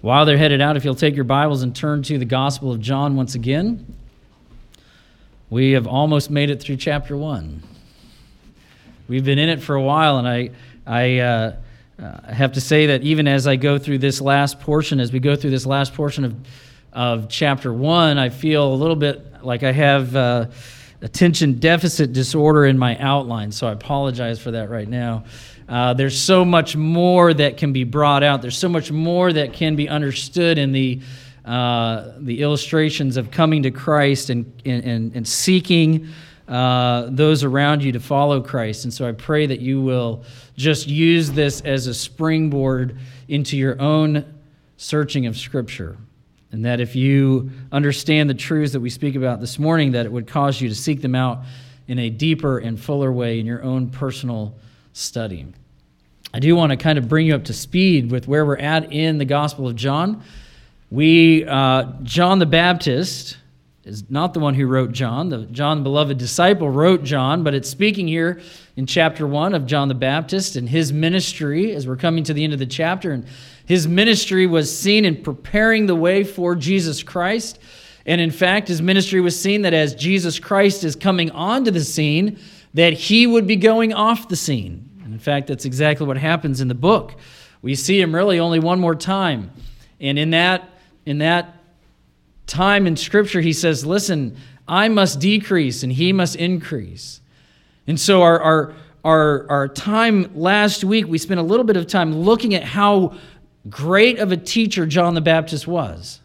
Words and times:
While 0.00 0.26
they're 0.26 0.38
headed 0.38 0.60
out, 0.60 0.76
if 0.76 0.84
you'll 0.84 0.94
take 0.94 1.16
your 1.16 1.24
Bibles 1.24 1.62
and 1.62 1.74
turn 1.74 2.04
to 2.04 2.18
the 2.18 2.24
Gospel 2.24 2.70
of 2.70 2.80
John 2.80 3.16
once 3.16 3.34
again, 3.34 3.96
we 5.50 5.72
have 5.72 5.88
almost 5.88 6.30
made 6.30 6.50
it 6.50 6.62
through 6.62 6.76
chapter 6.76 7.16
1. 7.16 7.60
We've 9.08 9.24
been 9.24 9.40
in 9.40 9.48
it 9.48 9.60
for 9.60 9.74
a 9.74 9.82
while, 9.82 10.18
and 10.18 10.28
I, 10.28 10.50
I 10.86 11.18
uh, 11.18 11.56
uh, 12.00 12.32
have 12.32 12.52
to 12.52 12.60
say 12.60 12.86
that 12.86 13.02
even 13.02 13.26
as 13.26 13.48
I 13.48 13.56
go 13.56 13.76
through 13.76 13.98
this 13.98 14.20
last 14.20 14.60
portion, 14.60 15.00
as 15.00 15.10
we 15.10 15.18
go 15.18 15.34
through 15.34 15.50
this 15.50 15.66
last 15.66 15.94
portion 15.94 16.24
of, 16.24 16.36
of 16.92 17.28
chapter 17.28 17.72
1, 17.72 18.18
I 18.18 18.28
feel 18.28 18.72
a 18.72 18.76
little 18.76 18.94
bit 18.94 19.42
like 19.42 19.64
I 19.64 19.72
have 19.72 20.14
uh, 20.14 20.46
attention 21.00 21.54
deficit 21.54 22.12
disorder 22.12 22.66
in 22.66 22.78
my 22.78 22.96
outline, 22.98 23.52
so 23.52 23.66
I 23.68 23.72
apologize 23.72 24.40
for 24.40 24.50
that 24.52 24.70
right 24.70 24.88
now. 24.88 25.24
Uh, 25.68 25.94
there's 25.94 26.18
so 26.18 26.44
much 26.44 26.76
more 26.76 27.34
that 27.34 27.56
can 27.56 27.72
be 27.72 27.84
brought 27.84 28.22
out. 28.22 28.40
There's 28.42 28.56
so 28.56 28.68
much 28.68 28.90
more 28.90 29.32
that 29.32 29.52
can 29.52 29.76
be 29.76 29.88
understood 29.88 30.58
in 30.58 30.72
the 30.72 31.00
uh, 31.44 32.12
the 32.18 32.42
illustrations 32.42 33.16
of 33.16 33.30
coming 33.30 33.62
to 33.62 33.70
Christ 33.70 34.30
and 34.30 34.50
and, 34.64 35.14
and 35.14 35.28
seeking 35.28 36.08
uh, 36.48 37.08
those 37.10 37.44
around 37.44 37.84
you 37.84 37.92
to 37.92 38.00
follow 38.00 38.40
Christ. 38.40 38.84
And 38.84 38.92
so 38.92 39.06
I 39.06 39.12
pray 39.12 39.46
that 39.46 39.60
you 39.60 39.82
will 39.82 40.24
just 40.56 40.88
use 40.88 41.30
this 41.30 41.60
as 41.60 41.86
a 41.86 41.94
springboard 41.94 42.98
into 43.28 43.56
your 43.56 43.80
own 43.80 44.24
searching 44.78 45.26
of 45.26 45.36
Scripture. 45.36 45.98
And 46.50 46.64
that 46.64 46.80
if 46.80 46.96
you 46.96 47.50
understand 47.72 48.30
the 48.30 48.34
truths 48.34 48.72
that 48.72 48.80
we 48.80 48.90
speak 48.90 49.16
about 49.16 49.40
this 49.40 49.58
morning, 49.58 49.92
that 49.92 50.06
it 50.06 50.12
would 50.12 50.26
cause 50.26 50.60
you 50.60 50.68
to 50.68 50.74
seek 50.74 51.02
them 51.02 51.14
out 51.14 51.40
in 51.86 51.98
a 51.98 52.10
deeper 52.10 52.58
and 52.58 52.80
fuller 52.80 53.12
way 53.12 53.38
in 53.38 53.46
your 53.46 53.62
own 53.62 53.90
personal 53.90 54.54
study. 54.92 55.46
I 56.32 56.40
do 56.40 56.54
want 56.56 56.70
to 56.70 56.76
kind 56.76 56.98
of 56.98 57.08
bring 57.08 57.26
you 57.26 57.34
up 57.34 57.44
to 57.44 57.54
speed 57.54 58.10
with 58.10 58.28
where 58.28 58.44
we're 58.44 58.56
at 58.56 58.92
in 58.92 59.18
the 59.18 59.24
Gospel 59.24 59.68
of 59.68 59.76
John. 59.76 60.22
We, 60.90 61.44
uh, 61.44 61.84
John 62.02 62.38
the 62.38 62.46
Baptist, 62.46 63.36
is 63.84 64.10
not 64.10 64.34
the 64.34 64.40
one 64.40 64.54
who 64.54 64.66
wrote 64.66 64.92
John. 64.92 65.30
The 65.30 65.46
John, 65.46 65.78
the 65.78 65.84
beloved 65.84 66.18
disciple, 66.18 66.68
wrote 66.68 67.04
John, 67.04 67.42
but 67.42 67.54
it's 67.54 67.70
speaking 67.70 68.06
here 68.06 68.40
in 68.76 68.84
chapter 68.84 69.26
one 69.26 69.54
of 69.54 69.64
John 69.64 69.88
the 69.88 69.94
Baptist 69.94 70.56
and 70.56 70.68
his 70.68 70.92
ministry 70.92 71.72
as 71.74 71.86
we're 71.86 71.96
coming 71.96 72.22
to 72.24 72.34
the 72.34 72.44
end 72.44 72.52
of 72.52 72.58
the 72.58 72.66
chapter. 72.66 73.12
And 73.12 73.26
his 73.68 73.86
ministry 73.86 74.46
was 74.46 74.74
seen 74.74 75.04
in 75.04 75.22
preparing 75.22 75.84
the 75.84 75.94
way 75.94 76.24
for 76.24 76.54
Jesus 76.54 77.02
Christ. 77.02 77.58
And 78.06 78.18
in 78.18 78.30
fact, 78.30 78.66
his 78.66 78.80
ministry 78.80 79.20
was 79.20 79.38
seen 79.38 79.60
that 79.60 79.74
as 79.74 79.94
Jesus 79.94 80.38
Christ 80.38 80.84
is 80.84 80.96
coming 80.96 81.30
onto 81.32 81.70
the 81.70 81.84
scene, 81.84 82.38
that 82.72 82.94
he 82.94 83.26
would 83.26 83.46
be 83.46 83.56
going 83.56 83.92
off 83.92 84.26
the 84.28 84.36
scene. 84.36 84.88
In 85.04 85.18
fact, 85.18 85.48
that's 85.48 85.66
exactly 85.66 86.06
what 86.06 86.16
happens 86.16 86.62
in 86.62 86.68
the 86.68 86.74
book. 86.74 87.16
We 87.60 87.74
see 87.74 88.00
him 88.00 88.14
really 88.14 88.40
only 88.40 88.58
one 88.58 88.80
more 88.80 88.94
time. 88.94 89.50
And 90.00 90.18
in 90.18 90.30
that, 90.30 90.66
in 91.04 91.18
that 91.18 91.62
time 92.46 92.86
in 92.86 92.96
Scripture, 92.96 93.42
he 93.42 93.52
says, 93.52 93.84
Listen, 93.84 94.38
I 94.66 94.88
must 94.88 95.20
decrease 95.20 95.82
and 95.82 95.92
he 95.92 96.14
must 96.14 96.36
increase. 96.36 97.20
And 97.86 98.00
so, 98.00 98.22
our, 98.22 98.40
our, 98.40 98.74
our, 99.04 99.50
our 99.50 99.68
time 99.68 100.30
last 100.34 100.84
week, 100.84 101.06
we 101.06 101.18
spent 101.18 101.38
a 101.38 101.42
little 101.42 101.64
bit 101.64 101.76
of 101.76 101.86
time 101.86 102.14
looking 102.14 102.54
at 102.54 102.64
how 102.64 103.14
great 103.68 104.18
of 104.18 104.32
a 104.32 104.36
teacher 104.36 104.86
John 104.86 105.14
the 105.14 105.20
Baptist 105.20 105.66
was. 105.66 106.20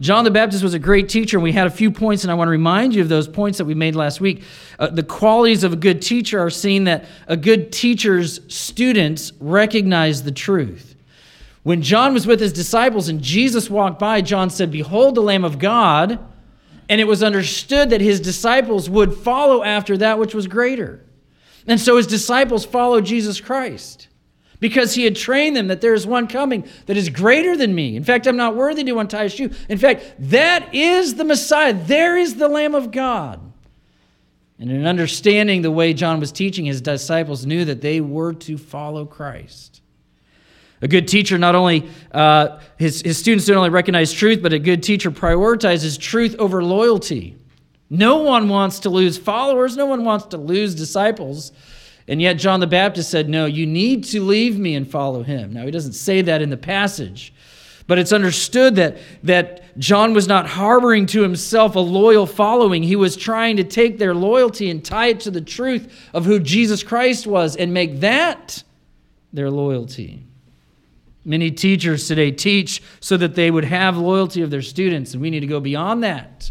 John 0.00 0.24
the 0.24 0.30
Baptist 0.30 0.62
was 0.62 0.74
a 0.74 0.78
great 0.78 1.08
teacher, 1.08 1.36
and 1.36 1.44
we 1.44 1.52
had 1.52 1.66
a 1.66 1.70
few 1.70 1.90
points, 1.90 2.24
and 2.24 2.30
I 2.30 2.34
want 2.34 2.48
to 2.48 2.52
remind 2.52 2.94
you 2.94 3.02
of 3.02 3.08
those 3.08 3.28
points 3.28 3.58
that 3.58 3.64
we 3.64 3.74
made 3.74 3.94
last 3.94 4.20
week. 4.20 4.42
Uh, 4.78 4.88
the 4.88 5.04
qualities 5.04 5.62
of 5.62 5.72
a 5.72 5.76
good 5.76 6.02
teacher 6.02 6.40
are 6.40 6.50
seen 6.50 6.84
that 6.84 7.04
a 7.28 7.36
good 7.36 7.70
teacher's 7.70 8.40
students 8.52 9.32
recognize 9.38 10.24
the 10.24 10.32
truth. 10.32 10.96
When 11.62 11.80
John 11.80 12.12
was 12.12 12.26
with 12.26 12.40
his 12.40 12.52
disciples 12.52 13.08
and 13.08 13.22
Jesus 13.22 13.70
walked 13.70 13.98
by, 13.98 14.20
John 14.20 14.50
said, 14.50 14.70
Behold 14.70 15.14
the 15.14 15.22
Lamb 15.22 15.44
of 15.44 15.58
God. 15.58 16.18
And 16.88 17.00
it 17.00 17.04
was 17.04 17.22
understood 17.22 17.90
that 17.90 18.02
his 18.02 18.20
disciples 18.20 18.90
would 18.90 19.14
follow 19.14 19.62
after 19.62 19.96
that 19.96 20.18
which 20.18 20.34
was 20.34 20.46
greater. 20.46 21.02
And 21.66 21.80
so 21.80 21.96
his 21.96 22.06
disciples 22.06 22.66
followed 22.66 23.06
Jesus 23.06 23.40
Christ 23.40 24.08
because 24.60 24.94
he 24.94 25.04
had 25.04 25.16
trained 25.16 25.56
them 25.56 25.68
that 25.68 25.80
there 25.80 25.94
is 25.94 26.06
one 26.06 26.26
coming 26.26 26.66
that 26.86 26.96
is 26.96 27.08
greater 27.08 27.56
than 27.56 27.74
me. 27.74 27.96
In 27.96 28.04
fact, 28.04 28.26
I'm 28.26 28.36
not 28.36 28.56
worthy 28.56 28.84
to 28.84 28.98
untie 28.98 29.24
a 29.24 29.28
shoe. 29.28 29.50
In 29.68 29.78
fact, 29.78 30.14
that 30.18 30.74
is 30.74 31.16
the 31.16 31.24
Messiah. 31.24 31.74
There 31.74 32.16
is 32.16 32.36
the 32.36 32.48
Lamb 32.48 32.74
of 32.74 32.90
God. 32.90 33.40
And 34.58 34.70
in 34.70 34.86
understanding 34.86 35.62
the 35.62 35.70
way 35.70 35.92
John 35.92 36.20
was 36.20 36.30
teaching, 36.30 36.64
his 36.64 36.80
disciples 36.80 37.44
knew 37.44 37.64
that 37.64 37.80
they 37.80 38.00
were 38.00 38.32
to 38.34 38.56
follow 38.56 39.04
Christ. 39.04 39.82
A 40.80 40.88
good 40.88 41.08
teacher 41.08 41.38
not 41.38 41.54
only, 41.54 41.88
uh, 42.12 42.60
his, 42.76 43.00
his 43.00 43.18
students 43.18 43.46
don't 43.46 43.56
only 43.56 43.70
recognize 43.70 44.12
truth, 44.12 44.42
but 44.42 44.52
a 44.52 44.58
good 44.58 44.82
teacher 44.82 45.10
prioritizes 45.10 45.98
truth 45.98 46.36
over 46.38 46.62
loyalty. 46.62 47.36
No 47.90 48.18
one 48.18 48.48
wants 48.48 48.80
to 48.80 48.90
lose 48.90 49.16
followers, 49.16 49.76
no 49.76 49.86
one 49.86 50.04
wants 50.04 50.26
to 50.26 50.36
lose 50.36 50.74
disciples. 50.74 51.52
And 52.06 52.20
yet, 52.20 52.34
John 52.34 52.60
the 52.60 52.66
Baptist 52.66 53.10
said, 53.10 53.28
No, 53.28 53.46
you 53.46 53.66
need 53.66 54.04
to 54.04 54.22
leave 54.22 54.58
me 54.58 54.74
and 54.74 54.90
follow 54.90 55.22
him. 55.22 55.52
Now, 55.52 55.64
he 55.64 55.70
doesn't 55.70 55.94
say 55.94 56.20
that 56.22 56.42
in 56.42 56.50
the 56.50 56.56
passage, 56.56 57.32
but 57.86 57.98
it's 57.98 58.12
understood 58.12 58.76
that, 58.76 58.98
that 59.22 59.78
John 59.78 60.12
was 60.12 60.28
not 60.28 60.46
harboring 60.46 61.06
to 61.06 61.22
himself 61.22 61.76
a 61.76 61.80
loyal 61.80 62.26
following. 62.26 62.82
He 62.82 62.96
was 62.96 63.16
trying 63.16 63.56
to 63.56 63.64
take 63.64 63.98
their 63.98 64.14
loyalty 64.14 64.70
and 64.70 64.84
tie 64.84 65.08
it 65.08 65.20
to 65.20 65.30
the 65.30 65.40
truth 65.40 65.92
of 66.12 66.24
who 66.24 66.40
Jesus 66.40 66.82
Christ 66.82 67.26
was 67.26 67.56
and 67.56 67.72
make 67.72 68.00
that 68.00 68.62
their 69.32 69.50
loyalty. 69.50 70.26
Many 71.24 71.50
teachers 71.50 72.06
today 72.06 72.30
teach 72.30 72.82
so 73.00 73.16
that 73.16 73.34
they 73.34 73.50
would 73.50 73.64
have 73.64 73.96
loyalty 73.96 74.42
of 74.42 74.50
their 74.50 74.62
students, 74.62 75.14
and 75.14 75.22
we 75.22 75.30
need 75.30 75.40
to 75.40 75.46
go 75.46 75.58
beyond 75.58 76.04
that 76.04 76.50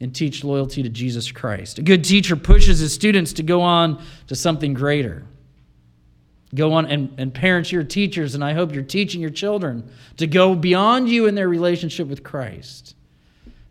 and 0.00 0.14
teach 0.14 0.44
loyalty 0.44 0.82
to 0.82 0.88
Jesus 0.88 1.32
Christ. 1.32 1.78
A 1.78 1.82
good 1.82 2.04
teacher 2.04 2.36
pushes 2.36 2.78
his 2.78 2.92
students 2.92 3.32
to 3.34 3.42
go 3.42 3.62
on 3.62 4.02
to 4.26 4.34
something 4.34 4.74
greater. 4.74 5.24
Go 6.54 6.72
on, 6.74 6.86
and, 6.86 7.12
and 7.18 7.34
parents, 7.34 7.72
you're 7.72 7.82
teachers, 7.82 8.34
and 8.34 8.44
I 8.44 8.52
hope 8.52 8.72
you're 8.72 8.82
teaching 8.84 9.20
your 9.20 9.30
children 9.30 9.90
to 10.16 10.26
go 10.26 10.54
beyond 10.54 11.08
you 11.08 11.26
in 11.26 11.34
their 11.34 11.48
relationship 11.48 12.08
with 12.08 12.22
Christ, 12.22 12.94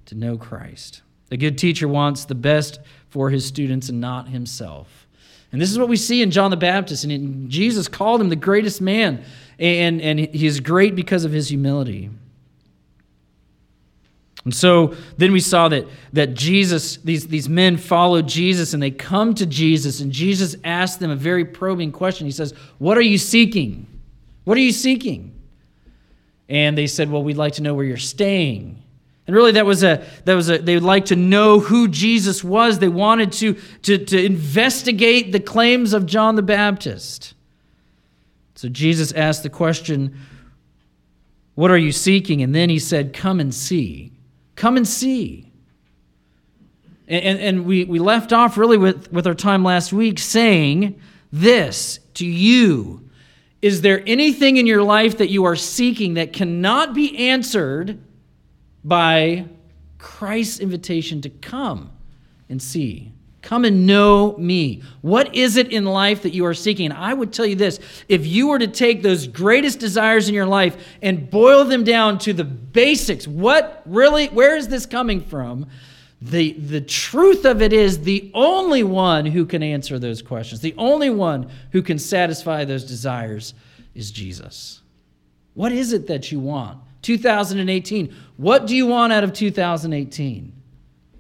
to 0.08 0.16
know 0.16 0.38
Christ. 0.38 1.02
A 1.32 1.38
good 1.38 1.58
teacher 1.58 1.88
wants 1.88 2.26
the 2.26 2.36
best 2.36 2.80
for 3.10 3.30
his 3.30 3.46
students 3.46 3.90
and 3.90 4.02
not 4.02 4.28
himself. 4.28 5.08
And 5.52 5.62
this 5.62 5.72
is 5.72 5.80
what 5.80 5.88
we 5.88 5.96
see 5.96 6.22
in 6.22 6.32
John 6.32 6.52
the 6.52 6.58
Baptist. 6.58 7.06
And 7.06 7.50
Jesus 7.50 7.88
called 7.88 8.20
him 8.20 8.30
the 8.30 8.36
greatest 8.36 8.82
man, 8.82 9.24
and, 9.58 10.02
and 10.02 10.20
he 10.20 10.46
is 10.46 10.60
great 10.60 10.96
because 10.96 11.24
of 11.24 11.32
his 11.32 11.48
humility. 11.48 12.10
And 14.46 14.54
so 14.54 14.96
then 15.18 15.32
we 15.32 15.40
saw 15.40 15.68
that, 15.70 15.88
that 16.14 16.36
Jesus, 16.36 16.98
these, 16.98 17.28
these 17.28 17.50
men 17.50 17.78
followed 17.78 18.28
Jesus 18.28 18.76
and 18.76 18.82
they 18.82 18.92
come 18.92 19.34
to 19.36 19.46
Jesus, 19.46 20.00
and 20.00 20.12
Jesus 20.12 20.56
asked 20.64 21.00
them 21.00 21.10
a 21.10 21.16
very 21.16 21.44
probing 21.44 21.92
question. 21.92 22.28
He 22.28 22.32
says, 22.32 22.54
What 22.78 22.98
are 22.98 23.02
you 23.02 23.18
seeking? 23.18 23.88
What 24.44 24.56
are 24.56 24.62
you 24.62 24.72
seeking? 24.72 25.34
And 26.48 26.78
they 26.78 26.86
said, 26.86 27.10
Well, 27.10 27.24
we'd 27.24 27.38
like 27.38 27.54
to 27.54 27.64
know 27.64 27.74
where 27.74 27.86
you're 27.86 27.98
staying. 27.98 28.84
And 29.28 29.36
really, 29.36 29.54
that 29.54 29.66
was 29.66 29.84
a 29.84 30.06
that 30.26 30.36
was 30.36 30.52
a 30.52 30.60
they 30.60 30.76
would 30.76 30.84
like 30.84 31.06
to 31.06 31.16
know 31.16 31.60
who 31.60 31.88
Jesus 31.88 32.44
was. 32.44 32.78
They 32.78 32.88
wanted 32.88 33.32
to, 33.34 33.56
to, 33.82 33.98
to 33.98 34.24
investigate 34.24 35.32
the 35.32 35.40
claims 35.40 35.94
of 35.94 36.06
John 36.06 36.36
the 36.36 36.44
Baptist. 36.44 37.34
So 38.54 38.70
Jesus 38.70 39.12
asked 39.14 39.42
the 39.42 39.50
question, 39.50 40.16
What 41.56 41.72
are 41.72 41.78
you 41.78 41.92
seeking? 41.92 42.44
And 42.44 42.54
then 42.54 42.70
he 42.70 42.78
said, 42.78 43.14
Come 43.14 43.40
and 43.40 43.52
see. 43.52 44.12
Come 44.56 44.78
and 44.78 44.88
see. 44.88 45.52
And, 47.08 47.40
and 47.40 47.66
we, 47.66 47.84
we 47.84 48.00
left 48.00 48.34
off 48.34 48.58
really 48.58 48.78
with, 48.78 49.12
with 49.12 49.28
our 49.28 49.36
time 49.36 49.64
last 49.64 49.94
week 49.94 50.18
saying 50.18 51.00
this 51.32 52.00
to 52.16 52.26
you 52.26 53.08
Is 53.62 53.82
there 53.82 54.02
anything 54.08 54.58
in 54.58 54.66
your 54.66 54.84
life 54.84 55.18
that 55.20 55.30
you 55.30 55.44
are 55.46 55.56
seeking 55.56 56.16
that 56.16 56.34
cannot 56.34 56.94
be 56.94 57.30
answered 57.30 58.00
by 58.84 59.46
Christ's 59.98 60.60
invitation 60.60 61.22
to 61.22 61.30
come 61.30 61.92
and 62.50 62.62
see? 62.62 63.12
Come 63.46 63.64
and 63.64 63.86
know 63.86 64.36
me. 64.40 64.82
What 65.02 65.36
is 65.36 65.56
it 65.56 65.72
in 65.72 65.86
life 65.86 66.24
that 66.24 66.34
you 66.34 66.48
are 66.48 66.56
seeking? 66.56 66.92
I 66.92 67.14
would 67.14 67.32
tell 67.32 67.46
you 67.46 67.56
this 67.56 67.80
if 68.10 68.26
you 68.26 68.48
were 68.48 68.58
to 68.58 68.66
take 68.66 69.04
those 69.04 69.28
greatest 69.28 69.78
desires 69.78 70.28
in 70.28 70.34
your 70.34 70.48
life 70.48 70.76
and 71.04 71.30
boil 71.30 71.64
them 71.64 71.84
down 71.84 72.18
to 72.20 72.34
the 72.34 72.44
basics, 72.44 73.28
what 73.28 73.84
really, 73.86 74.30
where 74.30 74.58
is 74.58 74.68
this 74.70 74.88
coming 74.88 75.22
from? 75.22 75.68
The, 76.24 76.54
the 76.54 76.82
truth 76.82 77.46
of 77.46 77.62
it 77.62 77.72
is 77.72 78.00
the 78.00 78.32
only 78.34 78.82
one 78.82 79.28
who 79.28 79.46
can 79.46 79.62
answer 79.62 80.00
those 80.00 80.24
questions, 80.24 80.62
the 80.62 80.74
only 80.76 81.12
one 81.12 81.52
who 81.72 81.84
can 81.84 82.00
satisfy 82.00 82.66
those 82.66 82.84
desires 82.84 83.54
is 83.94 84.10
Jesus. 84.10 84.82
What 85.54 85.72
is 85.72 85.94
it 85.94 86.08
that 86.08 86.32
you 86.32 86.40
want? 86.40 86.80
2018. 87.04 88.12
What 88.38 88.66
do 88.66 88.76
you 88.76 88.88
want 88.88 89.14
out 89.14 89.24
of 89.24 89.34
2018? 89.34 90.52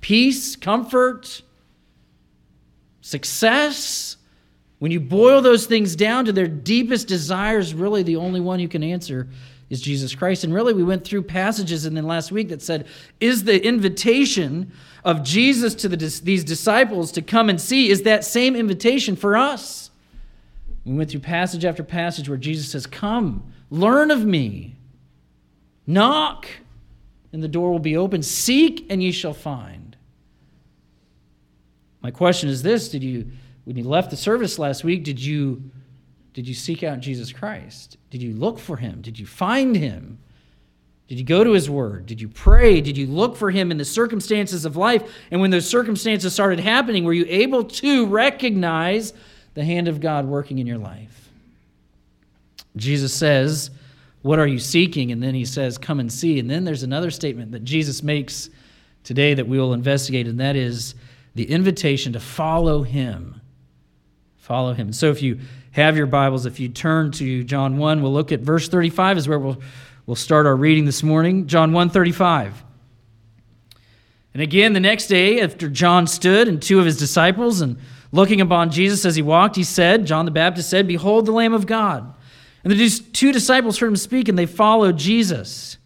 Peace, 0.02 0.56
comfort, 0.56 1.44
success, 3.06 4.18
when 4.80 4.92
you 4.92 5.00
boil 5.00 5.40
those 5.40 5.68
things 5.68 5.96
down 5.96 6.26
to 6.26 6.34
their 6.34 6.48
deepest 6.48 7.08
desires, 7.08 7.72
really 7.72 8.02
the 8.02 8.16
only 8.16 8.42
one 8.42 8.60
who 8.60 8.68
can 8.68 8.82
answer 8.82 9.28
is 9.70 9.80
Jesus 9.80 10.16
Christ. 10.16 10.44
And 10.44 10.52
really, 10.52 10.74
we 10.74 10.84
went 10.84 11.06
through 11.06 11.22
passages 11.22 11.86
and 11.86 11.96
then 11.96 12.08
last 12.08 12.32
week 12.32 12.50
that 12.50 12.64
said, 12.64 12.88
is 13.20 13.44
the 13.44 13.64
invitation 13.64 14.72
of 15.04 15.22
Jesus 15.22 15.76
to 15.76 15.88
the, 15.88 15.98
these 16.24 16.44
disciples 16.44 17.12
to 17.12 17.22
come 17.22 17.48
and 17.48 17.62
see, 17.62 17.90
is 17.90 18.02
that 18.04 18.26
same 18.26 18.56
invitation 18.56 19.16
for 19.16 19.38
us? 19.38 19.92
We 20.84 20.96
went 20.96 21.12
through 21.12 21.20
passage 21.20 21.64
after 21.64 21.84
passage 21.84 22.28
where 22.28 22.40
Jesus 22.40 22.72
says, 22.72 22.88
Come, 22.88 23.54
learn 23.70 24.10
of 24.10 24.26
me, 24.26 24.76
knock, 25.86 26.48
and 27.32 27.44
the 27.44 27.48
door 27.48 27.72
will 27.72 27.80
be 27.80 27.98
open. 27.98 28.24
Seek, 28.24 28.88
and 28.90 29.02
ye 29.02 29.12
shall 29.12 29.34
find. 29.34 29.85
My 32.06 32.12
question 32.12 32.50
is 32.50 32.62
this 32.62 32.90
Did 32.90 33.04
you, 33.04 33.32
when 33.64 33.78
you 33.78 33.84
left 33.84 34.12
the 34.12 34.16
service 34.16 34.60
last 34.60 34.84
week, 34.84 35.04
did 35.04 35.20
you 35.20 35.72
did 36.34 36.48
you 36.48 36.54
seek 36.54 36.84
out 36.84 37.00
Jesus 37.00 37.34
Christ? 37.34 37.98
Did 38.12 38.22
you 38.22 38.36
look 38.36 38.60
for 38.60 38.78
him? 38.78 39.02
Did 39.02 39.18
you 39.18 39.26
find 39.26 39.76
him? 39.76 40.20
Did 41.08 41.18
you 41.18 41.26
go 41.26 41.44
to 41.44 41.54
his 41.54 41.68
word? 41.68 42.06
Did 42.06 42.22
you 42.22 42.28
pray? 42.28 42.80
Did 42.80 42.96
you 42.96 43.08
look 43.08 43.36
for 43.36 43.50
him 43.50 43.72
in 43.72 43.78
the 43.78 43.86
circumstances 43.86 44.66
of 44.66 44.78
life? 44.78 45.02
And 45.32 45.42
when 45.42 45.50
those 45.50 45.68
circumstances 45.68 46.32
started 46.32 46.60
happening, 46.60 47.06
were 47.06 47.14
you 47.14 47.26
able 47.28 47.64
to 47.64 48.06
recognize 48.06 49.12
the 49.56 49.66
hand 49.66 49.88
of 49.88 50.00
God 50.00 50.28
working 50.28 50.60
in 50.60 50.68
your 50.68 50.78
life? 50.78 51.32
Jesus 52.76 53.16
says, 53.16 53.72
What 54.22 54.38
are 54.38 54.46
you 54.46 54.60
seeking? 54.60 55.12
And 55.12 55.24
then 55.24 55.34
he 55.34 55.44
says, 55.46 55.80
Come 55.80 56.00
and 56.00 56.14
see. 56.14 56.38
And 56.38 56.52
then 56.52 56.66
there's 56.66 56.84
another 56.84 57.10
statement 57.10 57.52
that 57.54 57.64
Jesus 57.64 58.04
makes 58.04 58.52
today 59.04 59.34
that 59.34 59.48
we 59.48 59.58
will 59.58 59.74
investigate, 59.74 60.28
and 60.28 60.40
that 60.40 60.56
is 60.56 60.94
the 61.36 61.50
invitation 61.50 62.14
to 62.14 62.20
follow 62.20 62.84
him. 62.84 63.42
Follow 64.38 64.74
him. 64.74 64.94
So 64.94 65.12
if 65.12 65.22
you 65.22 65.40
have 65.72 65.98
your 65.98 66.08
Bibles, 66.08 66.46
if 66.46 66.60
you 66.60 66.70
turn 66.70 67.12
to 67.14 67.44
John 67.44 67.78
1, 67.78 68.02
we'll 68.02 68.14
look 68.14 68.32
at 68.32 68.40
verse 68.40 68.70
35 68.70 69.18
is 69.18 69.28
where 69.28 69.40
we'll, 69.40 69.62
we'll 70.06 70.16
start 70.16 70.46
our 70.46 70.56
reading 70.56 70.86
this 70.86 71.04
morning. 71.04 71.48
John 71.48 71.74
1 71.74 71.90
35. 71.90 72.64
And 74.34 74.42
again, 74.42 74.74
the 74.74 74.80
next 74.80 75.08
day, 75.08 75.42
after 75.42 75.70
John 75.70 76.08
stood 76.08 76.48
and 76.48 76.62
two 76.62 76.80
of 76.80 76.86
his 76.86 76.98
disciples, 76.98 77.62
and 77.62 77.78
looking 78.12 78.42
upon 78.42 78.70
Jesus 78.70 79.06
as 79.06 79.16
he 79.16 79.22
walked, 79.22 79.56
he 79.56 79.64
said, 79.64 80.06
John 80.06 80.26
the 80.26 80.32
Baptist 80.32 80.70
said, 80.70 80.88
Behold 80.88 81.26
the 81.26 81.32
Lamb 81.32 81.54
of 81.54 81.66
God. 81.66 82.14
And 82.64 82.72
the 82.72 82.90
two 83.14 83.32
disciples 83.32 83.78
heard 83.78 83.88
him 83.88 83.96
speak, 83.96 84.28
and 84.28 84.38
they 84.38 84.46
followed 84.46 84.98
Jesus. 84.98 85.78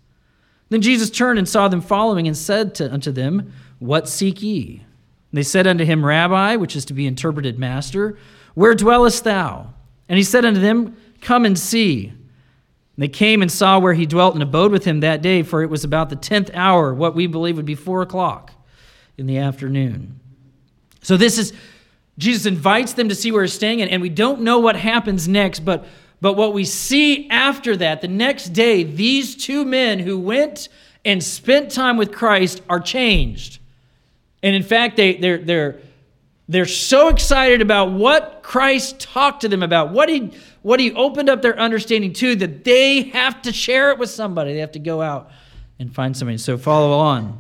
Then 0.69 0.81
Jesus 0.81 1.09
turned 1.09 1.37
and 1.37 1.47
saw 1.47 1.67
them 1.67 1.81
following, 1.81 2.27
and 2.27 2.35
said 2.35 2.73
to, 2.75 2.91
unto 2.91 3.11
them, 3.11 3.53
What 3.77 4.09
seek 4.09 4.41
ye? 4.41 4.83
They 5.31 5.43
said 5.43 5.67
unto 5.67 5.85
him, 5.85 6.03
Rabbi, 6.03 6.55
which 6.55 6.75
is 6.75 6.85
to 6.85 6.93
be 6.93 7.05
interpreted, 7.05 7.59
Master, 7.59 8.17
where 8.55 8.73
dwellest 8.73 9.23
thou? 9.23 9.73
And 10.07 10.17
he 10.17 10.23
said 10.23 10.43
unto 10.45 10.59
them, 10.59 10.97
Come 11.21 11.45
and 11.45 11.57
see. 11.57 12.07
And 12.07 12.17
they 12.97 13.07
came 13.07 13.41
and 13.41 13.51
saw 13.51 13.79
where 13.79 13.93
he 13.93 14.05
dwelt 14.05 14.33
and 14.33 14.41
abode 14.41 14.71
with 14.71 14.85
him 14.85 15.01
that 15.01 15.21
day, 15.21 15.43
for 15.43 15.61
it 15.61 15.69
was 15.69 15.83
about 15.83 16.09
the 16.09 16.15
tenth 16.15 16.49
hour, 16.53 16.93
what 16.93 17.15
we 17.15 17.27
believe 17.27 17.57
would 17.57 17.65
be 17.65 17.75
four 17.75 18.01
o'clock 18.01 18.53
in 19.17 19.27
the 19.27 19.37
afternoon. 19.37 20.19
So 21.01 21.15
this 21.15 21.37
is 21.37 21.53
Jesus 22.17 22.45
invites 22.45 22.93
them 22.93 23.07
to 23.09 23.15
see 23.15 23.31
where 23.31 23.43
he's 23.43 23.53
staying, 23.53 23.81
and, 23.81 23.89
and 23.89 24.01
we 24.01 24.09
don't 24.09 24.41
know 24.41 24.59
what 24.59 24.75
happens 24.75 25.27
next, 25.27 25.61
but 25.61 25.85
but 26.21 26.33
what 26.33 26.53
we 26.53 26.65
see 26.65 27.29
after 27.29 27.77
that, 27.77 28.01
the 28.01 28.07
next 28.07 28.49
day, 28.49 28.83
these 28.83 29.35
two 29.35 29.63
men 29.63 29.99
who 29.99 30.19
went 30.19 30.67
and 31.05 31.23
spent 31.23 31.71
time 31.71 31.95
with 31.95 32.11
Christ 32.11 32.61
are 32.69 32.79
changed. 32.79 33.58
And 34.41 34.55
in 34.55 34.63
fact, 34.63 34.95
they, 34.95 35.15
they're, 35.15 35.37
they're, 35.37 35.79
they're 36.47 36.65
so 36.65 37.09
excited 37.09 37.61
about 37.61 37.91
what 37.91 38.41
Christ 38.41 38.99
talked 38.99 39.41
to 39.41 39.49
them 39.49 39.61
about, 39.61 39.91
what 39.91 40.09
he, 40.09 40.31
what 40.61 40.79
he 40.79 40.91
opened 40.93 41.29
up 41.29 41.41
their 41.41 41.57
understanding 41.59 42.13
to, 42.13 42.35
that 42.37 42.63
they 42.63 43.03
have 43.03 43.41
to 43.43 43.53
share 43.53 43.91
it 43.91 43.99
with 43.99 44.09
somebody. 44.09 44.53
They 44.53 44.59
have 44.59 44.71
to 44.71 44.79
go 44.79 45.01
out 45.01 45.29
and 45.77 45.93
find 45.93 46.15
somebody. 46.15 46.37
So 46.37 46.57
follow 46.57 46.97
on. 46.97 47.39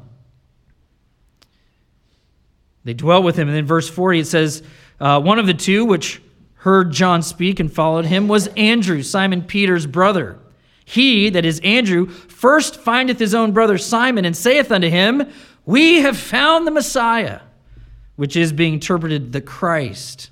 They 2.83 2.93
dwell 2.93 3.23
with 3.23 3.35
him. 3.35 3.47
And 3.47 3.57
then 3.57 3.65
verse 3.65 3.89
40, 3.89 4.19
it 4.19 4.27
says, 4.27 4.63
uh, 4.99 5.21
One 5.21 5.39
of 5.39 5.47
the 5.47 5.53
two 5.53 5.85
which 5.85 6.21
heard 6.55 6.91
John 6.91 7.21
speak 7.21 7.59
and 7.59 7.71
followed 7.71 8.05
him 8.05 8.27
was 8.27 8.47
Andrew, 8.57 9.01
Simon 9.01 9.43
Peter's 9.43 9.85
brother. 9.85 10.37
He, 10.85 11.29
that 11.29 11.45
is 11.45 11.59
Andrew, 11.63 12.07
first 12.07 12.75
findeth 12.77 13.19
his 13.19 13.35
own 13.35 13.51
brother 13.51 13.77
Simon 13.77 14.25
and 14.25 14.35
saith 14.35 14.71
unto 14.71 14.89
him, 14.89 15.31
We 15.69 16.01
have 16.01 16.17
found 16.17 16.65
the 16.65 16.71
Messiah 16.71 17.41
which 18.15 18.35
is 18.35 18.51
being 18.51 18.73
interpreted 18.73 19.33
the 19.33 19.39
Christ. 19.39 20.31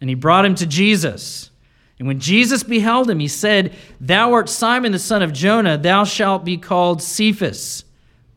And 0.00 0.08
he 0.08 0.14
brought 0.14 0.46
him 0.46 0.54
to 0.54 0.66
Jesus. 0.66 1.50
And 1.98 2.08
when 2.08 2.18
Jesus 2.18 2.62
beheld 2.62 3.10
him, 3.10 3.20
he 3.20 3.28
said, 3.28 3.74
Thou 4.00 4.32
art 4.32 4.48
Simon 4.48 4.92
the 4.92 4.98
son 4.98 5.20
of 5.20 5.34
Jonah, 5.34 5.76
thou 5.76 6.04
shalt 6.04 6.46
be 6.46 6.56
called 6.56 7.02
Cephas, 7.02 7.84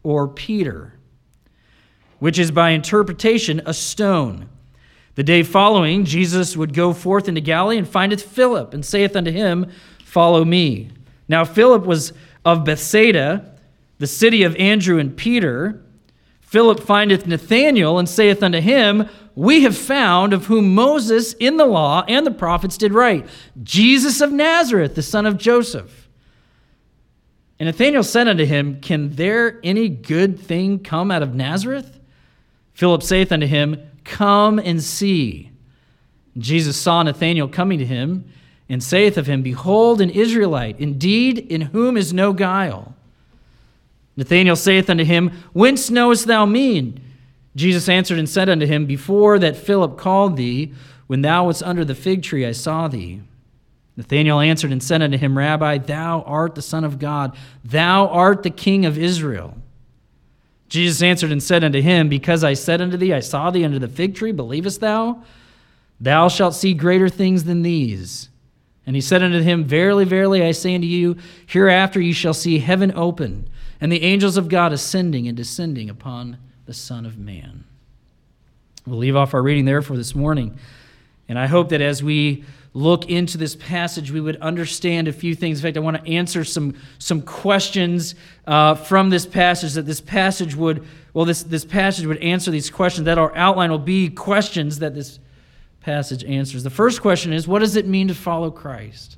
or 0.03 0.27
Peter, 0.27 0.95
which 2.19 2.37
is 2.37 2.51
by 2.51 2.71
interpretation 2.71 3.61
a 3.65 3.73
stone. 3.73 4.49
The 5.15 5.23
day 5.23 5.43
following, 5.43 6.03
Jesus 6.03 6.57
would 6.57 6.73
go 6.73 6.91
forth 6.91 7.29
into 7.29 7.39
Galilee 7.39 7.77
and 7.77 7.87
findeth 7.87 8.21
Philip, 8.21 8.73
and 8.73 8.83
saith 8.83 9.15
unto 9.15 9.31
him, 9.31 9.71
Follow 10.03 10.43
me. 10.43 10.89
Now 11.29 11.45
Philip 11.45 11.85
was 11.85 12.11
of 12.43 12.65
Bethsaida, 12.65 13.52
the 14.03 14.07
city 14.07 14.43
of 14.43 14.53
Andrew 14.57 14.99
and 14.99 15.15
Peter. 15.15 15.81
Philip 16.41 16.81
findeth 16.81 17.25
Nathanael 17.25 17.97
and 17.97 18.09
saith 18.09 18.43
unto 18.43 18.59
him, 18.59 19.07
We 19.33 19.63
have 19.63 19.77
found 19.77 20.33
of 20.33 20.47
whom 20.47 20.75
Moses 20.75 21.31
in 21.35 21.55
the 21.55 21.65
law 21.65 22.03
and 22.09 22.27
the 22.27 22.31
prophets 22.31 22.75
did 22.75 22.93
write, 22.93 23.25
Jesus 23.63 24.19
of 24.19 24.33
Nazareth, 24.33 24.95
the 24.95 25.01
son 25.01 25.25
of 25.25 25.37
Joseph. 25.37 26.09
And 27.59 27.67
Nathanael 27.67 28.03
said 28.03 28.27
unto 28.27 28.43
him, 28.43 28.81
Can 28.81 29.11
there 29.11 29.61
any 29.63 29.87
good 29.87 30.37
thing 30.37 30.79
come 30.79 31.09
out 31.09 31.23
of 31.23 31.33
Nazareth? 31.33 31.97
Philip 32.73 33.03
saith 33.03 33.31
unto 33.31 33.47
him, 33.47 33.89
Come 34.03 34.59
and 34.59 34.83
see. 34.83 35.49
Jesus 36.37 36.75
saw 36.75 37.03
Nathanael 37.03 37.47
coming 37.47 37.79
to 37.79 37.85
him, 37.85 38.25
and 38.67 38.83
saith 38.83 39.17
of 39.17 39.27
him, 39.27 39.43
Behold, 39.43 40.01
an 40.01 40.09
Israelite, 40.09 40.77
indeed, 40.77 41.39
in 41.39 41.61
whom 41.61 41.95
is 41.95 42.11
no 42.11 42.33
guile. 42.33 42.97
Nathanael 44.15 44.55
saith 44.55 44.89
unto 44.89 45.03
him, 45.03 45.31
Whence 45.53 45.89
knowest 45.89 46.27
thou 46.27 46.45
me? 46.45 46.95
Jesus 47.55 47.89
answered 47.89 48.19
and 48.19 48.29
said 48.29 48.49
unto 48.49 48.65
him, 48.65 48.85
Before 48.85 49.39
that 49.39 49.57
Philip 49.57 49.97
called 49.97 50.37
thee, 50.37 50.73
when 51.07 51.21
thou 51.21 51.45
wast 51.45 51.63
under 51.63 51.85
the 51.85 51.95
fig 51.95 52.23
tree, 52.23 52.45
I 52.45 52.51
saw 52.51 52.87
thee. 52.87 53.21
Nathanael 53.95 54.39
answered 54.39 54.71
and 54.71 54.81
said 54.81 55.01
unto 55.01 55.17
him, 55.17 55.37
Rabbi, 55.37 55.77
thou 55.77 56.21
art 56.21 56.55
the 56.55 56.61
Son 56.61 56.83
of 56.83 56.97
God, 56.97 57.35
thou 57.63 58.07
art 58.07 58.41
the 58.43 58.49
King 58.49 58.85
of 58.85 58.97
Israel. 58.97 59.57
Jesus 60.67 61.03
answered 61.03 61.31
and 61.31 61.43
said 61.43 61.63
unto 61.63 61.81
him, 61.81 62.09
Because 62.09 62.43
I 62.43 62.53
said 62.53 62.81
unto 62.81 62.97
thee, 62.97 63.13
I 63.13 63.19
saw 63.19 63.51
thee 63.51 63.65
under 63.65 63.77
the 63.77 63.87
fig 63.87 64.15
tree, 64.15 64.31
believest 64.31 64.79
thou? 64.79 65.23
Thou 65.99 66.27
shalt 66.27 66.55
see 66.55 66.73
greater 66.73 67.09
things 67.09 67.43
than 67.43 67.61
these. 67.61 68.29
And 68.87 68.95
he 68.95 69.01
said 69.01 69.21
unto 69.21 69.41
him, 69.41 69.63
Verily, 69.63 70.05
verily, 70.05 70.43
I 70.43 70.51
say 70.51 70.73
unto 70.73 70.87
you, 70.87 71.17
hereafter 71.45 72.01
ye 72.01 72.11
shall 72.11 72.33
see 72.33 72.57
heaven 72.57 72.91
open 72.95 73.47
and 73.83 73.91
the 73.91 74.01
angels 74.01 74.37
of 74.37 74.47
God 74.47 74.71
ascending 74.71 75.27
and 75.27 75.35
descending 75.35 75.89
upon 75.89 76.37
the 76.65 76.73
Son 76.73 77.05
of 77.05 77.17
Man. 77.17 77.65
We'll 78.87 78.97
leave 78.97 79.17
off 79.17 79.33
our 79.33 79.43
reading 79.43 79.65
there 79.65 79.81
for 79.81 79.97
this 79.97 80.15
morning. 80.15 80.57
And 81.27 81.37
I 81.37 81.47
hope 81.47 81.67
that 81.67 81.81
as 81.81 82.01
we 82.01 82.45
look 82.73 83.09
into 83.09 83.37
this 83.37 83.57
passage, 83.57 84.09
we 84.09 84.21
would 84.21 84.37
understand 84.37 85.09
a 85.09 85.11
few 85.11 85.35
things. 85.35 85.59
In 85.59 85.63
fact, 85.63 85.75
I 85.75 85.81
want 85.81 86.01
to 86.01 86.09
answer 86.09 86.45
some, 86.45 86.75
some 86.97 87.21
questions 87.23 88.15
uh, 88.47 88.75
from 88.75 89.09
this 89.09 89.25
passage, 89.25 89.73
that 89.73 89.85
this 89.85 89.99
passage 89.99 90.55
would, 90.55 90.87
well, 91.13 91.25
this, 91.25 91.43
this 91.43 91.65
passage 91.65 92.05
would 92.05 92.23
answer 92.23 92.51
these 92.51 92.69
questions, 92.69 93.03
that 93.03 93.17
our 93.17 93.35
outline 93.35 93.69
will 93.69 93.79
be 93.79 94.09
questions 94.09 94.79
that 94.79 94.95
this 94.95 95.19
passage 95.81 96.23
answers. 96.23 96.63
The 96.63 96.69
first 96.69 97.01
question 97.01 97.33
is 97.33 97.49
what 97.49 97.59
does 97.59 97.75
it 97.75 97.85
mean 97.85 98.07
to 98.07 98.15
follow 98.15 98.49
Christ? 98.49 99.17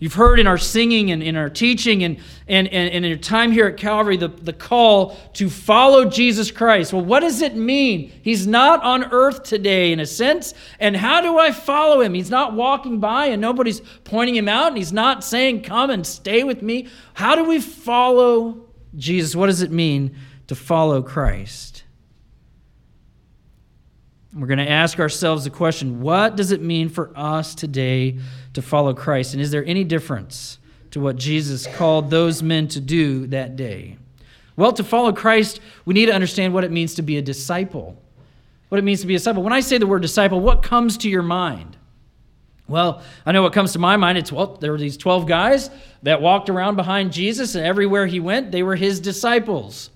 You've 0.00 0.14
heard 0.14 0.38
in 0.38 0.46
our 0.46 0.58
singing 0.58 1.10
and 1.10 1.22
in 1.24 1.34
our 1.34 1.50
teaching 1.50 2.04
and, 2.04 2.18
and, 2.46 2.68
and, 2.68 2.94
and 2.94 3.04
in 3.04 3.08
your 3.08 3.18
time 3.18 3.50
here 3.50 3.66
at 3.66 3.76
Calvary 3.76 4.16
the, 4.16 4.28
the 4.28 4.52
call 4.52 5.16
to 5.32 5.50
follow 5.50 6.04
Jesus 6.04 6.52
Christ. 6.52 6.92
Well, 6.92 7.04
what 7.04 7.20
does 7.20 7.42
it 7.42 7.56
mean? 7.56 8.12
He's 8.22 8.46
not 8.46 8.82
on 8.84 9.04
earth 9.12 9.42
today, 9.42 9.90
in 9.90 9.98
a 9.98 10.06
sense. 10.06 10.54
And 10.78 10.96
how 10.96 11.20
do 11.20 11.38
I 11.38 11.50
follow 11.50 12.00
him? 12.00 12.14
He's 12.14 12.30
not 12.30 12.52
walking 12.52 13.00
by 13.00 13.26
and 13.26 13.42
nobody's 13.42 13.80
pointing 14.04 14.36
him 14.36 14.48
out, 14.48 14.68
and 14.68 14.76
he's 14.76 14.92
not 14.92 15.24
saying, 15.24 15.62
Come 15.62 15.90
and 15.90 16.06
stay 16.06 16.44
with 16.44 16.62
me. 16.62 16.86
How 17.14 17.34
do 17.34 17.44
we 17.44 17.60
follow 17.60 18.68
Jesus? 18.94 19.34
What 19.34 19.46
does 19.46 19.62
it 19.62 19.72
mean 19.72 20.16
to 20.46 20.54
follow 20.54 21.02
Christ? 21.02 21.82
We're 24.32 24.46
going 24.46 24.58
to 24.58 24.70
ask 24.70 25.00
ourselves 25.00 25.44
the 25.44 25.50
question 25.50 26.00
what 26.00 26.36
does 26.36 26.52
it 26.52 26.62
mean 26.62 26.90
for 26.90 27.10
us 27.16 27.54
today 27.54 28.18
to 28.54 28.62
follow 28.62 28.94
Christ? 28.94 29.34
And 29.34 29.42
is 29.42 29.50
there 29.50 29.64
any 29.64 29.84
difference 29.84 30.58
to 30.90 31.00
what 31.00 31.16
Jesus 31.16 31.66
called 31.66 32.10
those 32.10 32.42
men 32.42 32.68
to 32.68 32.80
do 32.80 33.26
that 33.28 33.56
day? 33.56 33.98
Well, 34.56 34.72
to 34.72 34.84
follow 34.84 35.12
Christ, 35.12 35.60
we 35.84 35.94
need 35.94 36.06
to 36.06 36.14
understand 36.14 36.52
what 36.52 36.64
it 36.64 36.72
means 36.72 36.94
to 36.94 37.02
be 37.02 37.16
a 37.16 37.22
disciple. 37.22 38.00
What 38.68 38.78
it 38.78 38.84
means 38.84 39.00
to 39.02 39.06
be 39.06 39.14
a 39.14 39.18
disciple. 39.18 39.42
When 39.42 39.52
I 39.52 39.60
say 39.60 39.78
the 39.78 39.86
word 39.86 40.02
disciple, 40.02 40.40
what 40.40 40.62
comes 40.62 40.98
to 40.98 41.08
your 41.08 41.22
mind? 41.22 41.76
Well, 42.66 43.02
I 43.24 43.32
know 43.32 43.42
what 43.42 43.54
comes 43.54 43.72
to 43.72 43.78
my 43.78 43.96
mind. 43.96 44.18
It's, 44.18 44.30
well, 44.30 44.56
there 44.56 44.72
were 44.72 44.78
these 44.78 44.98
12 44.98 45.26
guys 45.26 45.70
that 46.02 46.20
walked 46.20 46.50
around 46.50 46.76
behind 46.76 47.12
Jesus, 47.12 47.54
and 47.54 47.64
everywhere 47.64 48.06
he 48.06 48.20
went, 48.20 48.52
they 48.52 48.62
were 48.62 48.76
his 48.76 49.00
disciples. 49.00 49.90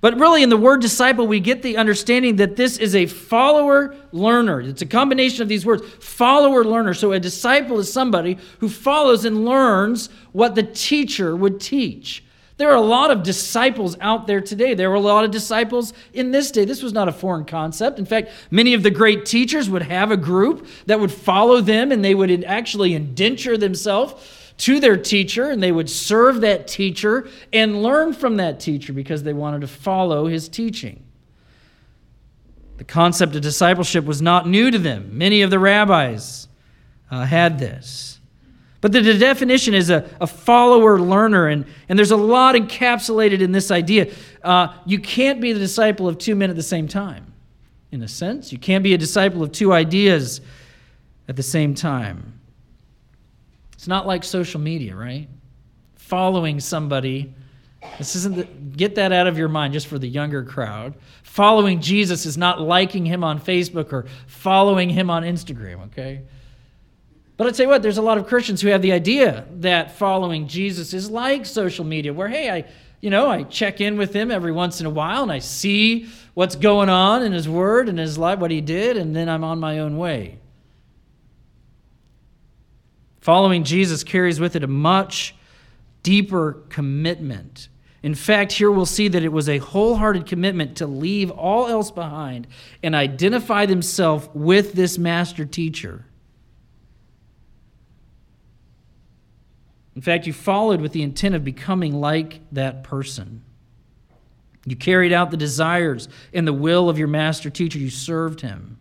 But 0.00 0.18
really, 0.18 0.44
in 0.44 0.48
the 0.48 0.56
word 0.56 0.80
disciple, 0.80 1.26
we 1.26 1.40
get 1.40 1.62
the 1.62 1.76
understanding 1.76 2.36
that 2.36 2.54
this 2.54 2.78
is 2.78 2.94
a 2.94 3.06
follower 3.06 3.96
learner. 4.12 4.60
It's 4.60 4.82
a 4.82 4.86
combination 4.86 5.42
of 5.42 5.48
these 5.48 5.66
words 5.66 5.82
follower 6.00 6.64
learner. 6.64 6.94
So 6.94 7.12
a 7.12 7.18
disciple 7.18 7.80
is 7.80 7.92
somebody 7.92 8.38
who 8.60 8.68
follows 8.68 9.24
and 9.24 9.44
learns 9.44 10.08
what 10.32 10.54
the 10.54 10.62
teacher 10.62 11.34
would 11.34 11.60
teach. 11.60 12.22
There 12.58 12.70
are 12.70 12.76
a 12.76 12.80
lot 12.80 13.12
of 13.12 13.22
disciples 13.22 13.96
out 14.00 14.26
there 14.26 14.40
today. 14.40 14.74
There 14.74 14.90
were 14.90 14.96
a 14.96 15.00
lot 15.00 15.24
of 15.24 15.30
disciples 15.30 15.92
in 16.12 16.32
this 16.32 16.50
day. 16.50 16.64
This 16.64 16.82
was 16.82 16.92
not 16.92 17.08
a 17.08 17.12
foreign 17.12 17.44
concept. 17.44 18.00
In 18.00 18.04
fact, 18.04 18.30
many 18.50 18.74
of 18.74 18.82
the 18.82 18.90
great 18.90 19.24
teachers 19.26 19.70
would 19.70 19.82
have 19.82 20.10
a 20.10 20.16
group 20.16 20.66
that 20.86 20.98
would 20.98 21.12
follow 21.12 21.60
them 21.60 21.92
and 21.92 22.04
they 22.04 22.16
would 22.16 22.44
actually 22.44 22.94
indenture 22.94 23.56
themselves 23.56 24.14
to 24.58 24.80
their 24.80 24.96
teacher 24.96 25.50
and 25.50 25.62
they 25.62 25.72
would 25.72 25.88
serve 25.88 26.40
that 26.42 26.66
teacher 26.68 27.28
and 27.52 27.82
learn 27.82 28.12
from 28.12 28.36
that 28.36 28.60
teacher 28.60 28.92
because 28.92 29.22
they 29.22 29.32
wanted 29.32 29.60
to 29.62 29.68
follow 29.68 30.26
his 30.26 30.48
teaching. 30.48 31.04
The 32.76 32.84
concept 32.84 33.34
of 33.34 33.42
discipleship 33.42 34.04
was 34.04 34.20
not 34.22 34.48
new 34.48 34.70
to 34.70 34.78
them. 34.78 35.16
Many 35.16 35.42
of 35.42 35.50
the 35.50 35.58
rabbis 35.58 36.48
uh, 37.10 37.24
had 37.24 37.58
this. 37.58 38.18
But 38.80 38.92
the, 38.92 39.02
definition 39.02 39.74
is 39.74 39.90
a, 39.90 40.08
a 40.20 40.26
follower 40.26 41.00
learner, 41.00 41.48
and, 41.48 41.66
and 41.88 41.98
there's 41.98 42.12
a 42.12 42.16
lot 42.16 42.54
encapsulated 42.54 43.40
in 43.40 43.50
this 43.50 43.72
idea. 43.72 44.12
Uh, 44.42 44.68
you 44.86 45.00
can't 45.00 45.40
be 45.40 45.52
the 45.52 45.58
disciple 45.58 46.06
of 46.06 46.18
two 46.18 46.36
men 46.36 46.48
at 46.48 46.54
the 46.54 46.62
same 46.62 46.86
time, 46.86 47.32
in 47.90 48.02
a 48.02 48.08
sense. 48.08 48.52
You 48.52 48.58
can't 48.58 48.84
be 48.84 48.94
a 48.94 48.98
disciple 48.98 49.42
of 49.42 49.50
two 49.50 49.72
ideas 49.72 50.40
at 51.26 51.34
the 51.34 51.42
same 51.42 51.74
time. 51.74 52.37
It's 53.78 53.86
not 53.86 54.08
like 54.08 54.24
social 54.24 54.60
media, 54.60 54.96
right? 54.96 55.28
Following 55.94 56.58
somebody. 56.58 57.32
This 57.96 58.16
isn't 58.16 58.34
the, 58.34 58.42
get 58.42 58.96
that 58.96 59.12
out 59.12 59.28
of 59.28 59.38
your 59.38 59.46
mind 59.46 59.72
just 59.72 59.86
for 59.86 60.00
the 60.00 60.08
younger 60.08 60.42
crowd. 60.42 60.96
Following 61.22 61.80
Jesus 61.80 62.26
is 62.26 62.36
not 62.36 62.60
liking 62.60 63.06
him 63.06 63.22
on 63.22 63.40
Facebook 63.40 63.92
or 63.92 64.06
following 64.26 64.90
him 64.90 65.10
on 65.10 65.22
Instagram, 65.22 65.84
okay? 65.86 66.22
But 67.36 67.46
I'd 67.46 67.54
say 67.54 67.66
what, 67.66 67.80
there's 67.80 67.98
a 67.98 68.02
lot 68.02 68.18
of 68.18 68.26
Christians 68.26 68.60
who 68.60 68.66
have 68.66 68.82
the 68.82 68.90
idea 68.90 69.46
that 69.58 69.92
following 69.92 70.48
Jesus 70.48 70.92
is 70.92 71.08
like 71.08 71.46
social 71.46 71.84
media, 71.84 72.12
where, 72.12 72.26
hey, 72.26 72.50
I, 72.50 72.64
you 73.00 73.10
know, 73.10 73.30
I 73.30 73.44
check 73.44 73.80
in 73.80 73.96
with 73.96 74.12
him 74.12 74.32
every 74.32 74.50
once 74.50 74.80
in 74.80 74.86
a 74.86 74.90
while 74.90 75.22
and 75.22 75.30
I 75.30 75.38
see 75.38 76.08
what's 76.34 76.56
going 76.56 76.88
on 76.88 77.22
in 77.22 77.30
his 77.30 77.48
word 77.48 77.88
and 77.88 77.96
his 77.96 78.18
life, 78.18 78.40
what 78.40 78.50
he 78.50 78.60
did, 78.60 78.96
and 78.96 79.14
then 79.14 79.28
I'm 79.28 79.44
on 79.44 79.60
my 79.60 79.78
own 79.78 79.98
way. 79.98 80.40
Following 83.28 83.62
Jesus 83.62 84.04
carries 84.04 84.40
with 84.40 84.56
it 84.56 84.64
a 84.64 84.66
much 84.66 85.34
deeper 86.02 86.62
commitment. 86.70 87.68
In 88.02 88.14
fact, 88.14 88.52
here 88.52 88.70
we'll 88.70 88.86
see 88.86 89.06
that 89.06 89.22
it 89.22 89.30
was 89.30 89.50
a 89.50 89.58
wholehearted 89.58 90.24
commitment 90.24 90.78
to 90.78 90.86
leave 90.86 91.30
all 91.30 91.66
else 91.66 91.90
behind 91.90 92.46
and 92.82 92.94
identify 92.94 93.66
themselves 93.66 94.30
with 94.32 94.72
this 94.72 94.96
master 94.96 95.44
teacher. 95.44 96.06
In 99.94 100.00
fact, 100.00 100.26
you 100.26 100.32
followed 100.32 100.80
with 100.80 100.92
the 100.92 101.02
intent 101.02 101.34
of 101.34 101.44
becoming 101.44 102.00
like 102.00 102.40
that 102.52 102.82
person. 102.82 103.42
You 104.64 104.74
carried 104.74 105.12
out 105.12 105.30
the 105.30 105.36
desires 105.36 106.08
and 106.32 106.46
the 106.46 106.54
will 106.54 106.88
of 106.88 106.98
your 106.98 107.08
master 107.08 107.50
teacher. 107.50 107.78
You 107.78 107.90
served 107.90 108.40
him. 108.40 108.77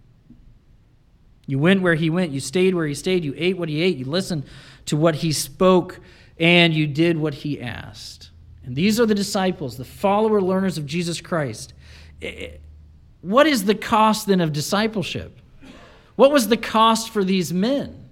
You 1.48 1.58
went 1.58 1.82
where 1.82 1.96
he 1.96 2.10
went. 2.10 2.32
You 2.32 2.40
stayed 2.40 2.76
where 2.76 2.86
he 2.86 2.94
stayed. 2.94 3.24
You 3.24 3.34
ate 3.38 3.58
what 3.58 3.70
he 3.70 3.82
ate. 3.82 3.98
You 3.98 4.06
listened 4.06 4.44
to 4.86 4.98
what 4.98 5.16
he 5.16 5.32
spoke, 5.32 6.00
and 6.38 6.74
you 6.74 6.86
did 6.86 7.18
what 7.18 7.34
he 7.34 7.60
asked. 7.60 8.30
And 8.64 8.76
these 8.76 9.00
are 9.00 9.06
the 9.06 9.16
disciples, 9.16 9.78
the 9.78 9.86
follower 9.86 10.42
learners 10.42 10.78
of 10.78 10.86
Jesus 10.86 11.22
Christ. 11.22 11.74
What 13.22 13.48
is 13.48 13.64
the 13.64 13.76
cost 13.76 14.28
then 14.28 14.42
of 14.42 14.52
discipleship? 14.52 15.40
What 16.18 16.32
was 16.32 16.50
the 16.50 16.58
cost 16.58 17.12
for 17.12 17.24
these 17.24 17.54
men? 17.54 18.10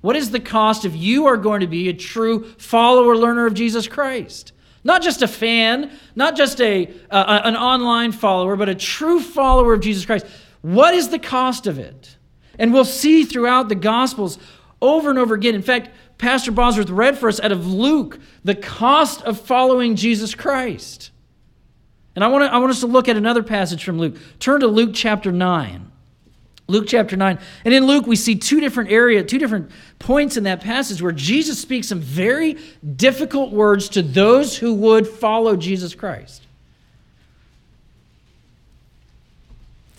What 0.00 0.16
is 0.16 0.30
the 0.30 0.40
cost 0.40 0.84
if 0.84 0.96
you 0.96 1.26
are 1.26 1.36
going 1.36 1.60
to 1.60 1.66
be 1.66 1.88
a 1.88 1.92
true 1.92 2.44
follower, 2.58 3.16
learner 3.16 3.46
of 3.46 3.54
Jesus 3.54 3.86
Christ? 3.86 4.52
Not 4.82 5.02
just 5.02 5.22
a 5.22 5.28
fan, 5.28 5.90
not 6.16 6.36
just 6.36 6.60
a, 6.60 6.92
uh, 7.10 7.40
an 7.44 7.56
online 7.56 8.12
follower, 8.12 8.56
but 8.56 8.68
a 8.68 8.74
true 8.74 9.20
follower 9.20 9.74
of 9.74 9.80
Jesus 9.80 10.04
Christ. 10.04 10.26
What 10.62 10.94
is 10.94 11.10
the 11.10 11.18
cost 11.18 11.66
of 11.66 11.78
it? 11.78 12.16
And 12.62 12.72
we'll 12.72 12.84
see 12.84 13.24
throughout 13.24 13.68
the 13.68 13.74
Gospels 13.74 14.38
over 14.80 15.10
and 15.10 15.18
over 15.18 15.34
again. 15.34 15.56
In 15.56 15.62
fact, 15.62 15.90
Pastor 16.16 16.52
Bosworth 16.52 16.90
read 16.90 17.18
for 17.18 17.28
us 17.28 17.40
out 17.40 17.50
of 17.50 17.66
Luke 17.66 18.20
the 18.44 18.54
cost 18.54 19.20
of 19.22 19.40
following 19.40 19.96
Jesus 19.96 20.36
Christ. 20.36 21.10
And 22.14 22.22
I 22.22 22.28
want, 22.28 22.44
to, 22.44 22.54
I 22.54 22.58
want 22.58 22.70
us 22.70 22.78
to 22.80 22.86
look 22.86 23.08
at 23.08 23.16
another 23.16 23.42
passage 23.42 23.82
from 23.82 23.98
Luke. 23.98 24.16
Turn 24.38 24.60
to 24.60 24.68
Luke 24.68 24.92
chapter 24.94 25.32
9. 25.32 25.90
Luke 26.68 26.84
chapter 26.86 27.16
9. 27.16 27.36
And 27.64 27.74
in 27.74 27.84
Luke, 27.84 28.06
we 28.06 28.14
see 28.14 28.36
two 28.36 28.60
different 28.60 28.92
area, 28.92 29.24
two 29.24 29.38
different 29.38 29.68
points 29.98 30.36
in 30.36 30.44
that 30.44 30.60
passage 30.60 31.02
where 31.02 31.10
Jesus 31.10 31.60
speaks 31.60 31.88
some 31.88 32.00
very 32.00 32.58
difficult 32.94 33.50
words 33.50 33.88
to 33.88 34.02
those 34.02 34.56
who 34.56 34.72
would 34.74 35.08
follow 35.08 35.56
Jesus 35.56 35.96
Christ. 35.96 36.46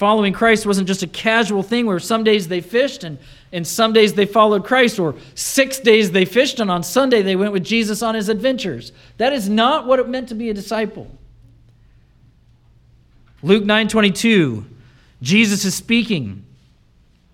Following 0.03 0.33
Christ 0.33 0.65
wasn't 0.65 0.89
just 0.89 1.01
a 1.01 1.07
casual 1.07 1.63
thing 1.63 1.85
where 1.85 1.97
some 1.97 2.25
days 2.25 2.49
they 2.49 2.59
fished 2.59 3.05
and, 3.05 3.17
and 3.53 3.65
some 3.65 3.93
days 3.93 4.13
they 4.15 4.25
followed 4.25 4.65
Christ, 4.65 4.99
or 4.99 5.15
six 5.33 5.79
days 5.79 6.11
they 6.11 6.25
fished 6.25 6.59
and 6.59 6.69
on 6.69 6.83
Sunday 6.83 7.21
they 7.21 7.37
went 7.37 7.53
with 7.53 7.63
Jesus 7.63 8.03
on 8.03 8.13
his 8.13 8.27
adventures. 8.27 8.91
That 9.15 9.31
is 9.31 9.47
not 9.47 9.87
what 9.87 9.99
it 9.99 10.09
meant 10.09 10.27
to 10.27 10.35
be 10.35 10.49
a 10.49 10.53
disciple. 10.53 11.09
Luke 13.43 13.63
9 13.63 13.87
22, 13.87 14.65
Jesus 15.21 15.63
is 15.63 15.73
speaking. 15.73 16.45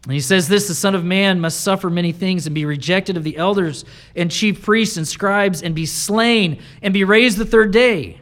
And 0.04 0.14
he 0.14 0.20
says 0.20 0.48
this 0.48 0.68
the 0.68 0.76
Son 0.76 0.94
of 0.94 1.04
Man 1.04 1.40
must 1.40 1.62
suffer 1.62 1.90
many 1.90 2.12
things 2.12 2.46
and 2.46 2.54
be 2.54 2.66
rejected 2.66 3.18
of 3.18 3.24
the 3.24 3.38
elders 3.38 3.84
and 4.16 4.30
chief 4.30 4.62
priests 4.62 4.96
and 4.96 5.08
scribes 5.08 5.64
and 5.64 5.74
be 5.74 5.88
slain 5.88 6.62
and 6.84 6.94
be 6.94 7.04
raised 7.04 7.40
the 7.40 7.48
third 7.48 7.72
day. 7.72 8.22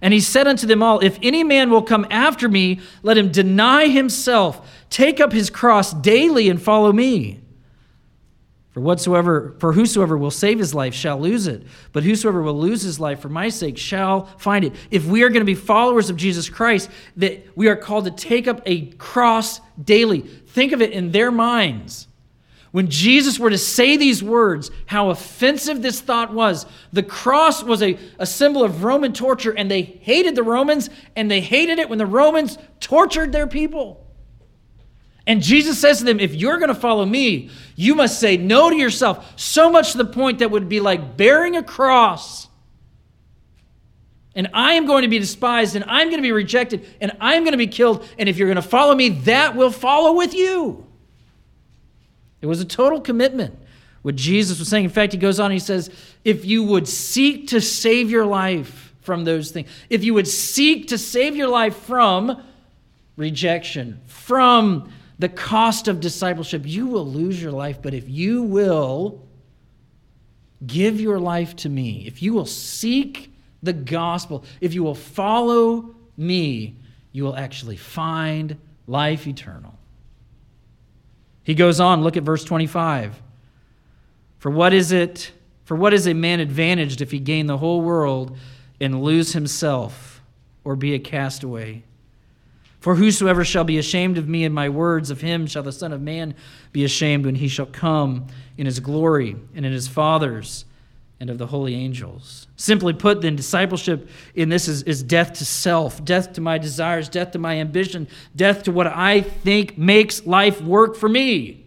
And 0.00 0.14
he 0.14 0.20
said 0.20 0.46
unto 0.46 0.66
them 0.66 0.82
all, 0.82 1.00
If 1.00 1.18
any 1.22 1.44
man 1.44 1.70
will 1.70 1.82
come 1.82 2.06
after 2.10 2.48
me, 2.48 2.80
let 3.02 3.18
him 3.18 3.30
deny 3.30 3.88
himself, 3.88 4.68
take 4.90 5.20
up 5.20 5.32
his 5.32 5.50
cross 5.50 5.92
daily 5.92 6.48
and 6.48 6.60
follow 6.60 6.92
me. 6.92 7.40
For 8.70 8.80
whatsoever 8.80 9.56
for 9.58 9.72
whosoever 9.72 10.16
will 10.16 10.30
save 10.30 10.58
his 10.58 10.74
life 10.74 10.94
shall 10.94 11.18
lose 11.18 11.46
it, 11.46 11.64
but 11.92 12.04
whosoever 12.04 12.42
will 12.42 12.58
lose 12.58 12.82
his 12.82 13.00
life 13.00 13.20
for 13.20 13.28
my 13.28 13.48
sake 13.48 13.78
shall 13.78 14.26
find 14.38 14.64
it. 14.64 14.72
If 14.90 15.04
we 15.06 15.22
are 15.22 15.30
going 15.30 15.40
to 15.40 15.44
be 15.44 15.54
followers 15.54 16.10
of 16.10 16.16
Jesus 16.16 16.48
Christ, 16.48 16.90
that 17.16 17.44
we 17.56 17.68
are 17.68 17.76
called 17.76 18.04
to 18.04 18.10
take 18.10 18.46
up 18.46 18.60
a 18.66 18.86
cross 18.92 19.60
daily. 19.82 20.20
Think 20.20 20.72
of 20.72 20.82
it 20.82 20.92
in 20.92 21.12
their 21.12 21.30
minds. 21.30 22.07
When 22.70 22.90
Jesus 22.90 23.38
were 23.38 23.50
to 23.50 23.58
say 23.58 23.96
these 23.96 24.22
words, 24.22 24.70
how 24.86 25.10
offensive 25.10 25.80
this 25.80 26.00
thought 26.00 26.32
was. 26.34 26.66
The 26.92 27.02
cross 27.02 27.62
was 27.62 27.82
a, 27.82 27.98
a 28.18 28.26
symbol 28.26 28.62
of 28.62 28.84
Roman 28.84 29.12
torture, 29.12 29.52
and 29.52 29.70
they 29.70 29.82
hated 29.82 30.34
the 30.34 30.42
Romans, 30.42 30.90
and 31.16 31.30
they 31.30 31.40
hated 31.40 31.78
it 31.78 31.88
when 31.88 31.98
the 31.98 32.06
Romans 32.06 32.58
tortured 32.80 33.32
their 33.32 33.46
people. 33.46 34.06
And 35.26 35.42
Jesus 35.42 35.78
says 35.78 35.98
to 35.98 36.04
them, 36.04 36.20
If 36.20 36.34
you're 36.34 36.58
going 36.58 36.68
to 36.68 36.74
follow 36.74 37.04
me, 37.04 37.50
you 37.74 37.94
must 37.94 38.18
say 38.18 38.36
no 38.36 38.70
to 38.70 38.76
yourself, 38.76 39.38
so 39.38 39.70
much 39.70 39.92
to 39.92 39.98
the 39.98 40.06
point 40.06 40.40
that 40.40 40.50
would 40.50 40.68
be 40.68 40.80
like 40.80 41.16
bearing 41.16 41.56
a 41.56 41.62
cross. 41.62 42.48
And 44.34 44.48
I 44.52 44.74
am 44.74 44.86
going 44.86 45.02
to 45.02 45.08
be 45.08 45.18
despised, 45.18 45.74
and 45.74 45.84
I'm 45.86 46.08
going 46.08 46.18
to 46.18 46.26
be 46.26 46.32
rejected, 46.32 46.86
and 47.00 47.12
I'm 47.20 47.44
going 47.44 47.52
to 47.52 47.58
be 47.58 47.66
killed. 47.66 48.08
And 48.18 48.28
if 48.28 48.36
you're 48.36 48.48
going 48.48 48.56
to 48.56 48.62
follow 48.62 48.94
me, 48.94 49.08
that 49.10 49.56
will 49.56 49.70
follow 49.70 50.14
with 50.14 50.34
you. 50.34 50.87
It 52.40 52.46
was 52.46 52.60
a 52.60 52.64
total 52.64 53.00
commitment, 53.00 53.58
what 54.02 54.16
Jesus 54.16 54.58
was 54.58 54.68
saying. 54.68 54.84
In 54.84 54.90
fact, 54.90 55.12
he 55.12 55.18
goes 55.18 55.40
on, 55.40 55.50
he 55.50 55.58
says, 55.58 55.90
If 56.24 56.44
you 56.44 56.64
would 56.64 56.88
seek 56.88 57.48
to 57.48 57.60
save 57.60 58.10
your 58.10 58.26
life 58.26 58.94
from 59.00 59.24
those 59.24 59.50
things, 59.50 59.68
if 59.90 60.04
you 60.04 60.14
would 60.14 60.28
seek 60.28 60.88
to 60.88 60.98
save 60.98 61.36
your 61.36 61.48
life 61.48 61.76
from 61.76 62.42
rejection, 63.16 64.00
from 64.06 64.92
the 65.18 65.28
cost 65.28 65.88
of 65.88 66.00
discipleship, 66.00 66.62
you 66.64 66.86
will 66.86 67.06
lose 67.06 67.42
your 67.42 67.52
life. 67.52 67.82
But 67.82 67.94
if 67.94 68.08
you 68.08 68.42
will 68.42 69.26
give 70.64 71.00
your 71.00 71.18
life 71.18 71.56
to 71.56 71.68
me, 71.68 72.04
if 72.06 72.22
you 72.22 72.32
will 72.32 72.46
seek 72.46 73.32
the 73.62 73.72
gospel, 73.72 74.44
if 74.60 74.74
you 74.74 74.82
will 74.82 74.94
follow 74.94 75.94
me, 76.16 76.76
you 77.12 77.24
will 77.24 77.36
actually 77.36 77.76
find 77.76 78.56
life 78.86 79.26
eternal. 79.26 79.77
He 81.48 81.54
goes 81.54 81.80
on, 81.80 82.02
look 82.02 82.18
at 82.18 82.24
verse 82.24 82.44
25. 82.44 83.22
For 84.38 84.50
what 84.50 84.74
is 84.74 84.92
it? 84.92 85.32
For 85.64 85.78
what 85.78 85.94
is 85.94 86.06
a 86.06 86.12
man 86.12 86.40
advantaged 86.40 87.00
if 87.00 87.10
he 87.10 87.18
gain 87.18 87.46
the 87.46 87.56
whole 87.56 87.80
world 87.80 88.36
and 88.82 89.02
lose 89.02 89.32
himself 89.32 90.20
or 90.62 90.76
be 90.76 90.92
a 90.92 90.98
castaway? 90.98 91.84
For 92.80 92.96
whosoever 92.96 93.46
shall 93.46 93.64
be 93.64 93.78
ashamed 93.78 94.18
of 94.18 94.28
me 94.28 94.44
and 94.44 94.54
my 94.54 94.68
words, 94.68 95.10
of 95.10 95.22
him 95.22 95.46
shall 95.46 95.62
the 95.62 95.72
Son 95.72 95.90
of 95.90 96.02
Man 96.02 96.34
be 96.70 96.84
ashamed 96.84 97.24
when 97.24 97.36
he 97.36 97.48
shall 97.48 97.64
come 97.64 98.26
in 98.58 98.66
his 98.66 98.78
glory 98.78 99.34
and 99.54 99.64
in 99.64 99.72
his 99.72 99.88
Father's 99.88 100.66
and 101.20 101.30
of 101.30 101.38
the 101.38 101.46
holy 101.46 101.74
angels. 101.74 102.46
Simply 102.56 102.92
put, 102.92 103.22
then, 103.22 103.34
discipleship 103.34 104.08
in 104.34 104.48
this 104.48 104.68
is, 104.68 104.82
is 104.84 105.02
death 105.02 105.32
to 105.34 105.44
self, 105.44 106.04
death 106.04 106.32
to 106.34 106.40
my 106.40 106.58
desires, 106.58 107.08
death 107.08 107.32
to 107.32 107.38
my 107.38 107.56
ambition, 107.56 108.06
death 108.36 108.62
to 108.64 108.72
what 108.72 108.86
I 108.86 109.22
think 109.22 109.76
makes 109.76 110.26
life 110.26 110.60
work 110.60 110.96
for 110.96 111.08
me. 111.08 111.64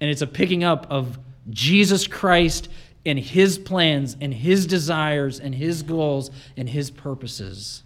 And 0.00 0.10
it's 0.10 0.22
a 0.22 0.26
picking 0.26 0.64
up 0.64 0.86
of 0.90 1.18
Jesus 1.48 2.06
Christ 2.06 2.68
and 3.06 3.18
his 3.18 3.56
plans 3.56 4.16
and 4.20 4.34
his 4.34 4.66
desires 4.66 5.40
and 5.40 5.54
his 5.54 5.82
goals 5.82 6.30
and 6.56 6.68
his 6.68 6.90
purposes. 6.90 7.84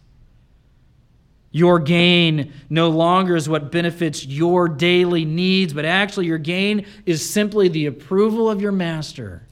Your 1.52 1.78
gain 1.78 2.52
no 2.68 2.90
longer 2.90 3.36
is 3.36 3.48
what 3.48 3.72
benefits 3.72 4.24
your 4.24 4.68
daily 4.68 5.24
needs, 5.24 5.72
but 5.72 5.84
actually, 5.84 6.26
your 6.26 6.38
gain 6.38 6.86
is 7.06 7.28
simply 7.28 7.68
the 7.68 7.86
approval 7.86 8.48
of 8.48 8.62
your 8.62 8.72
master. 8.72 9.42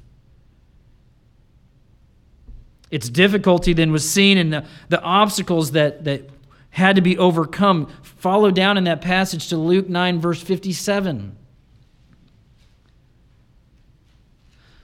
Its 2.91 3.09
difficulty 3.09 3.73
then 3.73 3.93
was 3.93 4.09
seen 4.09 4.39
in 4.39 4.51
the, 4.51 4.65
the 4.89 5.01
obstacles 5.03 5.73
that, 5.73 6.05
that 6.05 6.29
had 6.71 6.97
to 6.97 7.03
be 7.03 7.19
overcome. 7.19 7.93
Follow 8.03 8.51
down 8.51 8.79
in 8.79 8.85
that 8.85 9.01
passage 9.01 9.49
to 9.49 9.57
Luke 9.57 9.89
9, 9.89 10.21
verse 10.21 10.41
57. 10.41 11.37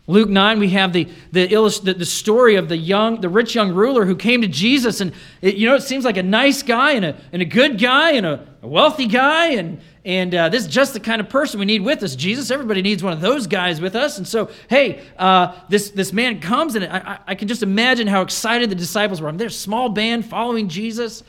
Luke 0.06 0.28
9, 0.28 0.58
we 0.58 0.68
have 0.70 0.92
the, 0.92 1.08
the, 1.32 1.46
the, 1.46 1.94
the 1.94 2.04
story 2.04 2.56
of 2.56 2.68
the 2.68 2.76
young, 2.76 3.22
the 3.22 3.28
rich 3.30 3.54
young 3.54 3.72
ruler 3.72 4.04
who 4.04 4.14
came 4.14 4.42
to 4.42 4.48
Jesus. 4.48 5.00
And, 5.00 5.14
it, 5.40 5.54
you 5.54 5.66
know, 5.66 5.74
it 5.74 5.82
seems 5.82 6.04
like 6.04 6.18
a 6.18 6.22
nice 6.22 6.62
guy 6.62 6.92
and 6.92 7.06
a, 7.06 7.16
and 7.32 7.40
a 7.40 7.46
good 7.46 7.80
guy 7.80 8.12
and 8.12 8.26
a, 8.26 8.46
a 8.60 8.68
wealthy 8.68 9.06
guy. 9.06 9.52
And, 9.52 9.80
and 10.04 10.34
uh, 10.34 10.48
this 10.50 10.64
is 10.64 10.68
just 10.68 10.92
the 10.92 11.00
kind 11.00 11.20
of 11.20 11.30
person 11.30 11.58
we 11.58 11.64
need 11.64 11.80
with 11.80 12.02
us. 12.02 12.14
Jesus, 12.14 12.50
everybody 12.50 12.82
needs 12.82 13.02
one 13.02 13.14
of 13.14 13.22
those 13.22 13.46
guys 13.46 13.80
with 13.80 13.96
us. 13.96 14.18
And 14.18 14.28
so, 14.28 14.50
hey, 14.68 15.02
uh, 15.18 15.56
this, 15.70 15.90
this 15.90 16.12
man 16.12 16.40
comes, 16.40 16.74
and 16.74 16.84
I, 16.84 17.20
I 17.26 17.34
can 17.34 17.48
just 17.48 17.62
imagine 17.62 18.06
how 18.06 18.20
excited 18.20 18.68
the 18.68 18.74
disciples 18.74 19.22
were. 19.22 19.28
I 19.28 19.30
mean, 19.30 19.38
they're 19.38 19.48
a 19.48 19.50
small 19.50 19.88
band 19.88 20.26
following 20.26 20.68
Jesus. 20.68 21.22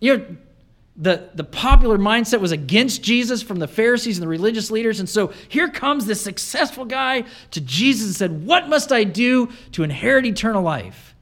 You 0.00 0.18
know, 0.18 0.36
the, 0.98 1.30
the 1.34 1.44
popular 1.44 1.96
mindset 1.96 2.40
was 2.40 2.52
against 2.52 3.02
Jesus 3.02 3.42
from 3.42 3.58
the 3.58 3.68
Pharisees 3.68 4.18
and 4.18 4.22
the 4.22 4.28
religious 4.28 4.70
leaders. 4.70 5.00
And 5.00 5.08
so 5.08 5.32
here 5.48 5.68
comes 5.68 6.04
this 6.04 6.20
successful 6.20 6.84
guy 6.84 7.24
to 7.52 7.60
Jesus 7.62 8.06
and 8.08 8.14
said, 8.14 8.46
What 8.46 8.68
must 8.68 8.92
I 8.92 9.04
do 9.04 9.50
to 9.72 9.82
inherit 9.82 10.26
eternal 10.26 10.62
life? 10.62 11.14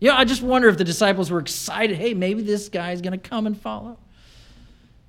You 0.00 0.08
know, 0.08 0.16
I 0.16 0.24
just 0.24 0.42
wonder 0.42 0.68
if 0.68 0.78
the 0.78 0.84
disciples 0.84 1.30
were 1.30 1.40
excited. 1.40 1.98
Hey, 1.98 2.14
maybe 2.14 2.42
this 2.42 2.68
guy 2.68 2.92
is 2.92 3.00
going 3.00 3.12
to 3.12 3.28
come 3.28 3.46
and 3.46 3.60
follow. 3.60 3.98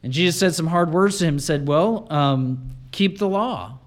And 0.03 0.11
Jesus 0.11 0.39
said 0.39 0.55
some 0.55 0.67
hard 0.67 0.91
words 0.91 1.19
to 1.19 1.25
him 1.25 1.35
and 1.35 1.43
said, 1.43 1.67
Well, 1.67 2.07
um, 2.09 2.71
keep 2.91 3.19
the 3.19 3.27
law. 3.27 3.77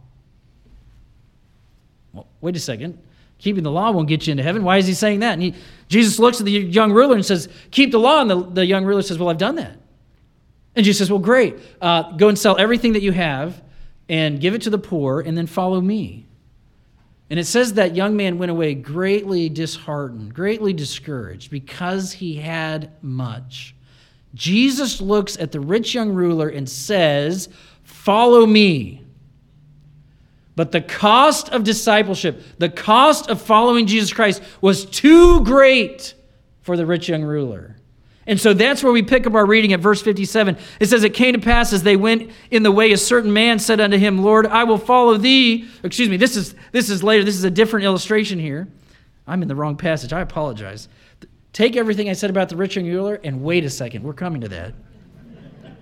Well, 2.12 2.26
wait 2.40 2.56
a 2.56 2.60
second. 2.60 2.98
Keeping 3.38 3.64
the 3.64 3.70
law 3.70 3.90
won't 3.90 4.08
get 4.08 4.26
you 4.26 4.30
into 4.30 4.42
heaven. 4.42 4.62
Why 4.64 4.78
is 4.78 4.86
he 4.86 4.94
saying 4.94 5.20
that? 5.20 5.34
And 5.34 5.42
he, 5.42 5.54
Jesus 5.88 6.18
looks 6.18 6.40
at 6.40 6.46
the 6.46 6.52
young 6.52 6.92
ruler 6.92 7.14
and 7.14 7.26
says, 7.26 7.48
Keep 7.70 7.90
the 7.90 7.98
law. 7.98 8.20
And 8.20 8.30
the, 8.30 8.42
the 8.42 8.66
young 8.66 8.84
ruler 8.84 9.02
says, 9.02 9.18
Well, 9.18 9.28
I've 9.28 9.38
done 9.38 9.56
that. 9.56 9.76
And 10.76 10.84
Jesus 10.84 10.98
says, 10.98 11.10
Well, 11.10 11.18
great. 11.18 11.56
Uh, 11.80 12.12
go 12.12 12.28
and 12.28 12.38
sell 12.38 12.56
everything 12.58 12.92
that 12.92 13.02
you 13.02 13.12
have 13.12 13.62
and 14.08 14.40
give 14.40 14.54
it 14.54 14.62
to 14.62 14.70
the 14.70 14.78
poor, 14.78 15.20
and 15.20 15.36
then 15.36 15.46
follow 15.46 15.80
me. 15.80 16.26
And 17.30 17.40
it 17.40 17.46
says 17.46 17.74
that 17.74 17.96
young 17.96 18.16
man 18.16 18.38
went 18.38 18.50
away 18.50 18.74
greatly 18.74 19.48
disheartened, 19.48 20.34
greatly 20.34 20.72
discouraged, 20.74 21.50
because 21.50 22.12
he 22.12 22.36
had 22.36 22.92
much. 23.02 23.74
Jesus 24.34 25.00
looks 25.00 25.38
at 25.38 25.52
the 25.52 25.60
rich 25.60 25.94
young 25.94 26.10
ruler 26.10 26.48
and 26.48 26.68
says, 26.68 27.48
Follow 27.84 28.44
me. 28.44 29.02
But 30.56 30.72
the 30.72 30.80
cost 30.80 31.48
of 31.48 31.64
discipleship, 31.64 32.42
the 32.58 32.68
cost 32.68 33.28
of 33.28 33.40
following 33.42 33.86
Jesus 33.86 34.12
Christ 34.12 34.42
was 34.60 34.84
too 34.84 35.42
great 35.44 36.14
for 36.62 36.76
the 36.76 36.86
rich 36.86 37.08
young 37.08 37.22
ruler. 37.22 37.76
And 38.26 38.40
so 38.40 38.54
that's 38.54 38.82
where 38.82 38.92
we 38.92 39.02
pick 39.02 39.26
up 39.26 39.34
our 39.34 39.44
reading 39.44 39.72
at 39.72 39.80
verse 39.80 40.00
57. 40.00 40.56
It 40.80 40.86
says, 40.86 41.04
It 41.04 41.12
came 41.12 41.34
to 41.34 41.38
pass 41.38 41.72
as 41.72 41.82
they 41.82 41.96
went 41.96 42.30
in 42.50 42.62
the 42.62 42.72
way, 42.72 42.92
a 42.92 42.96
certain 42.96 43.32
man 43.32 43.58
said 43.58 43.80
unto 43.80 43.98
him, 43.98 44.22
Lord, 44.22 44.46
I 44.46 44.64
will 44.64 44.78
follow 44.78 45.18
thee. 45.18 45.68
Excuse 45.82 46.08
me, 46.08 46.16
this 46.16 46.36
is, 46.36 46.54
this 46.72 46.88
is 46.88 47.02
later. 47.02 47.24
This 47.24 47.36
is 47.36 47.44
a 47.44 47.50
different 47.50 47.84
illustration 47.84 48.38
here. 48.38 48.68
I'm 49.26 49.42
in 49.42 49.48
the 49.48 49.54
wrong 49.54 49.76
passage. 49.76 50.12
I 50.12 50.20
apologize. 50.20 50.88
Take 51.54 51.76
everything 51.76 52.10
I 52.10 52.14
said 52.14 52.30
about 52.30 52.48
the 52.48 52.56
rich 52.56 52.74
young 52.74 52.86
ruler 52.86 53.20
and 53.22 53.42
wait 53.42 53.64
a 53.64 53.70
second. 53.70 54.02
We're 54.02 54.12
coming 54.12 54.40
to 54.40 54.48
that. 54.48 54.74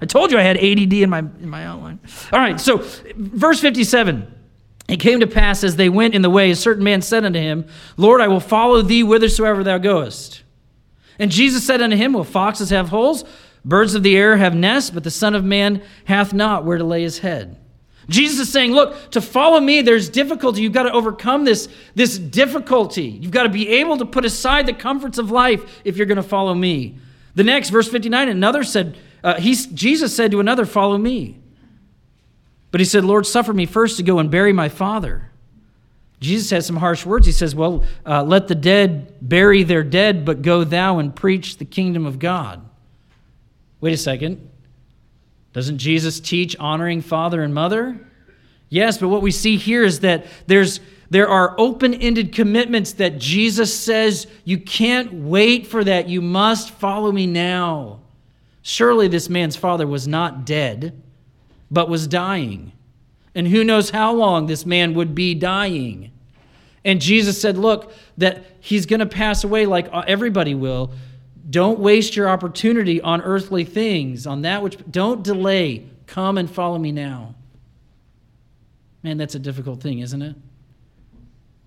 I 0.03 0.05
told 0.05 0.31
you 0.31 0.39
I 0.39 0.43
had 0.43 0.59
ADD 0.59 0.93
in 0.93 1.09
my, 1.09 1.21
in 1.21 1.49
my 1.49 1.65
outline. 1.65 1.99
All 2.31 2.39
right, 2.39 2.61
so 2.61 2.85
verse 3.17 3.59
57. 3.59 4.35
It 4.89 4.99
came 4.99 5.21
to 5.21 5.27
pass 5.27 5.65
as 5.65 5.77
they 5.77 5.89
went 5.89 6.15
in 6.15 6.21
the 6.21 6.29
way, 6.29 6.51
a 6.51 6.57
certain 6.57 6.85
man 6.85 7.01
said 7.01 7.25
unto 7.25 7.39
him, 7.39 7.67
Lord, 7.97 8.21
I 8.21 8.29
will 8.29 8.41
follow 8.41 8.83
thee 8.83 9.01
whithersoever 9.01 9.65
thou 9.65 9.79
goest. 9.79 10.43
And 11.19 11.31
Jesus 11.31 11.65
said 11.65 11.81
unto 11.81 11.97
him, 11.97 12.13
Will 12.13 12.25
foxes 12.25 12.69
have 12.71 12.91
holes? 12.91 13.25
Birds 13.65 13.95
of 13.95 14.03
the 14.03 14.17
air 14.17 14.37
have 14.37 14.55
nests, 14.55 14.91
but 14.91 15.05
the 15.05 15.11
Son 15.11 15.35
of 15.35 15.45
Man 15.45 15.83
hath 16.05 16.35
not 16.35 16.67
where 16.67 16.77
to 16.77 16.85
lay 16.85 17.03
his 17.03 17.21
head. 17.21 17.57
Jesus 18.13 18.47
is 18.47 18.53
saying, 18.53 18.73
Look, 18.73 19.11
to 19.13 19.21
follow 19.21 19.59
me, 19.61 19.83
there's 19.83 20.09
difficulty. 20.09 20.63
You've 20.63 20.73
got 20.73 20.85
to 20.85 20.93
overcome 20.93 21.45
this, 21.45 21.69
this 21.95 22.19
difficulty. 22.19 23.05
You've 23.05 23.33
got 23.33 23.45
to 23.45 23.49
be 23.49 23.69
able 23.69 23.97
to 23.99 24.05
put 24.05 24.25
aside 24.25 24.67
the 24.67 24.73
comforts 24.73 25.19
of 25.19 25.31
life 25.31 25.81
if 25.85 25.97
you're 25.97 26.07
going 26.07 26.17
to 26.17 26.23
follow 26.23 26.55
me. 26.55 26.99
The 27.35 27.45
next, 27.45 27.71
verse 27.71 27.89
59, 27.89 28.29
another 28.29 28.63
said, 28.63 28.97
uh, 29.25 29.41
he, 29.41 29.55
Jesus 29.55 30.15
said 30.15 30.31
to 30.33 30.41
another, 30.41 30.67
Follow 30.67 30.99
me. 30.99 31.39
But 32.71 32.81
he 32.81 32.85
said, 32.85 33.05
Lord, 33.05 33.27
suffer 33.27 33.53
me 33.53 33.67
first 33.67 33.97
to 33.99 34.03
go 34.03 34.19
and 34.19 34.31
bury 34.31 34.53
my 34.53 34.69
father. 34.69 35.31
Jesus 36.21 36.51
has 36.51 36.67
some 36.67 36.77
harsh 36.77 37.05
words. 37.05 37.27
He 37.27 37.33
says, 37.33 37.55
Well, 37.55 37.85
uh, 38.07 38.23
let 38.23 38.49
the 38.49 38.55
dead 38.55 39.15
bury 39.21 39.63
their 39.63 39.83
dead, 39.83 40.25
but 40.25 40.43
go 40.43 40.65
thou 40.65 40.99
and 40.99 41.15
preach 41.15 41.59
the 41.59 41.65
kingdom 41.65 42.07
of 42.07 42.19
God. 42.19 42.65
Wait 43.81 43.93
a 43.93 43.97
second. 43.97 44.49
Doesn't 45.53 45.79
Jesus 45.79 46.21
teach 46.21 46.57
honoring 46.57 47.03
father 47.03 47.43
and 47.43 47.53
mother? 47.53 48.01
Yes, 48.69 48.99
but 48.99 49.09
what 49.09 49.23
we 49.23 49.31
see 49.31 49.57
here 49.57 49.85
is 49.85 50.01
that 50.01 50.27
there's 50.47 50.81
there 51.11 51.29
are 51.29 51.55
open-ended 51.59 52.33
commitments 52.33 52.93
that 52.95 53.19
Jesus 53.19 53.79
says 53.79 54.27
you 54.45 54.57
can't 54.57 55.13
wait 55.13 55.67
for 55.67 55.85
that. 55.85 56.09
You 56.09 56.23
must 56.23 56.71
follow 56.71 57.13
me 57.13 57.27
now. 57.27 58.01
Surely 58.63 59.09
this 59.09 59.29
man's 59.29 59.55
father 59.55 59.87
was 59.87 60.09
not 60.09 60.47
dead, 60.47 61.03
but 61.71 61.91
was 61.91 62.07
dying. 62.07 62.73
And 63.35 63.47
who 63.47 63.63
knows 63.63 63.91
how 63.91 64.15
long 64.15 64.47
this 64.47 64.65
man 64.65 64.95
would 64.95 65.15
be 65.15 65.35
dying. 65.35 66.13
And 66.83 66.99
Jesus 66.99 67.39
said, 67.39 67.59
Look, 67.59 67.93
that 68.17 68.45
he's 68.61 68.87
going 68.87 69.01
to 69.01 69.07
pass 69.07 69.45
away 69.45 69.67
like 69.67 69.89
uh, 69.93 70.05
everybody 70.07 70.55
will. 70.55 70.93
Don't 71.49 71.79
waste 71.81 72.17
your 72.17 72.29
opportunity 72.29 73.01
on 73.01 73.21
earthly 73.23 73.65
things, 73.65 74.27
on 74.27 74.43
that 74.43 74.63
which, 74.63 74.79
don't 74.91 75.23
delay. 75.23 75.87
Come 76.07 76.39
and 76.39 76.51
follow 76.51 76.79
me 76.79 76.93
now. 76.93 77.35
Man, 79.03 79.17
that's 79.17 79.35
a 79.35 79.39
difficult 79.39 79.81
thing, 79.81 79.99
isn't 80.01 80.23
it? 80.23 80.37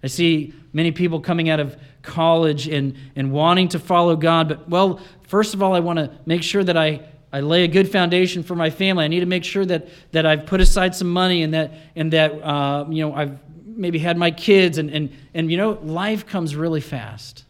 I 0.03 0.07
see 0.07 0.53
many 0.71 0.91
people 0.91 1.19
coming 1.19 1.49
out 1.49 1.59
of 1.59 1.75
college 2.03 2.67
and, 2.67 2.95
and 3.15 3.31
wanting 3.31 3.69
to 3.69 3.79
follow 3.79 4.15
God, 4.15 4.47
but, 4.47 4.69
well, 4.69 4.99
first 5.23 5.53
of 5.53 5.63
all, 5.63 5.73
I 5.73 5.79
want 5.79 5.97
to 5.97 6.11
make 6.25 6.43
sure 6.43 6.63
that 6.63 6.77
I, 6.77 7.07
I 7.33 7.39
lay 7.39 7.63
a 7.63 7.67
good 7.67 7.91
foundation 7.91 8.43
for 8.43 8.55
my 8.55 8.69
family. 8.69 9.03
I 9.03 9.07
need 9.07 9.21
to 9.21 9.25
make 9.25 9.43
sure 9.43 9.65
that, 9.65 9.87
that 10.11 10.25
I've 10.25 10.45
put 10.45 10.61
aside 10.61 10.95
some 10.95 11.09
money 11.09 11.41
and 11.41 11.53
that, 11.53 11.73
and 11.95 12.13
that 12.13 12.31
uh, 12.43 12.85
you 12.89 13.03
know, 13.03 13.15
I've 13.15 13.39
maybe 13.65 13.97
had 13.97 14.15
my 14.15 14.31
kids, 14.31 14.77
and, 14.77 14.89
and, 14.91 15.11
and 15.33 15.49
you 15.49 15.57
know, 15.57 15.79
life 15.81 16.27
comes 16.27 16.55
really 16.55 16.81
fast. 16.81 17.44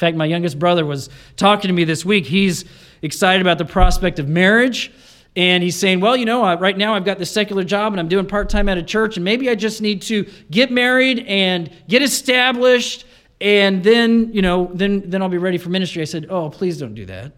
Fact, 0.00 0.16
my 0.16 0.24
youngest 0.24 0.58
brother 0.58 0.86
was 0.86 1.10
talking 1.36 1.68
to 1.68 1.74
me 1.74 1.84
this 1.84 2.06
week. 2.06 2.24
He's 2.24 2.64
excited 3.02 3.42
about 3.42 3.58
the 3.58 3.66
prospect 3.66 4.18
of 4.18 4.30
marriage. 4.30 4.90
And 5.36 5.62
he's 5.62 5.76
saying, 5.76 6.00
Well, 6.00 6.16
you 6.16 6.24
know, 6.24 6.42
uh, 6.42 6.56
right 6.56 6.76
now 6.76 6.94
I've 6.94 7.04
got 7.04 7.18
this 7.18 7.30
secular 7.30 7.64
job 7.64 7.92
and 7.92 8.00
I'm 8.00 8.08
doing 8.08 8.24
part 8.24 8.48
time 8.48 8.70
at 8.70 8.78
a 8.78 8.82
church, 8.82 9.18
and 9.18 9.24
maybe 9.24 9.50
I 9.50 9.54
just 9.54 9.82
need 9.82 10.00
to 10.02 10.26
get 10.50 10.70
married 10.70 11.26
and 11.28 11.70
get 11.86 12.00
established, 12.00 13.04
and 13.42 13.84
then, 13.84 14.32
you 14.32 14.40
know, 14.40 14.70
then, 14.72 15.10
then 15.10 15.20
I'll 15.20 15.28
be 15.28 15.36
ready 15.36 15.58
for 15.58 15.68
ministry. 15.68 16.00
I 16.00 16.06
said, 16.06 16.28
Oh, 16.30 16.48
please 16.48 16.78
don't 16.78 16.94
do 16.94 17.04
that. 17.04 17.32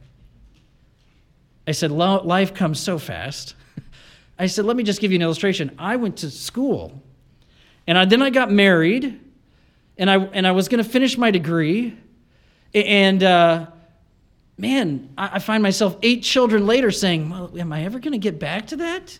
I 1.66 1.72
said, 1.72 1.90
Life 1.90 2.54
comes 2.54 2.78
so 2.78 2.96
fast. 2.96 3.56
I 4.38 4.46
said, 4.46 4.66
Let 4.66 4.76
me 4.76 4.84
just 4.84 5.00
give 5.00 5.10
you 5.10 5.16
an 5.16 5.22
illustration. 5.22 5.74
I 5.80 5.96
went 5.96 6.18
to 6.18 6.30
school 6.30 7.02
and 7.88 7.98
I, 7.98 8.04
then 8.04 8.22
I 8.22 8.30
got 8.30 8.52
married, 8.52 9.18
and 9.98 10.08
I, 10.08 10.18
and 10.18 10.46
I 10.46 10.52
was 10.52 10.68
going 10.68 10.80
to 10.82 10.88
finish 10.88 11.18
my 11.18 11.32
degree. 11.32 11.96
And 12.74 13.22
uh, 13.22 13.66
man, 14.56 15.12
I, 15.16 15.30
I 15.34 15.38
find 15.38 15.62
myself 15.62 15.96
eight 16.02 16.22
children 16.22 16.66
later 16.66 16.90
saying, 16.90 17.28
Well, 17.28 17.52
am 17.58 17.72
I 17.72 17.84
ever 17.84 17.98
going 17.98 18.12
to 18.12 18.18
get 18.18 18.38
back 18.38 18.68
to 18.68 18.76
that? 18.76 19.18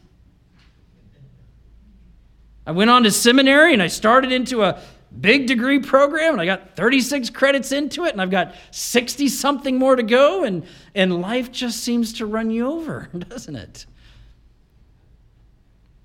I 2.66 2.70
went 2.72 2.90
on 2.90 3.02
to 3.02 3.10
seminary 3.10 3.72
and 3.72 3.82
I 3.82 3.88
started 3.88 4.30
into 4.30 4.62
a 4.62 4.80
big 5.20 5.46
degree 5.46 5.80
program 5.80 6.34
and 6.34 6.40
I 6.40 6.46
got 6.46 6.76
36 6.76 7.30
credits 7.30 7.72
into 7.72 8.04
it 8.04 8.12
and 8.12 8.22
I've 8.22 8.30
got 8.30 8.54
60 8.70 9.28
something 9.28 9.78
more 9.78 9.96
to 9.96 10.02
go 10.02 10.44
and, 10.44 10.64
and 10.94 11.20
life 11.20 11.50
just 11.50 11.82
seems 11.82 12.12
to 12.14 12.26
run 12.26 12.50
you 12.50 12.68
over, 12.68 13.08
doesn't 13.28 13.56
it? 13.56 13.86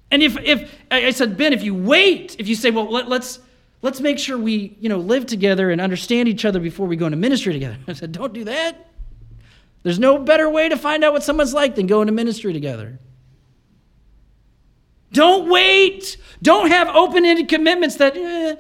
And 0.10 0.24
if, 0.24 0.38
if 0.40 0.74
I 0.90 1.12
said, 1.12 1.38
Ben, 1.38 1.54
if 1.54 1.64
you 1.64 1.76
wait, 1.76 2.38
if 2.40 2.48
you 2.48 2.56
say, 2.56 2.72
well, 2.72 2.90
let, 2.90 3.10
let's, 3.10 3.40
let's 3.82 4.00
make 4.00 4.20
sure 4.20 4.38
we, 4.38 4.76
you 4.80 4.90
know, 4.90 4.98
live 4.98 5.26
together 5.26 5.72
and 5.72 5.80
understand 5.80 6.28
each 6.28 6.46
other 6.46 6.60
before 6.60 6.88
we 6.88 6.96
go 6.96 7.06
into 7.06 7.18
ministry 7.18 7.54
together. 7.54 7.78
I 7.88 7.94
said, 7.94 8.12
don't 8.12 8.34
do 8.34 8.44
that. 8.46 8.88
There's 9.84 10.00
no 10.00 10.18
better 10.18 10.50
way 10.50 10.70
to 10.70 10.78
find 10.78 11.04
out 11.04 11.14
what 11.14 11.24
someone's 11.24 11.54
like 11.54 11.76
than 11.76 11.88
go 11.88 12.02
into 12.02 12.14
ministry 12.14 12.52
together. 12.52 13.00
Don't 15.14 15.50
wait. 15.50 16.18
Don't 16.42 16.70
have 16.70 16.90
open 16.90 17.26
ended 17.26 17.48
commitments 17.48 17.96
that 17.96 18.18
eh, 18.18 18.56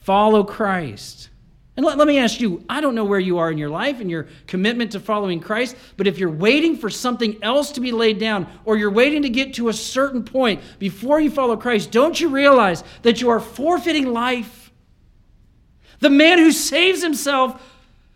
follow 0.00 0.42
Christ. 0.44 1.28
And 1.78 1.86
let, 1.86 1.96
let 1.96 2.08
me 2.08 2.18
ask 2.18 2.40
you 2.40 2.64
I 2.68 2.80
don't 2.80 2.96
know 2.96 3.04
where 3.04 3.20
you 3.20 3.38
are 3.38 3.52
in 3.52 3.56
your 3.56 3.70
life 3.70 4.00
and 4.00 4.10
your 4.10 4.26
commitment 4.48 4.90
to 4.92 5.00
following 5.00 5.38
Christ, 5.38 5.76
but 5.96 6.08
if 6.08 6.18
you're 6.18 6.28
waiting 6.28 6.76
for 6.76 6.90
something 6.90 7.38
else 7.40 7.70
to 7.70 7.80
be 7.80 7.92
laid 7.92 8.18
down 8.18 8.48
or 8.64 8.76
you're 8.76 8.90
waiting 8.90 9.22
to 9.22 9.28
get 9.28 9.54
to 9.54 9.68
a 9.68 9.72
certain 9.72 10.24
point 10.24 10.60
before 10.80 11.20
you 11.20 11.30
follow 11.30 11.56
Christ, 11.56 11.92
don't 11.92 12.20
you 12.20 12.30
realize 12.30 12.82
that 13.02 13.20
you 13.20 13.28
are 13.28 13.38
forfeiting 13.38 14.12
life? 14.12 14.72
The 16.00 16.10
man 16.10 16.38
who 16.38 16.50
saves 16.50 17.00
himself, 17.00 17.62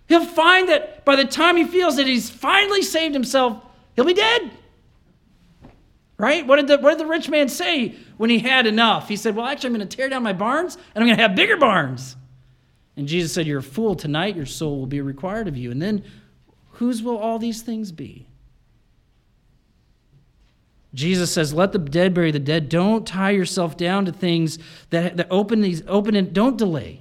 he'll 0.08 0.26
find 0.26 0.68
that 0.68 1.04
by 1.04 1.14
the 1.14 1.24
time 1.24 1.56
he 1.56 1.64
feels 1.64 1.98
that 1.98 2.06
he's 2.08 2.28
finally 2.28 2.82
saved 2.82 3.14
himself, 3.14 3.64
he'll 3.94 4.04
be 4.04 4.12
dead. 4.12 4.50
Right? 6.18 6.44
What 6.44 6.56
did, 6.56 6.66
the, 6.66 6.78
what 6.78 6.90
did 6.90 6.98
the 6.98 7.06
rich 7.06 7.28
man 7.28 7.48
say 7.48 7.94
when 8.16 8.28
he 8.28 8.40
had 8.40 8.66
enough? 8.66 9.08
He 9.08 9.14
said, 9.14 9.36
Well, 9.36 9.46
actually, 9.46 9.68
I'm 9.68 9.74
going 9.74 9.88
to 9.88 9.96
tear 9.96 10.08
down 10.08 10.24
my 10.24 10.32
barns 10.32 10.74
and 10.74 11.02
I'm 11.02 11.06
going 11.06 11.16
to 11.16 11.22
have 11.22 11.36
bigger 11.36 11.56
barns. 11.56 12.16
And 12.96 13.08
Jesus 13.08 13.32
said, 13.32 13.46
You're 13.46 13.60
a 13.60 13.62
fool. 13.62 13.94
Tonight 13.94 14.36
your 14.36 14.46
soul 14.46 14.78
will 14.78 14.86
be 14.86 15.00
required 15.00 15.48
of 15.48 15.56
you. 15.56 15.70
And 15.70 15.80
then 15.80 16.04
whose 16.72 17.02
will 17.02 17.18
all 17.18 17.38
these 17.38 17.62
things 17.62 17.92
be? 17.92 18.26
Jesus 20.94 21.32
says, 21.32 21.54
Let 21.54 21.72
the 21.72 21.78
dead 21.78 22.14
bury 22.14 22.30
the 22.30 22.38
dead. 22.38 22.68
Don't 22.68 23.06
tie 23.06 23.30
yourself 23.30 23.76
down 23.76 24.04
to 24.04 24.12
things 24.12 24.58
that, 24.90 25.16
that 25.16 25.28
open 25.30 25.60
these 25.60 25.82
open 25.86 26.14
and 26.14 26.32
don't 26.32 26.58
delay. 26.58 27.00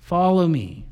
Follow 0.00 0.46
me. 0.46 0.84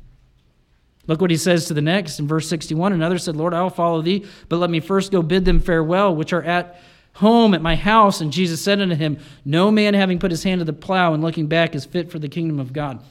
Look 1.05 1.21
what 1.21 1.31
he 1.31 1.37
says 1.37 1.65
to 1.65 1.73
the 1.73 1.81
next 1.81 2.19
in 2.19 2.27
verse 2.27 2.47
61. 2.47 2.93
Another 2.93 3.17
said, 3.17 3.35
Lord, 3.35 3.53
I 3.53 3.63
will 3.63 3.71
follow 3.71 4.01
thee, 4.01 4.25
but 4.47 4.57
let 4.57 4.69
me 4.69 4.79
first 4.79 5.11
go 5.11 5.23
bid 5.23 5.43
them 5.43 5.59
farewell, 5.59 6.15
which 6.15 6.33
are 6.33 6.43
at 6.43 6.79
home 7.13 7.53
at 7.53 7.61
my 7.61 7.75
house. 7.75 8.21
And 8.21 8.31
Jesus 8.31 8.61
said 8.61 8.79
unto 8.79 8.95
him, 8.95 9.17
No 9.43 9.71
man 9.71 9.93
having 9.93 10.19
put 10.19 10.31
his 10.31 10.43
hand 10.43 10.59
to 10.59 10.65
the 10.65 10.73
plow 10.73 11.13
and 11.13 11.23
looking 11.23 11.47
back 11.47 11.75
is 11.75 11.85
fit 11.85 12.11
for 12.11 12.19
the 12.19 12.29
kingdom 12.29 12.59
of 12.59 12.73
God. 12.73 13.03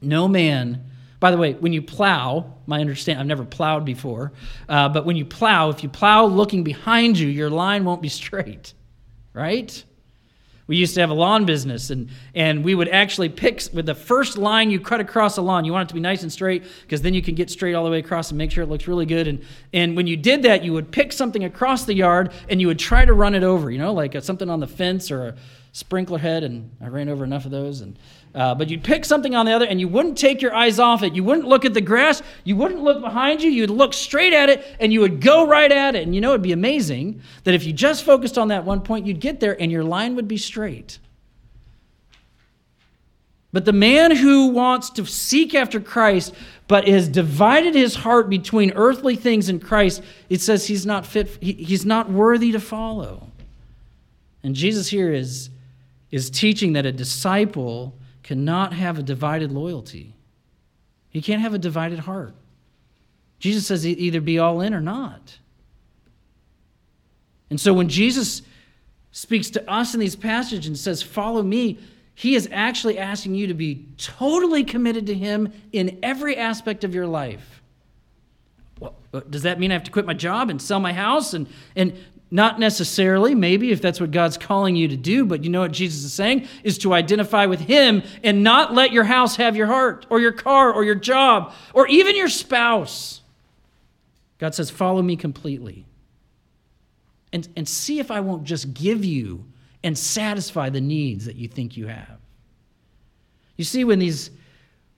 No 0.00 0.28
man, 0.28 0.84
by 1.20 1.30
the 1.30 1.36
way, 1.36 1.54
when 1.54 1.72
you 1.72 1.82
plow, 1.82 2.54
my 2.66 2.80
understand, 2.80 3.18
I've 3.18 3.26
never 3.26 3.44
plowed 3.44 3.84
before, 3.84 4.32
uh, 4.68 4.88
but 4.88 5.04
when 5.04 5.16
you 5.16 5.24
plow, 5.24 5.70
if 5.70 5.82
you 5.82 5.88
plow 5.88 6.26
looking 6.26 6.62
behind 6.62 7.18
you, 7.18 7.28
your 7.28 7.50
line 7.50 7.84
won't 7.84 8.02
be 8.02 8.08
straight, 8.08 8.74
right? 9.32 9.84
We 10.68 10.76
used 10.76 10.94
to 10.96 11.00
have 11.00 11.08
a 11.08 11.14
lawn 11.14 11.46
business, 11.46 11.88
and, 11.88 12.10
and 12.34 12.62
we 12.62 12.74
would 12.74 12.90
actually 12.90 13.30
pick 13.30 13.62
with 13.72 13.86
the 13.86 13.94
first 13.94 14.36
line 14.36 14.70
you 14.70 14.78
cut 14.78 15.00
across 15.00 15.38
a 15.38 15.42
lawn. 15.42 15.64
You 15.64 15.72
want 15.72 15.86
it 15.86 15.88
to 15.88 15.94
be 15.94 16.00
nice 16.00 16.22
and 16.22 16.30
straight 16.30 16.62
because 16.82 17.00
then 17.00 17.14
you 17.14 17.22
can 17.22 17.34
get 17.34 17.48
straight 17.48 17.74
all 17.74 17.86
the 17.86 17.90
way 17.90 18.00
across 18.00 18.30
and 18.30 18.36
make 18.36 18.52
sure 18.52 18.62
it 18.62 18.66
looks 18.66 18.86
really 18.86 19.06
good. 19.06 19.26
And, 19.28 19.42
and 19.72 19.96
when 19.96 20.06
you 20.06 20.14
did 20.14 20.42
that, 20.42 20.62
you 20.62 20.74
would 20.74 20.92
pick 20.92 21.14
something 21.14 21.42
across 21.44 21.86
the 21.86 21.94
yard 21.94 22.32
and 22.50 22.60
you 22.60 22.66
would 22.66 22.78
try 22.78 23.06
to 23.06 23.14
run 23.14 23.34
it 23.34 23.42
over, 23.42 23.70
you 23.70 23.78
know, 23.78 23.94
like 23.94 24.14
a, 24.14 24.20
something 24.20 24.50
on 24.50 24.60
the 24.60 24.66
fence 24.66 25.10
or 25.10 25.28
a 25.28 25.34
sprinkler 25.72 26.18
head. 26.18 26.44
And 26.44 26.70
I 26.82 26.88
ran 26.88 27.08
over 27.08 27.24
enough 27.24 27.46
of 27.46 27.50
those. 27.50 27.80
And 27.80 27.98
uh, 28.34 28.54
but 28.54 28.68
you'd 28.68 28.84
pick 28.84 29.04
something 29.04 29.34
on 29.34 29.46
the 29.46 29.52
other 29.52 29.66
and 29.66 29.80
you 29.80 29.88
wouldn't 29.88 30.18
take 30.18 30.42
your 30.42 30.54
eyes 30.54 30.78
off 30.78 31.02
it. 31.02 31.14
You 31.14 31.24
wouldn't 31.24 31.48
look 31.48 31.64
at 31.64 31.74
the 31.74 31.80
grass. 31.80 32.22
You 32.44 32.56
wouldn't 32.56 32.82
look 32.82 33.00
behind 33.00 33.42
you. 33.42 33.50
You'd 33.50 33.70
look 33.70 33.94
straight 33.94 34.32
at 34.32 34.48
it 34.48 34.64
and 34.78 34.92
you 34.92 35.00
would 35.00 35.20
go 35.20 35.46
right 35.46 35.70
at 35.70 35.94
it. 35.94 36.02
And 36.04 36.14
you 36.14 36.20
know, 36.20 36.30
it'd 36.30 36.42
be 36.42 36.52
amazing 36.52 37.22
that 37.44 37.54
if 37.54 37.64
you 37.64 37.72
just 37.72 38.04
focused 38.04 38.38
on 38.38 38.48
that 38.48 38.64
one 38.64 38.82
point, 38.82 39.06
you'd 39.06 39.20
get 39.20 39.40
there 39.40 39.60
and 39.60 39.72
your 39.72 39.84
line 39.84 40.14
would 40.16 40.28
be 40.28 40.36
straight. 40.36 40.98
But 43.52 43.64
the 43.64 43.72
man 43.72 44.14
who 44.14 44.48
wants 44.48 44.90
to 44.90 45.06
seek 45.06 45.54
after 45.54 45.80
Christ, 45.80 46.34
but 46.66 46.86
has 46.86 47.08
divided 47.08 47.74
his 47.74 47.94
heart 47.94 48.28
between 48.28 48.72
earthly 48.72 49.16
things 49.16 49.48
and 49.48 49.62
Christ, 49.62 50.02
it 50.28 50.42
says 50.42 50.66
he's 50.66 50.84
not 50.84 51.06
fit, 51.06 51.42
he's 51.42 51.86
not 51.86 52.10
worthy 52.10 52.52
to 52.52 52.60
follow. 52.60 53.28
And 54.42 54.54
Jesus 54.54 54.88
here 54.88 55.12
is, 55.12 55.48
is 56.10 56.28
teaching 56.28 56.74
that 56.74 56.84
a 56.84 56.92
disciple 56.92 57.94
cannot 58.28 58.74
have 58.74 58.98
a 58.98 59.02
divided 59.02 59.50
loyalty. 59.50 60.14
He 61.08 61.22
can't 61.22 61.40
have 61.40 61.54
a 61.54 61.58
divided 61.58 62.00
heart. 62.00 62.34
Jesus 63.38 63.66
says 63.66 63.86
either 63.86 64.20
be 64.20 64.38
all 64.38 64.60
in 64.60 64.74
or 64.74 64.82
not. 64.82 65.38
And 67.48 67.58
so 67.58 67.72
when 67.72 67.88
Jesus 67.88 68.42
speaks 69.12 69.48
to 69.48 69.70
us 69.70 69.94
in 69.94 70.00
these 70.00 70.14
passages 70.14 70.66
and 70.66 70.76
says, 70.76 71.02
Follow 71.02 71.42
me, 71.42 71.78
he 72.14 72.34
is 72.34 72.46
actually 72.52 72.98
asking 72.98 73.34
you 73.34 73.46
to 73.46 73.54
be 73.54 73.86
totally 73.96 74.62
committed 74.62 75.06
to 75.06 75.14
him 75.14 75.50
in 75.72 75.98
every 76.02 76.36
aspect 76.36 76.84
of 76.84 76.94
your 76.94 77.06
life. 77.06 77.62
Well, 78.78 78.94
does 79.30 79.44
that 79.44 79.58
mean 79.58 79.70
I 79.70 79.74
have 79.74 79.84
to 79.84 79.90
quit 79.90 80.04
my 80.04 80.12
job 80.12 80.50
and 80.50 80.60
sell 80.60 80.80
my 80.80 80.92
house 80.92 81.32
and, 81.32 81.46
and 81.74 81.98
not 82.30 82.60
necessarily, 82.60 83.34
maybe, 83.34 83.70
if 83.70 83.80
that's 83.80 84.00
what 84.00 84.10
God's 84.10 84.36
calling 84.36 84.76
you 84.76 84.88
to 84.88 84.96
do, 84.96 85.24
but 85.24 85.44
you 85.44 85.50
know 85.50 85.60
what 85.60 85.72
Jesus 85.72 86.04
is 86.04 86.12
saying? 86.12 86.46
Is 86.62 86.76
to 86.78 86.92
identify 86.92 87.46
with 87.46 87.60
Him 87.60 88.02
and 88.22 88.42
not 88.42 88.74
let 88.74 88.92
your 88.92 89.04
house 89.04 89.36
have 89.36 89.56
your 89.56 89.66
heart, 89.66 90.06
or 90.10 90.20
your 90.20 90.32
car, 90.32 90.72
or 90.72 90.84
your 90.84 90.94
job, 90.94 91.52
or 91.72 91.86
even 91.88 92.16
your 92.16 92.28
spouse. 92.28 93.22
God 94.38 94.54
says, 94.54 94.70
Follow 94.70 95.00
me 95.02 95.16
completely. 95.16 95.86
And, 97.32 97.48
and 97.56 97.68
see 97.68 97.98
if 97.98 98.10
I 98.10 98.20
won't 98.20 98.44
just 98.44 98.72
give 98.72 99.04
you 99.04 99.44
and 99.82 99.96
satisfy 99.96 100.70
the 100.70 100.80
needs 100.80 101.26
that 101.26 101.36
you 101.36 101.46
think 101.46 101.76
you 101.76 101.86
have. 101.86 102.18
You 103.56 103.64
see, 103.64 103.84
when 103.84 103.98
these 103.98 104.30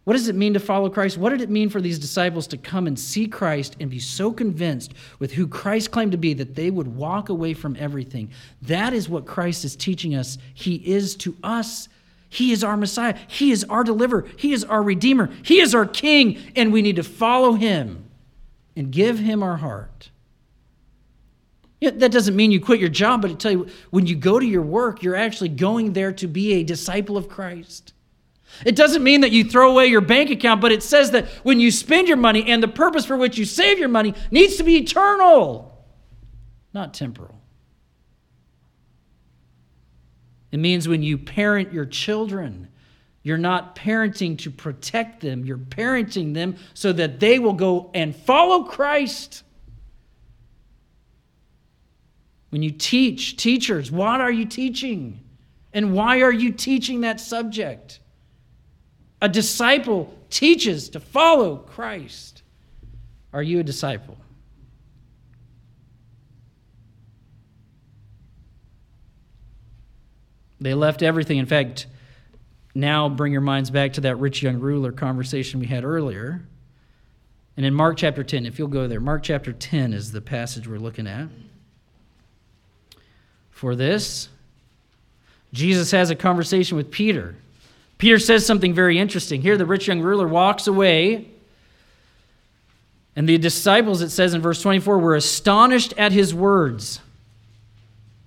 what 0.05 0.15
does 0.15 0.29
it 0.29 0.35
mean 0.35 0.55
to 0.55 0.61
follow 0.61 0.89
Christ? 0.89 1.19
What 1.19 1.31
did 1.31 1.43
it 1.43 1.51
mean 1.51 1.69
for 1.69 1.81
these 1.81 1.99
disciples 1.99 2.47
to 2.49 2.57
come 2.57 2.87
and 2.87 2.99
see 2.99 3.27
Christ 3.27 3.77
and 3.81 3.91
be 3.91 3.99
so 3.99 4.33
convinced 4.33 4.95
with 5.19 5.33
who 5.33 5.47
Christ 5.47 5.91
claimed 5.91 6.13
to 6.13 6.19
be 6.19 6.33
that 6.35 6.55
they 6.55 6.71
would 6.71 6.97
walk 6.97 7.29
away 7.29 7.53
from 7.53 7.77
everything? 7.79 8.31
That 8.63 8.95
is 8.95 9.09
what 9.09 9.27
Christ 9.27 9.65
is 9.65 9.77
teaching 9.77 10.15
us. 10.15 10.39
He 10.55 10.77
is 10.77 11.15
to 11.17 11.37
us. 11.43 11.89
He 12.31 12.51
is 12.53 12.65
our 12.65 12.77
Messiah. 12.77 13.17
He 13.29 13.51
is 13.51 13.65
our 13.65 13.85
deliverer. 13.85 14.27
He 14.37 14.53
is 14.53 14.65
our 14.65 14.83
Redeemer. 14.83 15.31
He 15.43 15.61
is 15.61 15.75
our 15.75 15.87
King, 15.87 16.39
and 16.57 16.73
we 16.73 16.81
need 16.81 16.97
to 16.97 17.03
follow 17.03 17.53
Him 17.53 18.09
and 18.75 18.91
give 18.91 19.19
Him 19.19 19.43
our 19.43 19.59
heart. 19.59 20.11
That 21.83 22.13
doesn't 22.13 22.37
mean 22.37 22.53
you 22.53 22.61
quit 22.61 22.81
your 22.81 22.89
job, 22.89 23.23
but 23.23 23.31
I 23.31 23.35
tell 23.35 23.53
you, 23.53 23.67
when 23.91 24.07
you 24.07 24.15
go 24.15 24.39
to 24.39 24.47
your 24.47 24.63
work, 24.63 25.03
you're 25.03 25.17
actually 25.17 25.49
going 25.49 25.93
there 25.93 26.13
to 26.13 26.27
be 26.27 26.55
a 26.55 26.63
disciple 26.63 27.17
of 27.17 27.29
Christ. 27.29 27.95
It 28.65 28.77
doesn't 28.77 29.03
mean 29.03 29.23
that 29.23 29.33
you 29.33 29.45
throw 29.45 29.71
away 29.71 29.87
your 29.87 30.01
bank 30.01 30.31
account, 30.31 30.61
but 30.61 30.73
it 30.73 30.83
says 30.83 31.13
that 31.13 31.29
when 31.43 31.61
you 31.61 31.71
spend 31.71 32.09
your 32.09 32.17
money 32.17 32.51
and 32.51 32.63
the 32.63 32.69
purpose 32.69 33.07
for 33.07 33.17
which 33.17 33.39
you 33.39 33.45
save 33.45 33.79
your 33.79 33.89
money 33.89 34.15
needs 34.31 34.57
to 34.57 34.63
be 34.63 34.77
eternal, 34.77 35.85
not 36.73 36.95
temporal. 36.95 37.41
It 40.53 40.59
means 40.59 40.89
when 40.89 41.03
you 41.03 41.17
parent 41.17 41.73
your 41.73 41.87
children, 41.87 42.69
you're 43.23 43.39
not 43.39 43.77
parenting 43.77 44.39
to 44.39 44.51
protect 44.51 45.21
them, 45.21 45.45
you're 45.45 45.59
parenting 45.59 46.35
them 46.35 46.57
so 46.75 46.93
that 46.93 47.21
they 47.21 47.39
will 47.39 47.53
go 47.53 47.91
and 47.95 48.15
follow 48.15 48.65
Christ. 48.65 49.45
When 52.51 52.63
you 52.63 52.73
teach, 52.73 53.37
teachers, 53.37 53.93
what 53.93 54.21
are 54.21 54.31
you 54.31 54.45
teaching? 54.45 55.21
And 55.73 55.95
why 55.95 56.23
are 56.23 56.33
you 56.33 56.51
teaching 56.51 57.03
that 57.03 57.21
subject? 57.21 58.00
A 59.22 59.28
disciple 59.28 60.14
teaches 60.30 60.88
to 60.90 61.00
follow 61.00 61.56
Christ. 61.56 62.42
Are 63.33 63.42
you 63.42 63.61
a 63.61 63.62
disciple? 63.62 64.16
They 70.61 70.74
left 70.74 71.02
everything. 71.02 71.38
In 71.38 71.46
fact, 71.46 71.87
now 72.74 73.09
bring 73.09 73.33
your 73.33 73.40
minds 73.40 73.70
back 73.70 73.94
to 73.94 74.02
that 74.02 74.16
rich 74.16 74.42
young 74.42 74.61
ruler 74.61 74.92
conversation 74.92 75.61
we 75.61 75.66
had 75.66 75.85
earlier. 75.85 76.42
And 77.56 77.66
in 77.66 77.74
Mark 77.74 77.96
chapter 77.96 78.22
10, 78.22 78.46
if 78.46 78.59
you'll 78.59 78.68
go 78.68 78.87
there, 78.87 79.00
Mark 79.00 79.22
chapter 79.22 79.52
10 79.52 79.92
is 79.92 80.12
the 80.12 80.20
passage 80.20 80.68
we're 80.68 80.78
looking 80.78 81.06
at. 81.06 81.28
For 83.50 83.74
this, 83.74 84.28
Jesus 85.52 85.90
has 85.90 86.11
a 86.11 86.14
conversation 86.14 86.76
with 86.76 86.90
Peter. 86.90 87.37
Peter 88.01 88.19
says 88.19 88.47
something 88.47 88.73
very 88.73 88.99
interesting. 88.99 89.43
Here, 89.43 89.59
the 89.59 89.67
rich 89.67 89.87
young 89.87 90.01
ruler 90.01 90.27
walks 90.27 90.67
away, 90.67 91.29
and 93.15 93.29
the 93.29 93.37
disciples, 93.37 94.01
it 94.01 94.09
says 94.09 94.33
in 94.33 94.41
verse 94.41 94.63
24, 94.63 94.99
were 94.99 95.15
astonished 95.15 95.93
at 95.99 96.11
his 96.11 96.35
words. 96.35 97.01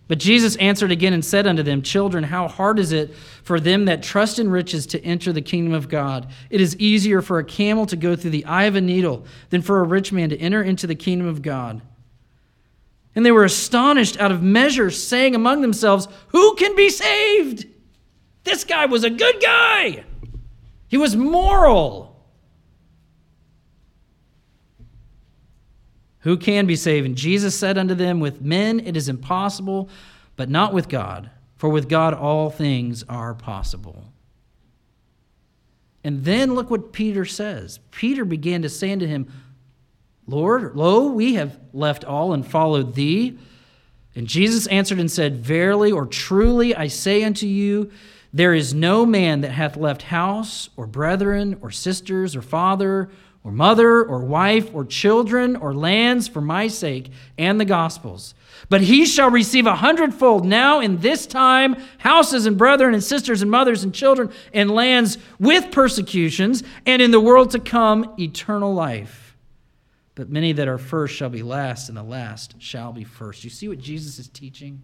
But 0.08 0.20
Jesus 0.20 0.56
answered 0.58 0.92
again 0.92 1.14
and 1.14 1.26
said 1.26 1.48
unto 1.48 1.64
them, 1.64 1.82
Children, 1.82 2.26
how 2.26 2.48
hard 2.48 2.78
is 2.78 2.92
it 2.92 3.16
for 3.16 3.60
them 3.60 3.86
that 3.86 4.04
trust 4.04 4.38
in 4.38 4.52
riches 4.52 4.86
to 4.88 5.04
enter 5.04 5.34
the 5.34 5.42
kingdom 5.42 5.74
of 5.74 5.90
God? 5.90 6.28
It 6.52 6.62
is 6.62 6.78
easier 6.78 7.24
for 7.24 7.40
a 7.40 7.44
camel 7.44 7.88
to 7.88 7.96
go 7.96 8.16
through 8.16 8.30
the 8.30 8.46
eye 8.46 8.66
of 8.66 8.76
a 8.76 8.82
needle 8.82 9.26
than 9.50 9.64
for 9.64 9.80
a 9.80 9.84
rich 9.84 10.12
man 10.12 10.30
to 10.30 10.38
enter 10.38 10.62
into 10.62 10.86
the 10.86 10.94
kingdom 10.94 11.26
of 11.26 11.42
God. 11.42 11.82
And 13.16 13.26
they 13.26 13.32
were 13.32 13.44
astonished 13.44 14.20
out 14.20 14.32
of 14.32 14.44
measure, 14.44 14.92
saying 14.92 15.34
among 15.34 15.62
themselves, 15.62 16.08
Who 16.28 16.54
can 16.58 16.76
be 16.76 16.90
saved? 16.92 17.73
This 18.44 18.64
guy 18.64 18.86
was 18.86 19.04
a 19.04 19.10
good 19.10 19.42
guy. 19.42 20.04
He 20.88 20.98
was 20.98 21.16
moral. 21.16 22.14
Who 26.20 26.38
can 26.38 26.66
be 26.66 26.76
saved? 26.76 27.06
And 27.06 27.16
Jesus 27.16 27.58
said 27.58 27.78
unto 27.78 27.96
them, 27.96 28.20
With 28.20 28.42
men 28.42 28.80
it 28.80 28.96
is 28.96 29.10
impossible, 29.10 29.90
but 30.36 30.50
not 30.50 30.74
with 30.74 30.88
God, 30.88 31.30
for 31.56 31.70
with 31.70 31.90
God 31.90 32.14
all 32.14 32.50
things 32.50 33.04
are 33.10 33.34
possible. 33.34 34.06
And 36.04 36.24
then 36.24 36.54
look 36.54 36.70
what 36.70 36.94
Peter 36.94 37.26
says. 37.26 37.80
Peter 37.92 38.26
began 38.26 38.62
to 38.62 38.70
say 38.70 38.92
unto 38.92 39.06
him, 39.06 39.32
Lord, 40.28 40.76
lo, 40.76 41.08
we 41.08 41.36
have 41.36 41.60
left 41.74 42.06
all 42.06 42.34
and 42.34 42.46
followed 42.46 42.96
thee. 42.96 43.38
And 44.16 44.28
Jesus 44.28 44.68
answered 44.68 45.00
and 45.00 45.12
said, 45.12 45.44
Verily 45.44 45.92
or 45.92 46.06
truly 46.06 46.76
I 46.76 46.88
say 46.88 47.24
unto 47.24 47.48
you, 47.48 47.92
there 48.34 48.56
is 48.56 48.74
no 48.74 49.06
man 49.06 49.42
that 49.42 49.52
hath 49.52 49.78
left 49.78 50.02
house, 50.02 50.70
or 50.76 50.88
brethren, 50.88 51.58
or 51.62 51.70
sisters, 51.70 52.36
or 52.36 52.42
father, 52.42 53.10
or 53.44 53.52
mother, 53.52 54.04
or 54.04 54.26
wife, 54.26 54.74
or 54.74 54.86
children, 54.86 55.56
or 55.56 55.74
lands 55.74 56.28
for 56.28 56.42
my 56.42 56.68
sake 56.68 57.12
and 57.38 57.60
the 57.60 57.66
gospel's. 57.66 58.34
But 58.70 58.82
he 58.82 59.06
shall 59.06 59.30
receive 59.30 59.68
a 59.68 59.76
hundredfold 59.76 60.46
now 60.46 60.80
in 60.80 60.98
this 60.98 61.28
time 61.28 61.76
houses 62.00 62.48
and 62.48 62.58
brethren 62.58 62.94
and 62.94 63.04
sisters 63.04 63.42
and 63.44 63.52
mothers 63.52 63.84
and 63.84 63.94
children 63.94 64.32
and 64.54 64.72
lands 64.72 65.18
with 65.40 65.72
persecutions, 65.72 66.64
and 66.86 67.02
in 67.02 67.12
the 67.12 67.20
world 67.20 67.52
to 67.52 67.60
come 67.60 68.16
eternal 68.18 68.74
life. 68.74 69.36
But 70.16 70.30
many 70.30 70.54
that 70.54 70.68
are 70.68 70.78
first 70.78 71.16
shall 71.16 71.30
be 71.30 71.44
last, 71.44 71.90
and 71.90 71.98
the 71.98 72.04
last 72.04 72.56
shall 72.60 72.94
be 72.94 73.04
first. 73.04 73.44
You 73.44 73.50
see 73.50 73.68
what 73.68 73.80
Jesus 73.80 74.18
is 74.18 74.28
teaching? 74.28 74.82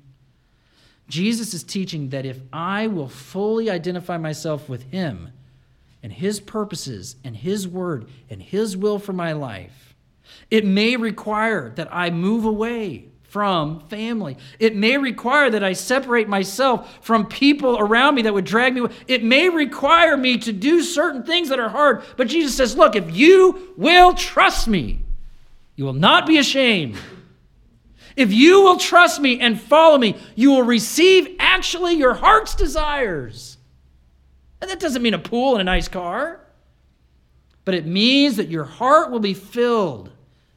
Jesus 1.09 1.53
is 1.53 1.63
teaching 1.63 2.09
that 2.09 2.25
if 2.25 2.39
I 2.53 2.87
will 2.87 3.09
fully 3.09 3.69
identify 3.69 4.17
myself 4.17 4.69
with 4.69 4.83
him, 4.91 5.31
and 6.01 6.13
His 6.13 6.39
purposes 6.39 7.15
and 7.23 7.35
His 7.35 7.67
word 7.67 8.07
and 8.29 8.41
His 8.41 8.77
will 8.77 8.99
for 8.99 9.13
my 9.13 9.33
life. 9.33 9.95
It 10.49 10.65
may 10.65 10.95
require 10.95 11.71
that 11.75 11.89
I 11.91 12.09
move 12.09 12.45
away 12.45 13.05
from 13.23 13.81
family. 13.81 14.37
It 14.59 14.75
may 14.75 14.97
require 14.97 15.49
that 15.51 15.63
I 15.63 15.73
separate 15.73 16.27
myself 16.27 16.99
from 17.01 17.27
people 17.27 17.77
around 17.77 18.15
me 18.15 18.23
that 18.23 18.33
would 18.33 18.45
drag 18.45 18.73
me 18.73 18.81
away. 18.81 18.93
It 19.07 19.23
may 19.23 19.49
require 19.49 20.17
me 20.17 20.37
to 20.39 20.51
do 20.51 20.81
certain 20.81 21.23
things 21.23 21.49
that 21.49 21.59
are 21.59 21.69
hard. 21.69 22.03
But 22.17 22.27
Jesus 22.27 22.55
says, 22.55 22.75
Look, 22.75 22.95
if 22.95 23.15
you 23.15 23.73
will 23.77 24.13
trust 24.13 24.67
me, 24.67 25.01
you 25.75 25.85
will 25.85 25.93
not 25.93 26.25
be 26.25 26.37
ashamed. 26.37 26.97
If 28.19 28.33
you 28.33 28.63
will 28.63 28.75
trust 28.75 29.21
me 29.21 29.39
and 29.39 29.59
follow 29.59 29.97
me, 29.97 30.17
you 30.35 30.51
will 30.51 30.63
receive 30.63 31.37
actually 31.39 31.93
your 31.93 32.13
heart's 32.13 32.53
desires. 32.53 33.57
And 34.59 34.69
that 34.69 34.81
doesn't 34.81 35.01
mean 35.01 35.13
a 35.13 35.19
pool 35.19 35.53
and 35.53 35.61
a 35.61 35.63
nice 35.63 35.87
car, 35.87 36.41
but 37.63 37.75
it 37.75 37.85
means 37.85 38.35
that 38.35 38.49
your 38.49 38.65
heart 38.65 39.09
will 39.09 39.21
be 39.21 39.33
filled. 39.33 40.11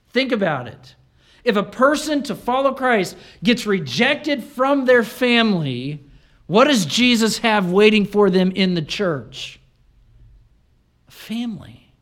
Think 0.08 0.32
about 0.32 0.66
it. 0.66 0.96
If 1.44 1.54
a 1.54 1.62
person 1.62 2.24
to 2.24 2.34
follow 2.34 2.74
Christ 2.74 3.16
gets 3.44 3.64
rejected 3.64 4.42
from 4.42 4.84
their 4.84 5.04
family, 5.04 6.04
what 6.48 6.64
does 6.64 6.84
Jesus 6.84 7.38
have 7.38 7.70
waiting 7.70 8.06
for 8.06 8.28
them 8.28 8.50
in 8.50 8.74
the 8.74 8.82
church? 8.82 9.60
A 11.06 11.12
family. 11.12 11.92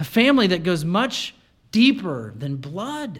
A 0.00 0.04
family 0.04 0.48
that 0.48 0.64
goes 0.64 0.84
much 0.84 1.36
deeper 1.78 2.34
than 2.36 2.56
blood. 2.56 3.18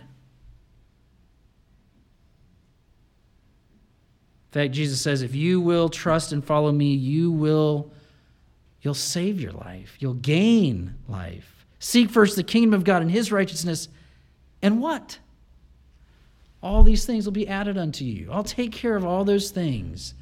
In 4.49 4.51
fact, 4.51 4.75
Jesus 4.75 5.01
says, 5.01 5.23
if 5.23 5.33
you 5.33 5.61
will 5.61 5.89
trust 5.89 6.33
and 6.33 6.45
follow 6.45 6.73
me, 6.73 6.93
you 6.93 7.31
will 7.31 7.93
you'll 8.81 8.95
save 8.95 9.41
your 9.41 9.53
life. 9.53 9.95
You'll 10.01 10.15
gain 10.15 10.97
life. 11.07 11.67
Seek 11.79 12.11
first 12.11 12.35
the 12.35 12.43
kingdom 12.43 12.75
of 12.75 12.83
God 12.83 13.01
and 13.01 13.13
his 13.13 13.31
righteousness, 13.31 13.89
and 14.61 14.83
what? 14.83 15.21
All 16.61 16.83
these 16.83 17.07
things 17.07 17.27
will 17.27 17.33
be 17.33 17.47
added 17.47 17.79
unto 17.79 18.05
you. 18.05 18.29
I'll 18.33 18.43
take 18.43 18.73
care 18.73 18.97
of 18.97 19.05
all 19.05 19.23
those 19.23 19.53
things. 19.53 20.15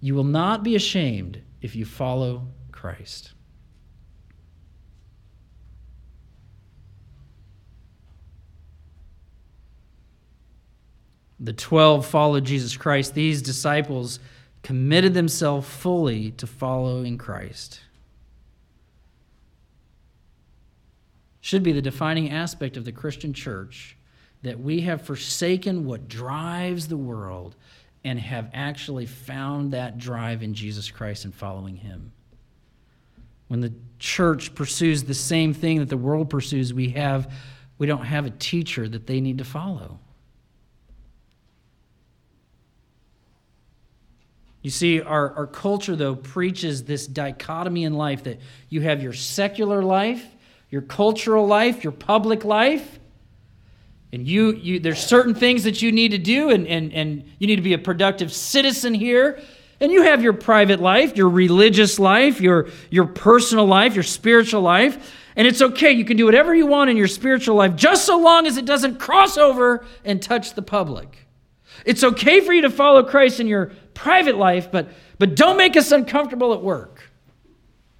You 0.00 0.16
will 0.16 0.24
not 0.24 0.64
be 0.64 0.74
ashamed 0.74 1.40
if 1.62 1.76
you 1.76 1.84
follow 1.84 2.48
Christ. 2.72 3.30
The 11.40 11.52
12 11.54 12.06
followed 12.06 12.44
Jesus 12.44 12.76
Christ. 12.76 13.14
These 13.14 13.40
disciples 13.40 14.20
committed 14.62 15.14
themselves 15.14 15.66
fully 15.66 16.32
to 16.32 16.46
following 16.46 17.16
Christ. 17.16 17.80
Should 21.40 21.62
be 21.62 21.72
the 21.72 21.80
defining 21.80 22.30
aspect 22.30 22.76
of 22.76 22.84
the 22.84 22.92
Christian 22.92 23.32
church 23.32 23.96
that 24.42 24.60
we 24.60 24.82
have 24.82 25.02
forsaken 25.02 25.86
what 25.86 26.08
drives 26.08 26.88
the 26.88 26.96
world 26.96 27.56
and 28.04 28.18
have 28.18 28.50
actually 28.52 29.06
found 29.06 29.72
that 29.72 29.98
drive 29.98 30.42
in 30.42 30.54
Jesus 30.54 30.90
Christ 30.90 31.24
and 31.24 31.34
following 31.34 31.76
Him. 31.76 32.12
When 33.48 33.60
the 33.60 33.72
church 33.98 34.54
pursues 34.54 35.04
the 35.04 35.14
same 35.14 35.52
thing 35.52 35.78
that 35.78 35.88
the 35.88 35.96
world 35.96 36.30
pursues, 36.30 36.72
we 36.72 36.90
have 36.90 37.32
we 37.78 37.86
don't 37.86 38.04
have 38.04 38.26
a 38.26 38.30
teacher 38.30 38.86
that 38.88 39.06
they 39.06 39.22
need 39.22 39.38
to 39.38 39.44
follow. 39.44 39.98
You 44.62 44.70
see, 44.70 45.00
our, 45.00 45.32
our 45.34 45.46
culture, 45.46 45.96
though, 45.96 46.14
preaches 46.14 46.84
this 46.84 47.06
dichotomy 47.06 47.84
in 47.84 47.94
life 47.94 48.24
that 48.24 48.40
you 48.68 48.82
have 48.82 49.02
your 49.02 49.14
secular 49.14 49.82
life, 49.82 50.24
your 50.68 50.82
cultural 50.82 51.46
life, 51.46 51.82
your 51.82 51.92
public 51.92 52.44
life. 52.44 52.98
And 54.12 54.26
you, 54.26 54.52
you 54.52 54.80
there's 54.80 54.98
certain 54.98 55.34
things 55.34 55.64
that 55.64 55.80
you 55.80 55.92
need 55.92 56.10
to 56.10 56.18
do, 56.18 56.50
and, 56.50 56.66
and, 56.66 56.92
and 56.92 57.24
you 57.38 57.46
need 57.46 57.56
to 57.56 57.62
be 57.62 57.72
a 57.72 57.78
productive 57.78 58.32
citizen 58.32 58.92
here. 58.92 59.40
And 59.80 59.90
you 59.90 60.02
have 60.02 60.22
your 60.22 60.34
private 60.34 60.80
life, 60.80 61.16
your 61.16 61.30
religious 61.30 61.98
life, 61.98 62.38
your, 62.38 62.68
your 62.90 63.06
personal 63.06 63.64
life, 63.64 63.94
your 63.94 64.02
spiritual 64.02 64.60
life. 64.60 65.14
And 65.36 65.46
it's 65.46 65.62
okay. 65.62 65.92
You 65.92 66.04
can 66.04 66.18
do 66.18 66.26
whatever 66.26 66.54
you 66.54 66.66
want 66.66 66.90
in 66.90 66.98
your 66.98 67.08
spiritual 67.08 67.56
life, 67.56 67.76
just 67.76 68.04
so 68.04 68.18
long 68.18 68.46
as 68.46 68.58
it 68.58 68.66
doesn't 68.66 68.98
cross 68.98 69.38
over 69.38 69.86
and 70.04 70.20
touch 70.20 70.52
the 70.52 70.60
public. 70.60 71.26
It's 71.86 72.04
okay 72.04 72.40
for 72.40 72.52
you 72.52 72.62
to 72.62 72.70
follow 72.70 73.02
Christ 73.04 73.40
in 73.40 73.46
your 73.46 73.72
private 74.00 74.36
life, 74.36 74.70
but, 74.72 74.88
but 75.18 75.34
don't 75.34 75.58
make 75.58 75.76
us 75.76 75.92
uncomfortable 75.92 76.54
at 76.54 76.62
work. 76.62 77.02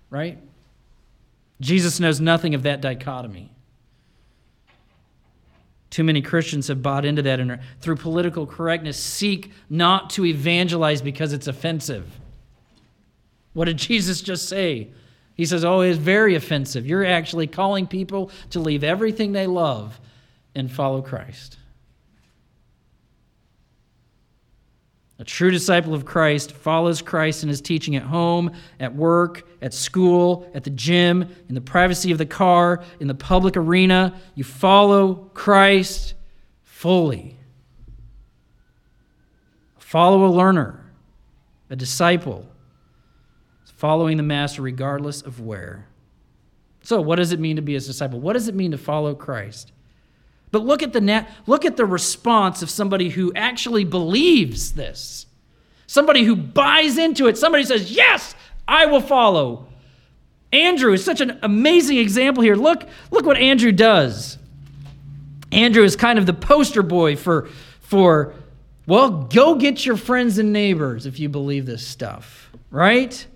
Right? 0.09 0.39
Jesus 1.61 2.01
knows 2.01 2.21
nothing 2.21 2.55
of 2.55 2.63
that 2.63 2.81
dichotomy. 2.81 3.53
Too 5.91 6.03
many 6.03 6.23
Christians 6.23 6.69
have 6.69 6.83
bought 6.83 7.05
into 7.05 7.21
that 7.23 7.39
and 7.39 7.61
through 7.81 7.97
political 7.97 8.47
correctness 8.47 8.99
seek 8.99 9.53
not 9.69 10.09
to 10.11 10.25
evangelize 10.25 11.03
because 11.03 11.35
it's 11.35 11.49
offensive. 11.49 12.19
What 13.53 13.67
did 13.67 13.77
Jesus 13.77 14.23
just 14.23 14.49
say? 14.49 14.89
He 15.35 15.45
says, 15.45 15.65
Oh, 15.67 15.81
it's 15.81 15.99
very 15.99 16.35
offensive. 16.35 16.87
You're 16.87 17.05
actually 17.05 17.47
calling 17.47 17.87
people 17.87 18.31
to 18.51 18.61
leave 18.61 18.85
everything 18.85 19.33
they 19.33 19.47
love 19.47 20.01
and 20.55 20.71
follow 20.73 21.03
Christ. 21.03 21.59
A 25.21 25.25
true 25.25 25.51
disciple 25.51 25.93
of 25.93 26.07
Christ 26.07 26.53
follows 26.53 27.03
Christ 27.03 27.43
in 27.43 27.51
his 27.51 27.61
teaching 27.61 27.95
at 27.95 28.05
home, 28.05 28.53
at 28.81 28.95
work, 28.95 29.47
at 29.61 29.75
school, 29.75 30.51
at 30.55 30.65
the 30.65 30.71
gym, 30.71 31.29
in 31.47 31.55
the 31.55 31.61
privacy 31.61 32.11
of 32.11 32.17
the 32.17 32.25
car, 32.25 32.83
in 33.01 33.07
the 33.07 33.15
public 33.15 33.55
arena. 33.55 34.19
You 34.35 34.45
follow 34.45 35.31
Christ 35.35 36.15
fully. 36.63 37.37
Follow 39.77 40.25
a 40.25 40.33
learner, 40.33 40.91
a 41.69 41.77
disciple, 41.77 42.49
following 43.77 44.17
the 44.17 44.23
master 44.23 44.63
regardless 44.63 45.21
of 45.21 45.39
where. 45.39 45.87
So, 46.83 46.99
what 47.03 47.17
does 47.17 47.33
it 47.33 47.41
mean 47.41 47.57
to 47.57 47.63
be 47.63 47.77
a 47.77 47.81
disciple? 47.81 48.21
What 48.21 48.33
does 48.33 48.49
it 48.49 48.55
mean 48.55 48.71
to 48.71 48.79
follow 48.79 49.15
Christ? 49.15 49.73
But 50.53 50.65
look 50.65 50.83
at 50.83 50.93
the 50.93 51.01
net, 51.01 51.29
look 51.47 51.65
at 51.65 51.77
the 51.77 51.87
response 51.87 52.63
of 52.63 52.71
somebody 52.71 53.11
who 53.11 53.33
actually 53.35 53.85
believes 53.85 54.73
this. 54.73 55.27
Somebody 55.87 56.25
who 56.25 56.37
buys 56.37 56.99
into 56.99 57.27
it. 57.27 57.39
Somebody 57.39 57.65
says, 57.65 57.93
"Yes, 57.93 58.35
I 58.67 58.87
will 58.87 59.01
follow." 59.01 59.67
Andrew 60.53 60.93
is 60.93 61.05
such 61.05 61.21
an 61.21 61.39
amazing 61.43 61.99
example 61.99 62.43
here. 62.43 62.57
Look, 62.57 62.85
look 63.11 63.25
what 63.25 63.37
Andrew 63.37 63.71
does. 63.71 64.39
Andrew 65.53 65.85
is 65.85 65.97
kind 65.97 66.19
of 66.19 66.27
the 66.27 66.33
poster 66.33 66.83
boy 66.83 67.17
for 67.17 67.49
for, 67.81 68.35
well, 68.87 69.11
go 69.11 69.57
get 69.57 69.85
your 69.85 69.97
friends 69.97 70.39
and 70.39 70.53
neighbors 70.53 71.07
if 71.07 71.19
you 71.19 71.29
believe 71.29 71.67
this 71.67 71.85
stuff, 71.85 72.51
right? 72.71 73.27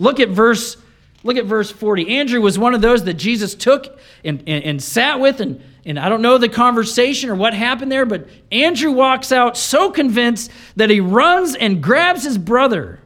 Look 0.00 0.18
at 0.18 0.30
verse 0.30 0.76
look 1.22 1.36
at 1.36 1.44
verse 1.44 1.70
40. 1.70 2.16
Andrew 2.16 2.40
was 2.40 2.58
one 2.58 2.74
of 2.74 2.80
those 2.80 3.04
that 3.04 3.14
Jesus 3.14 3.54
took 3.54 3.98
and, 4.24 4.42
and, 4.46 4.64
and 4.64 4.82
sat 4.82 5.20
with 5.20 5.40
and 5.40 5.62
and 5.90 5.98
I 5.98 6.08
don't 6.08 6.22
know 6.22 6.38
the 6.38 6.48
conversation 6.48 7.30
or 7.30 7.34
what 7.34 7.52
happened 7.52 7.90
there, 7.90 8.06
but 8.06 8.28
Andrew 8.52 8.92
walks 8.92 9.32
out 9.32 9.56
so 9.56 9.90
convinced 9.90 10.48
that 10.76 10.88
he 10.88 11.00
runs 11.00 11.56
and 11.56 11.82
grabs 11.82 12.22
his 12.22 12.38
brother. 12.38 13.00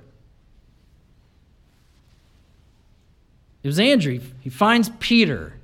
It 3.62 3.68
was 3.68 3.80
Andrew. 3.80 4.20
He 4.40 4.50
finds 4.50 4.90
Peter, 5.00 5.54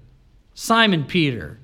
Simon 0.54 1.04
Peter, 1.04 1.58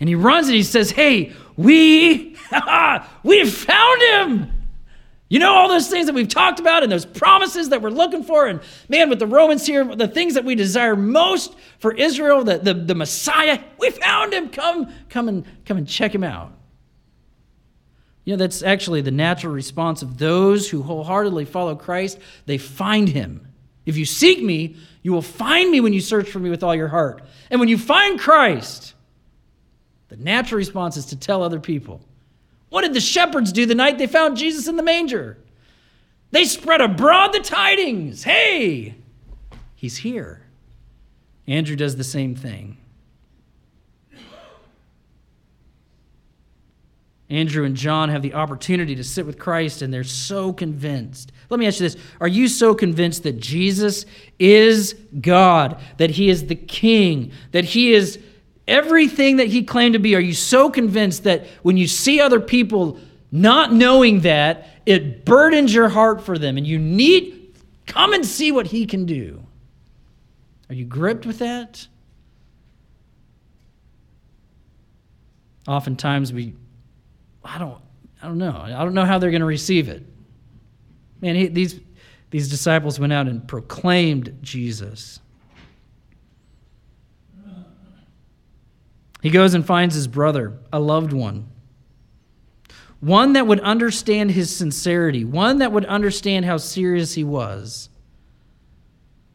and 0.00 0.08
he 0.08 0.16
runs 0.16 0.48
and 0.48 0.56
he 0.56 0.64
says, 0.64 0.90
Hey, 0.90 1.32
we, 1.56 2.36
we 3.22 3.48
found 3.48 4.02
him. 4.02 4.55
You 5.28 5.40
know, 5.40 5.52
all 5.52 5.68
those 5.68 5.88
things 5.88 6.06
that 6.06 6.14
we've 6.14 6.28
talked 6.28 6.60
about 6.60 6.84
and 6.84 6.92
those 6.92 7.04
promises 7.04 7.70
that 7.70 7.82
we're 7.82 7.90
looking 7.90 8.22
for. 8.22 8.46
And 8.46 8.60
man, 8.88 9.10
with 9.10 9.18
the 9.18 9.26
Romans 9.26 9.66
here, 9.66 9.84
the 9.84 10.06
things 10.06 10.34
that 10.34 10.44
we 10.44 10.54
desire 10.54 10.94
most 10.94 11.56
for 11.78 11.92
Israel, 11.92 12.44
the, 12.44 12.58
the, 12.58 12.74
the 12.74 12.94
Messiah, 12.94 13.60
we 13.78 13.90
found 13.90 14.32
him. 14.32 14.50
Come, 14.50 14.92
come 15.08 15.28
and 15.28 15.44
come 15.64 15.78
and 15.78 15.88
check 15.88 16.14
him 16.14 16.22
out. 16.22 16.52
You 18.24 18.34
know, 18.34 18.38
that's 18.38 18.62
actually 18.62 19.00
the 19.00 19.10
natural 19.10 19.52
response 19.52 20.02
of 20.02 20.18
those 20.18 20.70
who 20.70 20.82
wholeheartedly 20.82 21.44
follow 21.44 21.74
Christ. 21.74 22.18
They 22.46 22.58
find 22.58 23.08
him. 23.08 23.48
If 23.84 23.96
you 23.96 24.04
seek 24.04 24.42
me, 24.42 24.76
you 25.02 25.12
will 25.12 25.22
find 25.22 25.70
me 25.70 25.80
when 25.80 25.92
you 25.92 26.00
search 26.00 26.28
for 26.28 26.38
me 26.38 26.50
with 26.50 26.62
all 26.62 26.74
your 26.74 26.88
heart. 26.88 27.22
And 27.50 27.58
when 27.60 27.68
you 27.68 27.78
find 27.78 28.18
Christ, 28.18 28.94
the 30.08 30.16
natural 30.16 30.58
response 30.58 30.96
is 30.96 31.06
to 31.06 31.16
tell 31.16 31.42
other 31.42 31.60
people. 31.60 32.00
What 32.68 32.82
did 32.82 32.94
the 32.94 33.00
shepherds 33.00 33.52
do 33.52 33.66
the 33.66 33.74
night 33.74 33.98
they 33.98 34.06
found 34.06 34.36
Jesus 34.36 34.66
in 34.68 34.76
the 34.76 34.82
manger? 34.82 35.38
They 36.30 36.44
spread 36.44 36.80
abroad 36.80 37.32
the 37.32 37.40
tidings. 37.40 38.24
Hey, 38.24 38.96
he's 39.74 39.98
here. 39.98 40.42
Andrew 41.46 41.76
does 41.76 41.96
the 41.96 42.04
same 42.04 42.34
thing. 42.34 42.78
Andrew 47.28 47.64
and 47.64 47.74
John 47.74 48.08
have 48.10 48.22
the 48.22 48.34
opportunity 48.34 48.94
to 48.94 49.02
sit 49.02 49.26
with 49.26 49.38
Christ, 49.38 49.82
and 49.82 49.92
they're 49.92 50.04
so 50.04 50.52
convinced. 50.52 51.32
Let 51.50 51.58
me 51.58 51.66
ask 51.66 51.80
you 51.80 51.88
this 51.88 52.00
Are 52.20 52.28
you 52.28 52.46
so 52.46 52.74
convinced 52.74 53.24
that 53.24 53.40
Jesus 53.40 54.06
is 54.38 54.94
God, 55.20 55.80
that 55.96 56.10
He 56.10 56.28
is 56.28 56.46
the 56.46 56.54
King, 56.54 57.32
that 57.50 57.64
He 57.64 57.92
is 57.92 58.20
everything 58.68 59.36
that 59.36 59.48
he 59.48 59.62
claimed 59.62 59.92
to 59.94 59.98
be, 59.98 60.14
are 60.14 60.20
you 60.20 60.34
so 60.34 60.70
convinced 60.70 61.24
that 61.24 61.46
when 61.62 61.76
you 61.76 61.86
see 61.86 62.20
other 62.20 62.40
people 62.40 62.98
not 63.30 63.72
knowing 63.72 64.20
that, 64.20 64.68
it 64.86 65.24
burdens 65.24 65.74
your 65.74 65.88
heart 65.88 66.22
for 66.22 66.38
them 66.38 66.56
and 66.56 66.66
you 66.66 66.78
need, 66.78 67.54
come 67.86 68.12
and 68.12 68.24
see 68.24 68.52
what 68.52 68.68
he 68.68 68.86
can 68.86 69.04
do? 69.04 69.42
Are 70.68 70.74
you 70.74 70.84
gripped 70.84 71.26
with 71.26 71.38
that? 71.38 71.86
Oftentimes 75.68 76.32
we, 76.32 76.54
I 77.44 77.58
don't, 77.58 77.78
I 78.22 78.26
don't 78.26 78.38
know. 78.38 78.60
I 78.62 78.84
don't 78.84 78.94
know 78.94 79.04
how 79.04 79.18
they're 79.18 79.30
going 79.30 79.40
to 79.40 79.46
receive 79.46 79.88
it. 79.88 80.04
Man, 81.20 81.34
he, 81.34 81.46
these, 81.48 81.80
these 82.30 82.48
disciples 82.48 83.00
went 83.00 83.12
out 83.12 83.26
and 83.26 83.46
proclaimed 83.46 84.38
Jesus. 84.42 85.20
He 89.22 89.30
goes 89.30 89.54
and 89.54 89.64
finds 89.64 89.94
his 89.94 90.06
brother, 90.06 90.58
a 90.72 90.78
loved 90.78 91.12
one, 91.12 91.48
one 93.00 93.32
that 93.34 93.46
would 93.46 93.60
understand 93.60 94.30
his 94.30 94.54
sincerity, 94.54 95.24
one 95.24 95.58
that 95.58 95.72
would 95.72 95.84
understand 95.86 96.44
how 96.44 96.56
serious 96.56 97.14
he 97.14 97.24
was. 97.24 97.88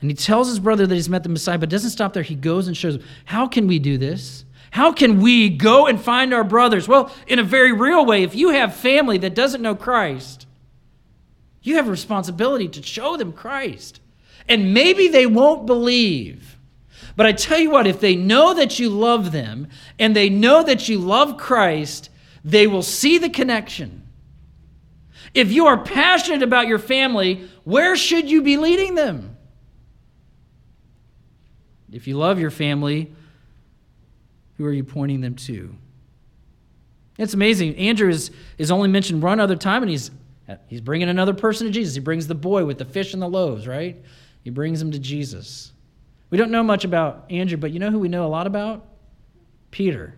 And 0.01 0.09
he 0.09 0.15
tells 0.15 0.49
his 0.49 0.59
brother 0.59 0.87
that 0.87 0.95
he's 0.95 1.09
met 1.09 1.23
the 1.23 1.29
Messiah, 1.29 1.59
but 1.59 1.69
doesn't 1.69 1.91
stop 1.91 2.13
there. 2.13 2.23
He 2.23 2.35
goes 2.35 2.67
and 2.67 2.75
shows 2.75 2.95
him, 2.95 3.03
How 3.25 3.47
can 3.47 3.67
we 3.67 3.77
do 3.77 3.97
this? 3.97 4.45
How 4.71 4.93
can 4.93 5.21
we 5.21 5.49
go 5.49 5.85
and 5.85 6.01
find 6.01 6.33
our 6.33 6.43
brothers? 6.43 6.87
Well, 6.87 7.13
in 7.27 7.39
a 7.39 7.43
very 7.43 7.71
real 7.71 8.05
way, 8.05 8.23
if 8.23 8.33
you 8.33 8.49
have 8.49 8.73
family 8.73 9.17
that 9.19 9.35
doesn't 9.35 9.61
know 9.61 9.75
Christ, 9.75 10.47
you 11.61 11.75
have 11.75 11.87
a 11.87 11.91
responsibility 11.91 12.67
to 12.69 12.81
show 12.81 13.17
them 13.17 13.33
Christ. 13.33 13.99
And 14.47 14.73
maybe 14.73 15.07
they 15.07 15.25
won't 15.25 15.65
believe. 15.65 16.57
But 17.15 17.25
I 17.25 17.31
tell 17.33 17.59
you 17.59 17.69
what, 17.69 17.87
if 17.87 17.99
they 17.99 18.15
know 18.15 18.53
that 18.53 18.79
you 18.79 18.89
love 18.89 19.31
them 19.31 19.67
and 19.99 20.15
they 20.15 20.29
know 20.29 20.63
that 20.63 20.87
you 20.87 20.99
love 20.99 21.37
Christ, 21.37 22.09
they 22.43 22.67
will 22.67 22.83
see 22.83 23.17
the 23.17 23.29
connection. 23.29 24.07
If 25.33 25.51
you 25.51 25.67
are 25.67 25.77
passionate 25.77 26.43
about 26.43 26.67
your 26.67 26.79
family, 26.79 27.47
where 27.63 27.95
should 27.95 28.29
you 28.29 28.41
be 28.41 28.57
leading 28.57 28.95
them? 28.95 29.37
If 31.91 32.07
you 32.07 32.17
love 32.17 32.39
your 32.39 32.51
family, 32.51 33.11
who 34.57 34.65
are 34.65 34.73
you 34.73 34.83
pointing 34.83 35.21
them 35.21 35.35
to? 35.35 35.75
It's 37.17 37.33
amazing. 37.33 37.75
Andrew 37.75 38.09
is, 38.09 38.31
is 38.57 38.71
only 38.71 38.89
mentioned 38.89 39.21
one 39.21 39.39
other 39.39 39.55
time, 39.55 39.83
and 39.83 39.91
he's, 39.91 40.11
he's 40.67 40.81
bringing 40.81 41.09
another 41.09 41.33
person 41.33 41.67
to 41.67 41.73
Jesus. 41.73 41.93
He 41.93 41.99
brings 42.01 42.27
the 42.27 42.35
boy 42.35 42.65
with 42.65 42.77
the 42.77 42.85
fish 42.85 43.13
and 43.13 43.21
the 43.21 43.27
loaves, 43.27 43.67
right? 43.67 44.01
He 44.43 44.49
brings 44.49 44.81
him 44.81 44.91
to 44.91 44.99
Jesus. 44.99 45.70
We 46.31 46.37
don't 46.37 46.49
know 46.49 46.63
much 46.63 46.85
about 46.85 47.25
Andrew, 47.29 47.57
but 47.57 47.71
you 47.71 47.79
know 47.79 47.91
who 47.91 47.99
we 47.99 48.07
know 48.07 48.25
a 48.25 48.27
lot 48.27 48.47
about? 48.47 48.85
Peter. 49.69 50.15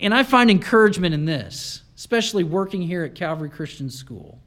And 0.00 0.12
I 0.12 0.24
find 0.24 0.50
encouragement 0.50 1.14
in 1.14 1.26
this, 1.26 1.82
especially 1.94 2.42
working 2.42 2.82
here 2.82 3.04
at 3.04 3.14
Calvary 3.14 3.50
Christian 3.50 3.90
School. 3.90 4.40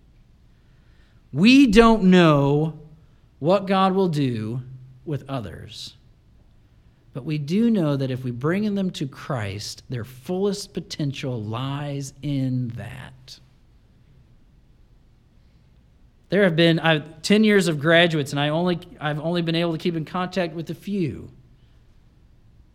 We 1.32 1.68
don't 1.68 2.06
know 2.06 2.80
what 3.40 3.68
God 3.68 3.94
will 3.94 4.10
do 4.10 4.62
with 5.06 5.24
others, 5.30 5.94
but 7.14 7.24
we 7.24 7.38
do 7.38 7.70
know 7.70 7.96
that 7.96 8.12
if 8.12 8.24
we 8.24 8.32
bring 8.32 8.74
them 8.74 8.90
to 8.92 9.08
Christ, 9.08 9.84
their 9.88 10.04
fullest 10.04 10.74
potential 10.74 11.42
lies 11.42 12.14
in 12.22 12.70
that. 12.70 13.40
There 16.36 16.44
have 16.44 16.58
been 16.58 16.80
I've, 16.80 17.22
10 17.22 17.46
years 17.46 17.70
of 17.70 17.80
graduates, 17.80 18.32
and 18.32 18.40
I 18.42 18.50
only, 18.50 18.78
I've 19.00 19.22
only 19.22 19.42
been 19.42 19.56
able 19.56 19.72
to 19.72 19.78
keep 19.78 19.96
in 19.96 20.04
contact 20.04 20.54
with 20.54 20.70
a 20.70 20.76
few. 20.76 21.32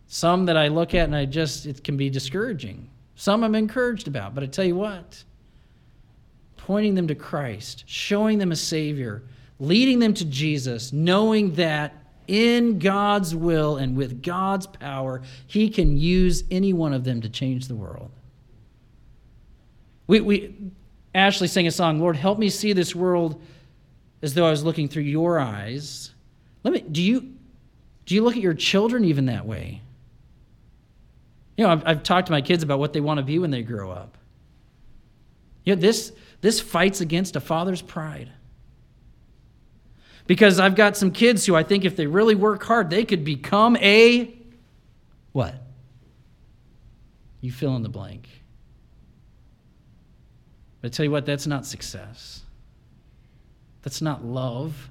Some 0.07 0.47
that 0.47 0.57
I 0.57 0.69
look 0.69 0.95
at 0.95 1.03
and 1.03 1.15
I 1.15 1.25
just, 1.25 1.67
it 1.67 1.83
can 1.83 1.95
be 1.95 2.09
discouraging. 2.09 2.89
Some 3.13 3.43
I'm 3.43 3.53
encouraged 3.53 4.07
about, 4.07 4.33
but 4.33 4.43
I 4.43 4.47
tell 4.47 4.65
you 4.65 4.75
what, 4.77 5.23
pointing 6.57 6.95
them 6.95 7.07
to 7.09 7.13
Christ, 7.13 7.83
showing 7.85 8.39
them 8.39 8.51
a 8.51 8.55
Savior, 8.55 9.21
leading 9.59 9.99
them 9.99 10.15
to 10.15 10.25
Jesus, 10.25 10.91
knowing 10.91 11.53
that 11.53 11.93
in 12.27 12.79
God's 12.79 13.35
will 13.35 13.77
and 13.77 13.95
with 13.95 14.23
God's 14.23 14.65
power, 14.65 15.21
He 15.45 15.69
can 15.69 15.99
use 15.99 16.45
any 16.49 16.73
one 16.73 16.93
of 16.93 17.03
them 17.03 17.21
to 17.21 17.29
change 17.29 17.67
the 17.67 17.75
world. 17.75 18.09
We, 20.07 20.19
we, 20.19 20.55
Ashley 21.13 21.47
sang 21.47 21.67
a 21.67 21.71
song, 21.71 21.99
Lord, 21.99 22.15
help 22.15 22.39
me 22.39 22.49
see 22.49 22.73
this 22.73 22.95
world 22.95 23.41
as 24.21 24.33
though 24.33 24.45
I 24.45 24.51
was 24.51 24.63
looking 24.63 24.87
through 24.87 25.03
your 25.03 25.39
eyes. 25.39 26.11
Let 26.63 26.73
me, 26.73 26.81
do 26.81 27.01
you, 27.01 27.33
do 28.05 28.15
you 28.15 28.23
look 28.23 28.35
at 28.35 28.41
your 28.41 28.53
children 28.53 29.03
even 29.05 29.25
that 29.25 29.45
way? 29.45 29.81
You 31.57 31.65
know, 31.65 31.71
I've, 31.71 31.83
I've 31.85 32.03
talked 32.03 32.27
to 32.27 32.31
my 32.31 32.41
kids 32.41 32.63
about 32.63 32.79
what 32.79 32.93
they 32.93 33.01
want 33.01 33.17
to 33.17 33.23
be 33.23 33.39
when 33.39 33.51
they 33.51 33.61
grow 33.61 33.91
up. 33.91 34.17
You 35.63 35.75
know, 35.75 35.81
this, 35.81 36.11
this 36.39 36.59
fights 36.59 37.01
against 37.01 37.35
a 37.35 37.39
father's 37.39 37.81
pride. 37.81 38.31
Because 40.27 40.59
I've 40.59 40.75
got 40.75 40.95
some 40.95 41.11
kids 41.11 41.45
who 41.45 41.55
I 41.55 41.63
think 41.63 41.83
if 41.83 41.95
they 41.95 42.07
really 42.07 42.35
work 42.35 42.63
hard, 42.63 42.89
they 42.89 43.03
could 43.05 43.25
become 43.25 43.75
a 43.77 44.33
what? 45.33 45.55
You 47.41 47.51
fill 47.51 47.75
in 47.75 47.83
the 47.83 47.89
blank. 47.89 48.27
But 50.81 50.87
I 50.87 50.89
tell 50.89 51.05
you 51.05 51.11
what, 51.11 51.25
that's 51.25 51.47
not 51.47 51.65
success. 51.65 52.41
That's 53.83 54.01
not 54.01 54.25
love. 54.25 54.89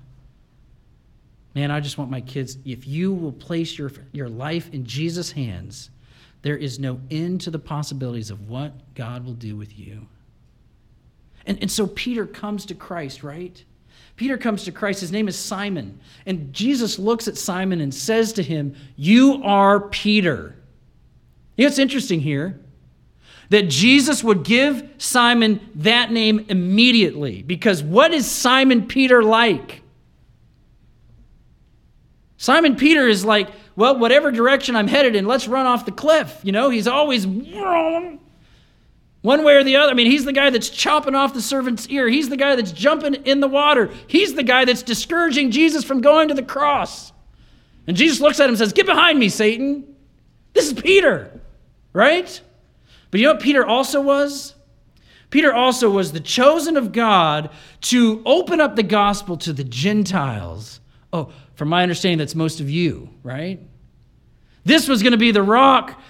Man, 1.54 1.70
I 1.70 1.80
just 1.80 1.98
want 1.98 2.10
my 2.10 2.20
kids, 2.20 2.58
if 2.64 2.86
you 2.86 3.12
will 3.12 3.32
place 3.32 3.76
your, 3.76 3.90
your 4.12 4.28
life 4.28 4.72
in 4.72 4.84
Jesus' 4.84 5.32
hands, 5.32 5.90
there 6.42 6.56
is 6.56 6.78
no 6.78 7.00
end 7.10 7.40
to 7.42 7.50
the 7.50 7.58
possibilities 7.58 8.30
of 8.30 8.48
what 8.48 8.94
God 8.94 9.24
will 9.24 9.34
do 9.34 9.56
with 9.56 9.78
you. 9.78 10.06
And, 11.46 11.58
and 11.60 11.70
so 11.70 11.86
Peter 11.88 12.26
comes 12.26 12.66
to 12.66 12.74
Christ, 12.74 13.22
right? 13.22 13.62
Peter 14.16 14.38
comes 14.38 14.64
to 14.64 14.72
Christ. 14.72 15.00
His 15.00 15.12
name 15.12 15.28
is 15.28 15.36
Simon. 15.36 15.98
And 16.26 16.52
Jesus 16.52 16.98
looks 16.98 17.26
at 17.26 17.36
Simon 17.36 17.80
and 17.80 17.92
says 17.92 18.32
to 18.34 18.42
him, 18.42 18.76
You 18.96 19.42
are 19.42 19.80
Peter. 19.80 20.54
You 21.56 21.64
know 21.64 21.68
what's 21.68 21.78
interesting 21.78 22.20
here? 22.20 22.60
That 23.50 23.68
Jesus 23.68 24.24
would 24.24 24.44
give 24.44 24.88
Simon 24.98 25.60
that 25.76 26.10
name 26.10 26.46
immediately. 26.48 27.42
Because 27.42 27.82
what 27.82 28.12
is 28.14 28.30
Simon 28.30 28.86
Peter 28.86 29.22
like? 29.22 29.82
Simon 32.36 32.76
Peter 32.76 33.06
is 33.06 33.24
like, 33.24 33.50
well, 33.76 33.98
whatever 33.98 34.30
direction 34.30 34.76
I'm 34.76 34.88
headed 34.88 35.14
in, 35.14 35.26
let's 35.26 35.46
run 35.46 35.66
off 35.66 35.84
the 35.84 35.92
cliff. 35.92 36.40
You 36.42 36.52
know, 36.52 36.70
he's 36.70 36.86
always. 36.86 37.26
One 39.22 39.44
way 39.44 39.56
or 39.56 39.64
the 39.64 39.76
other. 39.76 39.90
I 39.90 39.94
mean, 39.94 40.10
he's 40.10 40.24
the 40.24 40.32
guy 40.32 40.48
that's 40.48 40.70
chopping 40.70 41.14
off 41.14 41.34
the 41.34 41.42
servant's 41.42 41.86
ear. 41.88 42.08
He's 42.08 42.30
the 42.30 42.38
guy 42.38 42.56
that's 42.56 42.72
jumping 42.72 43.14
in 43.26 43.40
the 43.40 43.48
water. 43.48 43.90
He's 44.06 44.34
the 44.34 44.42
guy 44.42 44.64
that's 44.64 44.82
discouraging 44.82 45.50
Jesus 45.50 45.84
from 45.84 46.00
going 46.00 46.28
to 46.28 46.34
the 46.34 46.42
cross. 46.42 47.12
And 47.86 47.96
Jesus 47.96 48.20
looks 48.20 48.40
at 48.40 48.44
him 48.44 48.50
and 48.50 48.58
says, 48.58 48.72
Get 48.72 48.86
behind 48.86 49.18
me, 49.18 49.28
Satan. 49.28 49.96
This 50.54 50.68
is 50.68 50.80
Peter, 50.80 51.40
right? 51.92 52.40
But 53.10 53.20
you 53.20 53.26
know 53.26 53.32
what 53.32 53.42
Peter 53.42 53.66
also 53.66 54.00
was? 54.00 54.54
Peter 55.30 55.52
also 55.52 55.90
was 55.90 56.12
the 56.12 56.20
chosen 56.20 56.76
of 56.76 56.92
God 56.92 57.50
to 57.82 58.22
open 58.24 58.60
up 58.60 58.76
the 58.76 58.82
gospel 58.82 59.36
to 59.38 59.52
the 59.52 59.64
Gentiles. 59.64 60.80
Oh, 61.12 61.32
from 61.54 61.68
my 61.68 61.82
understanding, 61.82 62.18
that's 62.18 62.34
most 62.34 62.60
of 62.60 62.68
you, 62.68 63.10
right? 63.22 63.60
This 64.64 64.88
was 64.88 65.02
going 65.02 65.12
to 65.12 65.18
be 65.18 65.30
the 65.30 65.42
rock 65.42 66.00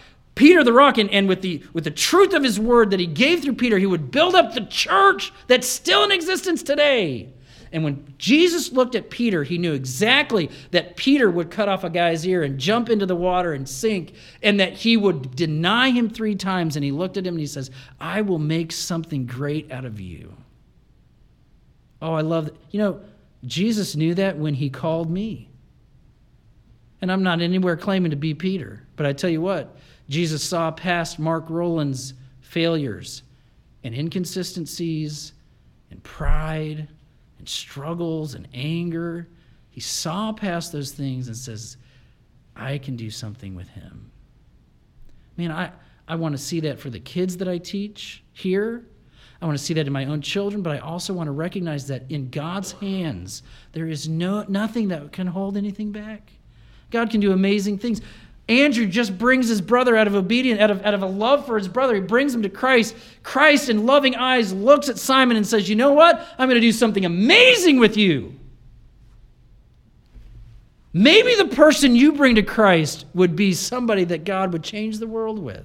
Peter 0.40 0.64
the 0.64 0.72
rock, 0.72 0.96
and, 0.96 1.11
and 1.11 1.28
with, 1.28 1.42
the, 1.42 1.62
with 1.74 1.84
the 1.84 1.90
truth 1.90 2.32
of 2.32 2.42
his 2.42 2.59
word 2.59 2.90
that 2.90 2.98
he 2.98 3.07
gave 3.07 3.42
through 3.42 3.53
Peter, 3.53 3.78
he 3.78 3.84
would 3.84 4.11
build 4.11 4.34
up 4.34 4.55
the 4.55 4.64
church 4.64 5.34
that's 5.48 5.68
still 5.68 6.03
in 6.05 6.11
existence 6.11 6.62
today. 6.62 7.28
And 7.72 7.84
when 7.84 8.14
Jesus 8.18 8.72
looked 8.72 8.96
at 8.96 9.10
Peter, 9.10 9.44
he 9.44 9.56
knew 9.56 9.72
exactly 9.72 10.50
that 10.72 10.96
Peter 10.96 11.30
would 11.30 11.50
cut 11.50 11.68
off 11.68 11.84
a 11.84 11.90
guy's 11.90 12.26
ear 12.26 12.42
and 12.42 12.58
jump 12.58 12.90
into 12.90 13.06
the 13.06 13.14
water 13.14 13.52
and 13.52 13.68
sink, 13.68 14.14
and 14.42 14.58
that 14.58 14.72
he 14.72 14.96
would 14.96 15.36
deny 15.36 15.90
him 15.90 16.10
three 16.10 16.34
times. 16.34 16.74
And 16.74 16.84
he 16.84 16.90
looked 16.90 17.16
at 17.16 17.26
him 17.26 17.34
and 17.34 17.40
he 17.40 17.46
says, 17.46 17.70
I 18.00 18.22
will 18.22 18.40
make 18.40 18.72
something 18.72 19.24
great 19.24 19.70
out 19.70 19.84
of 19.84 20.00
you. 20.00 20.34
Oh, 22.02 22.14
I 22.14 22.22
love 22.22 22.46
that. 22.46 22.56
You 22.72 22.80
know, 22.80 23.00
Jesus 23.44 23.94
knew 23.94 24.14
that 24.14 24.36
when 24.36 24.54
he 24.54 24.68
called 24.68 25.10
me. 25.10 25.48
And 27.00 27.10
I'm 27.10 27.22
not 27.22 27.40
anywhere 27.40 27.76
claiming 27.76 28.10
to 28.10 28.16
be 28.16 28.34
Peter, 28.34 28.82
but 28.96 29.06
I 29.06 29.12
tell 29.12 29.30
you 29.30 29.40
what, 29.40 29.76
Jesus 30.08 30.42
saw 30.42 30.70
past 30.70 31.18
Mark 31.18 31.46
Rowland's 31.48 32.14
failures 32.40 33.22
and 33.84 33.94
inconsistencies 33.94 35.32
and 35.90 36.02
pride 36.02 36.88
and 37.41 37.49
struggles 37.49 38.34
and 38.34 38.47
anger. 38.55 39.26
He 39.70 39.80
saw 39.80 40.32
past 40.32 40.70
those 40.70 40.93
things 40.93 41.26
and 41.26 41.36
says, 41.36 41.78
I 42.55 42.78
can 42.78 42.97
do 42.97 43.11
something 43.11 43.57
with 43.57 43.68
him. 43.68 44.12
Man, 45.36 45.51
I, 45.51 45.72
I 46.07 46.16
want 46.16 46.36
to 46.36 46.38
see 46.38 46.61
that 46.61 46.78
for 46.78 46.91
the 46.91 47.01
kids 47.01 47.38
that 47.38 47.49
I 47.49 47.59
teach 47.59 48.22
here. 48.32 48.84
I 49.41 49.47
want 49.47 49.59
to 49.59 49.64
see 49.64 49.72
that 49.74 49.86
in 49.86 49.93
my 49.93 50.05
own 50.05 50.20
children, 50.20 50.62
but 50.62 50.76
I 50.76 50.80
also 50.80 51.14
want 51.14 51.28
to 51.28 51.32
recognize 51.32 51.86
that 51.86 52.03
in 52.11 52.28
God's 52.28 52.72
hands, 52.72 53.43
there 53.72 53.86
is 53.86 54.07
no, 54.07 54.45
nothing 54.49 54.88
that 54.88 55.12
can 55.12 55.26
hold 55.26 55.57
anything 55.57 55.93
back. 55.93 56.30
God 56.91 57.09
can 57.09 57.20
do 57.20 57.32
amazing 57.32 57.78
things. 57.78 58.03
Andrew 58.51 58.84
just 58.84 59.16
brings 59.16 59.48
his 59.48 59.61
brother 59.61 59.96
out 59.96 60.09
of 60.09 60.16
obedience, 60.16 60.61
out 60.61 60.72
of, 60.72 60.84
out 60.84 60.92
of 60.92 61.05
a 61.05 61.07
love 61.07 61.46
for 61.46 61.57
his 61.57 61.68
brother. 61.68 61.94
He 61.94 62.01
brings 62.01 62.34
him 62.34 62.42
to 62.42 62.48
Christ. 62.48 62.96
Christ, 63.22 63.68
in 63.68 63.86
loving 63.86 64.16
eyes, 64.16 64.53
looks 64.53 64.88
at 64.88 64.98
Simon 64.98 65.36
and 65.36 65.46
says, 65.46 65.68
You 65.68 65.76
know 65.76 65.92
what? 65.92 66.18
I'm 66.36 66.48
going 66.48 66.61
to 66.61 66.61
do 66.61 66.72
something 66.72 67.05
amazing 67.05 67.78
with 67.78 67.96
you. 67.96 68.34
Maybe 70.92 71.36
the 71.36 71.46
person 71.46 71.94
you 71.94 72.12
bring 72.12 72.34
to 72.34 72.42
Christ 72.42 73.07
would 73.14 73.36
be 73.36 73.55
somebody 73.55 74.03
that 74.05 74.24
God 74.24 74.53
would 74.53 74.64
change 74.64 74.98
the 74.98 75.07
world 75.07 75.38
with. 75.38 75.64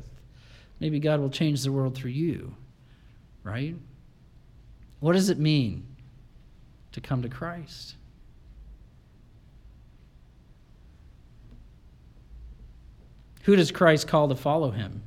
Maybe 0.79 0.99
God 0.99 1.19
will 1.19 1.31
change 1.31 1.63
the 1.63 1.71
world 1.71 1.95
through 1.95 2.11
you, 2.11 2.53
right? 3.43 3.75
What 4.99 5.13
does 5.13 5.29
it 5.29 5.39
mean 5.39 5.87
to 6.91 7.01
come 7.01 7.23
to 7.23 7.29
Christ? 7.29 7.95
Who 13.45 13.55
does 13.55 13.71
Christ 13.71 14.07
call 14.07 14.27
to 14.29 14.35
follow 14.35 14.71
him? 14.71 15.03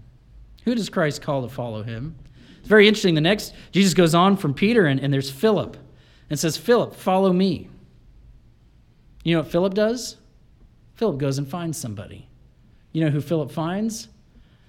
Who 0.64 0.74
does 0.74 0.89
Christ 0.89 1.22
call 1.22 1.43
to 1.43 1.49
follow 1.49 1.82
him? 1.82 2.14
It's 2.61 2.68
very 2.68 2.86
interesting. 2.86 3.14
The 3.14 3.20
next, 3.20 3.53
Jesus 3.72 3.95
goes 3.95 4.14
on 4.14 4.36
from 4.36 4.55
Peter, 4.55 4.86
and, 4.86 5.01
and 5.01 5.12
there's 5.12 5.30
Philip, 5.30 5.76
and 6.30 6.39
says, 6.39 6.57
Philip, 6.57 6.95
follow 6.95 7.32
me. 7.32 7.68
You 9.24 9.34
know 9.34 9.43
what 9.43 9.51
Philip 9.51 9.74
does? 9.74 10.16
Philip 10.95 11.18
goes 11.18 11.39
and 11.39 11.49
finds 11.49 11.78
somebody. 11.78 12.28
You 12.93 13.05
know 13.05 13.11
who 13.11 13.20
Philip 13.20 13.51
finds? 13.51 14.09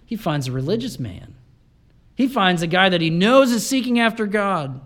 He 0.05 0.15
finds 0.15 0.47
a 0.47 0.51
religious 0.51 0.99
man. 0.99 1.35
He 2.15 2.27
finds 2.27 2.61
a 2.63 2.67
guy 2.67 2.89
that 2.89 3.01
he 3.01 3.09
knows 3.09 3.51
is 3.51 3.65
seeking 3.65 3.99
after 3.99 4.25
God. 4.25 4.81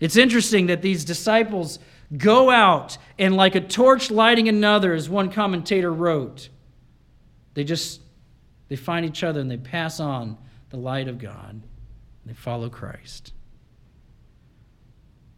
It's 0.00 0.16
interesting 0.16 0.66
that 0.66 0.82
these 0.82 1.04
disciples 1.04 1.78
Go 2.16 2.50
out 2.50 2.98
and, 3.18 3.36
like 3.36 3.54
a 3.54 3.60
torch 3.60 4.10
lighting 4.10 4.48
another, 4.48 4.92
as 4.92 5.08
one 5.08 5.30
commentator 5.30 5.92
wrote, 5.92 6.48
they 7.54 7.64
just 7.64 8.00
they 8.68 8.76
find 8.76 9.06
each 9.06 9.22
other 9.22 9.40
and 9.40 9.50
they 9.50 9.56
pass 9.56 10.00
on 10.00 10.38
the 10.70 10.76
light 10.76 11.08
of 11.08 11.18
God. 11.18 11.62
They 12.26 12.34
follow 12.34 12.68
Christ. 12.68 13.32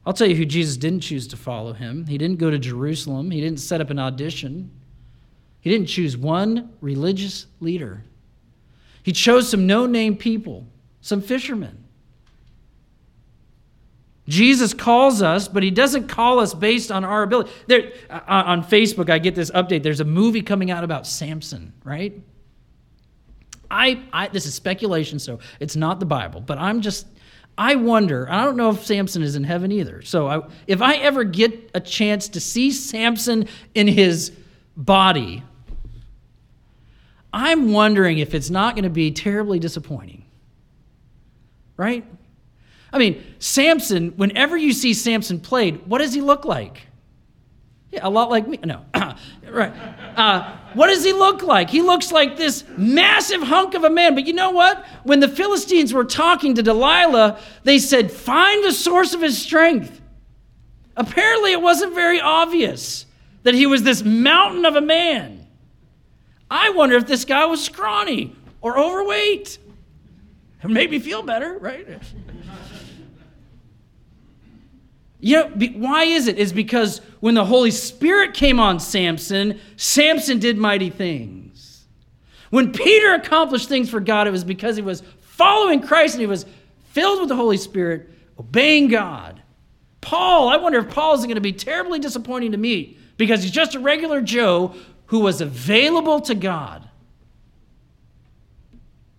I'll 0.04 0.12
tell 0.12 0.28
you 0.28 0.36
who 0.36 0.44
Jesus 0.44 0.76
didn't 0.76 1.00
choose 1.00 1.26
to 1.28 1.36
follow 1.36 1.72
him. 1.72 2.06
He 2.06 2.16
didn't 2.16 2.38
go 2.38 2.50
to 2.50 2.58
Jerusalem. 2.58 3.32
He 3.32 3.40
didn't 3.40 3.58
set 3.58 3.80
up 3.80 3.90
an 3.90 3.98
audition. 3.98 4.70
He 5.60 5.70
didn't 5.70 5.88
choose 5.88 6.16
one 6.16 6.72
religious 6.80 7.46
leader. 7.58 8.04
He 9.02 9.12
chose 9.12 9.50
some 9.50 9.66
no 9.66 9.86
name 9.86 10.16
people, 10.16 10.66
some 11.00 11.20
fishermen. 11.20 11.85
Jesus 14.28 14.74
calls 14.74 15.22
us, 15.22 15.46
but 15.46 15.62
he 15.62 15.70
doesn't 15.70 16.08
call 16.08 16.40
us 16.40 16.52
based 16.52 16.90
on 16.90 17.04
our 17.04 17.22
ability. 17.22 17.50
There, 17.66 17.92
uh, 18.10 18.20
on 18.26 18.64
Facebook, 18.64 19.08
I 19.08 19.18
get 19.18 19.34
this 19.34 19.50
update. 19.52 19.82
There's 19.82 20.00
a 20.00 20.04
movie 20.04 20.42
coming 20.42 20.70
out 20.70 20.82
about 20.82 21.06
Samson, 21.06 21.72
right? 21.84 22.20
I, 23.70 24.02
I, 24.12 24.28
this 24.28 24.46
is 24.46 24.54
speculation, 24.54 25.18
so 25.18 25.38
it's 25.60 25.76
not 25.76 26.00
the 26.00 26.06
Bible, 26.06 26.40
but 26.40 26.58
I'm 26.58 26.80
just, 26.80 27.06
I 27.56 27.76
wonder. 27.76 28.30
I 28.30 28.44
don't 28.44 28.56
know 28.56 28.70
if 28.70 28.84
Samson 28.84 29.22
is 29.22 29.36
in 29.36 29.44
heaven 29.44 29.70
either. 29.70 30.02
So 30.02 30.26
I, 30.26 30.48
if 30.66 30.82
I 30.82 30.96
ever 30.96 31.24
get 31.24 31.70
a 31.74 31.80
chance 31.80 32.28
to 32.30 32.40
see 32.40 32.72
Samson 32.72 33.48
in 33.74 33.86
his 33.86 34.32
body, 34.76 35.42
I'm 37.32 37.72
wondering 37.72 38.18
if 38.18 38.34
it's 38.34 38.50
not 38.50 38.74
going 38.74 38.84
to 38.84 38.90
be 38.90 39.10
terribly 39.10 39.58
disappointing, 39.58 40.24
right? 41.76 42.04
I 42.92 42.98
mean, 42.98 43.22
Samson, 43.38 44.10
whenever 44.16 44.56
you 44.56 44.72
see 44.72 44.94
Samson 44.94 45.40
played, 45.40 45.86
what 45.86 45.98
does 45.98 46.14
he 46.14 46.20
look 46.20 46.44
like? 46.44 46.86
Yeah, 47.90 48.00
a 48.02 48.10
lot 48.10 48.30
like 48.30 48.46
me. 48.48 48.58
No, 48.64 48.84
right. 49.48 49.72
Uh, 50.16 50.56
what 50.74 50.88
does 50.88 51.04
he 51.04 51.12
look 51.12 51.42
like? 51.42 51.70
He 51.70 51.82
looks 51.82 52.10
like 52.10 52.36
this 52.36 52.64
massive 52.76 53.42
hunk 53.42 53.74
of 53.74 53.84
a 53.84 53.90
man. 53.90 54.14
But 54.14 54.26
you 54.26 54.32
know 54.32 54.50
what? 54.50 54.84
When 55.04 55.20
the 55.20 55.28
Philistines 55.28 55.92
were 55.94 56.04
talking 56.04 56.54
to 56.54 56.62
Delilah, 56.62 57.40
they 57.64 57.78
said, 57.78 58.10
Find 58.10 58.64
the 58.64 58.72
source 58.72 59.14
of 59.14 59.20
his 59.22 59.40
strength. 59.40 60.00
Apparently, 60.96 61.52
it 61.52 61.60
wasn't 61.60 61.94
very 61.94 62.20
obvious 62.20 63.06
that 63.42 63.54
he 63.54 63.66
was 63.66 63.82
this 63.82 64.02
mountain 64.02 64.64
of 64.64 64.76
a 64.76 64.80
man. 64.80 65.46
I 66.50 66.70
wonder 66.70 66.96
if 66.96 67.06
this 67.06 67.24
guy 67.24 67.44
was 67.46 67.64
scrawny 67.64 68.34
or 68.60 68.78
overweight. 68.78 69.58
It 70.62 70.70
made 70.70 70.90
me 70.90 70.98
feel 70.98 71.22
better, 71.22 71.58
right? 71.58 71.86
You 75.20 75.36
know, 75.36 75.48
why 75.74 76.04
is 76.04 76.26
it? 76.26 76.38
Is 76.38 76.52
because 76.52 77.00
when 77.20 77.34
the 77.34 77.44
Holy 77.44 77.70
Spirit 77.70 78.34
came 78.34 78.60
on 78.60 78.78
Samson, 78.78 79.58
Samson 79.76 80.38
did 80.38 80.58
mighty 80.58 80.90
things. 80.90 81.86
When 82.50 82.72
Peter 82.72 83.14
accomplished 83.14 83.68
things 83.68 83.90
for 83.90 84.00
God, 84.00 84.26
it 84.26 84.30
was 84.30 84.44
because 84.44 84.76
he 84.76 84.82
was 84.82 85.02
following 85.20 85.80
Christ 85.80 86.14
and 86.14 86.20
he 86.20 86.26
was 86.26 86.46
filled 86.90 87.20
with 87.20 87.28
the 87.28 87.36
Holy 87.36 87.56
Spirit, 87.56 88.10
obeying 88.38 88.88
God. 88.88 89.42
Paul, 90.00 90.48
I 90.48 90.56
wonder 90.56 90.78
if 90.78 90.90
Paul 90.90 91.14
is 91.14 91.24
going 91.24 91.34
to 91.34 91.40
be 91.40 91.52
terribly 91.52 91.98
disappointing 91.98 92.52
to 92.52 92.58
me 92.58 92.96
because 93.16 93.42
he's 93.42 93.52
just 93.52 93.74
a 93.74 93.80
regular 93.80 94.20
Joe 94.20 94.74
who 95.06 95.20
was 95.20 95.40
available 95.40 96.20
to 96.20 96.34
God. 96.34 96.88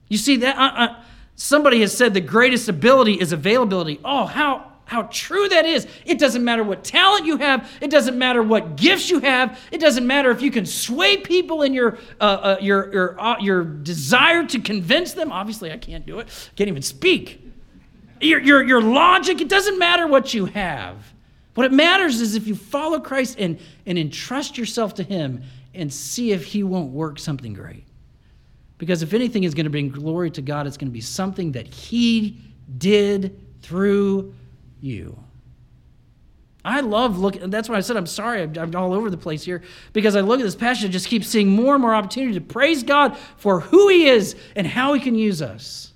You 0.08 0.18
see 0.18 0.38
that 0.38 0.58
uh, 0.58 0.62
uh, 0.62 1.04
somebody 1.36 1.82
has 1.82 1.96
said 1.96 2.14
the 2.14 2.22
greatest 2.22 2.70
ability 2.70 3.20
is 3.20 3.32
availability. 3.34 4.00
Oh, 4.06 4.26
how 4.26 4.72
how 4.88 5.04
true 5.12 5.48
that 5.50 5.66
is. 5.66 5.86
It 6.06 6.18
doesn't 6.18 6.44
matter 6.44 6.64
what 6.64 6.84
talent 6.84 7.26
you 7.26 7.38
have. 7.38 7.70
It 7.82 7.92
doesn't 7.92 8.18
matter 8.18 8.42
what 8.42 8.78
gifts 8.78 9.10
you 9.10 9.20
have. 9.20 9.60
It 9.72 9.80
doesn't 9.80 10.08
matter 10.08 10.32
if 10.32 10.42
you 10.42 10.50
can 10.50 10.66
sway 10.66 11.18
people 11.18 11.62
in 11.62 11.74
your 11.74 11.98
uh, 12.20 12.24
uh, 12.24 12.58
your 12.62 12.92
your, 12.92 13.22
uh, 13.22 13.40
your 13.40 13.64
desire 13.64 14.46
to 14.48 14.60
convince 14.60 15.14
them. 15.14 15.32
Obviously, 15.32 15.72
I 15.72 15.78
can't 15.78 16.06
do 16.06 16.20
it. 16.20 16.52
Can't 16.56 16.70
even 16.70 16.82
speak. 16.82 17.44
Your, 18.20 18.40
your, 18.40 18.64
your 18.64 18.82
logic. 18.82 19.42
It 19.42 19.50
doesn't 19.50 19.78
matter 19.78 20.08
what 20.08 20.34
you 20.34 20.46
have. 20.46 21.14
What 21.54 21.66
it 21.66 21.74
matters 21.74 22.22
is 22.22 22.36
if 22.36 22.48
you 22.48 22.56
follow 22.56 23.00
Christ 23.00 23.36
and, 23.40 23.60
and 23.86 23.98
entrust 23.98 24.58
yourself 24.58 24.94
to 24.96 25.04
Him 25.04 25.44
and 25.74 25.92
see 25.94 26.32
if 26.32 26.46
He 26.46 26.64
won't 26.64 26.92
work 26.92 27.20
something 27.20 27.54
great. 27.54 27.84
Because 28.78 29.02
if 29.02 29.14
anything 29.14 29.44
is 29.44 29.54
going 29.54 29.66
to 29.66 29.70
bring 29.70 29.90
glory 29.90 30.32
to 30.32 30.42
God, 30.42 30.66
it's 30.66 30.78
going 30.78 30.88
to 30.88 30.94
be 30.94 31.02
something 31.02 31.52
that 31.52 31.68
He 31.68 32.40
did 32.78 33.40
through 33.62 34.34
you. 34.82 35.18
I 36.66 36.82
love 36.82 37.18
looking, 37.18 37.50
that's 37.50 37.70
why 37.70 37.78
I 37.78 37.80
said 37.80 37.96
I'm 37.96 38.06
sorry, 38.06 38.42
I'm, 38.42 38.58
I'm 38.58 38.76
all 38.76 38.94
over 38.94 39.10
the 39.10 39.18
place 39.18 39.44
here, 39.44 39.64
because 39.94 40.16
I 40.16 40.22
look 40.22 40.40
at 40.40 40.44
this 40.44 40.56
passage 40.56 40.84
and 40.84 40.92
just 40.92 41.08
keep 41.08 41.24
seeing 41.24 41.50
more 41.50 41.76
and 41.76 41.82
more 41.82 41.96
opportunity 41.96 42.34
to 42.34 42.42
praise 42.42 42.84
God 42.84 43.18
for 43.38 43.62
who 43.62 43.88
He 43.88 44.08
is 44.08 44.36
and 44.56 44.68
how 44.68 44.94
He 44.94 45.00
can 45.00 45.16
use 45.16 45.42
us. 45.42 45.94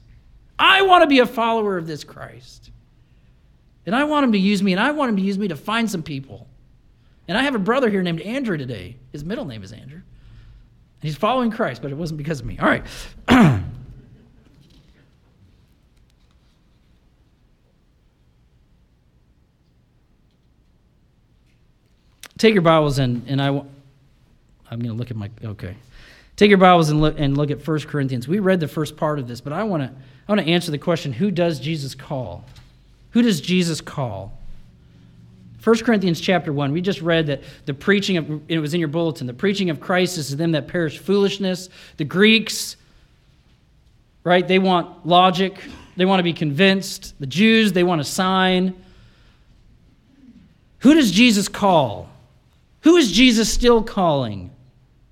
I 0.58 0.84
want 0.84 1.02
to 1.02 1.08
be 1.08 1.20
a 1.20 1.26
follower 1.26 1.78
of 1.78 1.88
this 1.88 2.04
Christ. 2.04 2.72
And 3.86 3.96
I 3.96 4.06
want 4.06 4.24
Him 4.24 4.32
to 4.32 4.38
use 4.38 4.64
me, 4.64 4.72
and 4.72 4.80
I 4.80 4.92
want 4.92 5.10
Him 5.10 5.18
to 5.18 5.24
use 5.24 5.38
me 5.38 5.50
to 5.50 5.56
find 5.56 5.90
some 5.90 6.04
people. 6.04 6.48
And 7.28 7.38
I 7.38 7.44
have 7.44 7.56
a 7.56 7.60
brother 7.60 7.90
here 7.90 8.02
named 8.02 8.22
Andrew 8.22 8.58
today. 8.58 8.98
His 9.12 9.26
middle 9.26 9.46
name 9.46 9.64
is 9.64 9.72
Andrew. 9.72 10.02
And 11.02 11.10
he's 11.10 11.18
following 11.18 11.52
Christ, 11.52 11.82
but 11.82 11.92
it 11.92 11.96
wasn't 11.96 12.18
because 12.18 12.40
of 12.40 12.46
me. 12.46 12.60
All 12.60 12.68
right. 12.68 12.86
Take 22.42 22.56
your 22.56 22.64
Bibles 22.64 22.98
and, 22.98 23.24
and 23.28 23.40
I, 23.40 23.50
I'm 23.50 23.66
going 24.72 24.86
to 24.86 24.94
look 24.94 25.12
at 25.12 25.16
my, 25.16 25.30
okay. 25.46 25.76
Take 26.36 26.50
your 26.50 26.58
Bibles 26.58 26.90
and 26.90 27.00
look, 27.00 27.20
and 27.20 27.38
look 27.38 27.52
at 27.52 27.68
1 27.68 27.80
Corinthians. 27.82 28.28
We 28.28 28.40
read 28.40 28.60
the 28.60 28.68
first 28.68 28.98
part 28.98 29.20
of 29.20 29.28
this, 29.28 29.40
but 29.40 29.54
I 29.54 29.62
want 29.62 29.84
to 29.84 29.90
I 30.28 30.32
want 30.32 30.42
to 30.42 30.52
answer 30.52 30.72
the 30.72 30.80
question 30.80 31.14
who 31.14 31.30
does 31.30 31.60
Jesus 31.60 31.94
call? 31.94 32.44
Who 33.12 33.22
does 33.22 33.42
Jesus 33.42 33.80
call? 33.80 34.36
1 35.64 35.78
Corinthians 35.82 36.20
chapter 36.20 36.52
1, 36.52 36.72
we 36.72 36.82
just 36.82 37.04
read 37.04 37.28
that 37.28 37.44
the 37.68 37.76
preaching 37.76 38.18
of, 38.18 38.42
it 38.50 38.58
was 38.58 38.74
in 38.74 38.80
your 38.80 38.90
bulletin, 38.90 39.28
the 39.28 39.36
preaching 39.36 39.70
of 39.70 39.80
Christ 39.80 40.18
is 40.18 40.30
to 40.30 40.36
them 40.36 40.54
that 40.54 40.68
perish 40.68 40.98
foolishness. 40.98 41.70
The 41.98 42.06
Greeks, 42.06 42.76
right, 44.24 44.48
they 44.48 44.58
want 44.58 45.06
logic, 45.06 45.60
they 45.96 46.06
want 46.06 46.18
to 46.18 46.24
be 46.24 46.34
convinced. 46.34 47.14
The 47.20 47.28
Jews, 47.28 47.72
they 47.72 47.84
want 47.84 48.02
a 48.02 48.04
sign. 48.04 48.74
Who 50.80 50.96
does 50.96 51.12
Jesus 51.12 51.48
call? 51.48 52.11
Who 52.82 52.98
is 52.98 53.12
Jesus 53.12 53.52
still 53.52 53.84
calling 53.84 54.52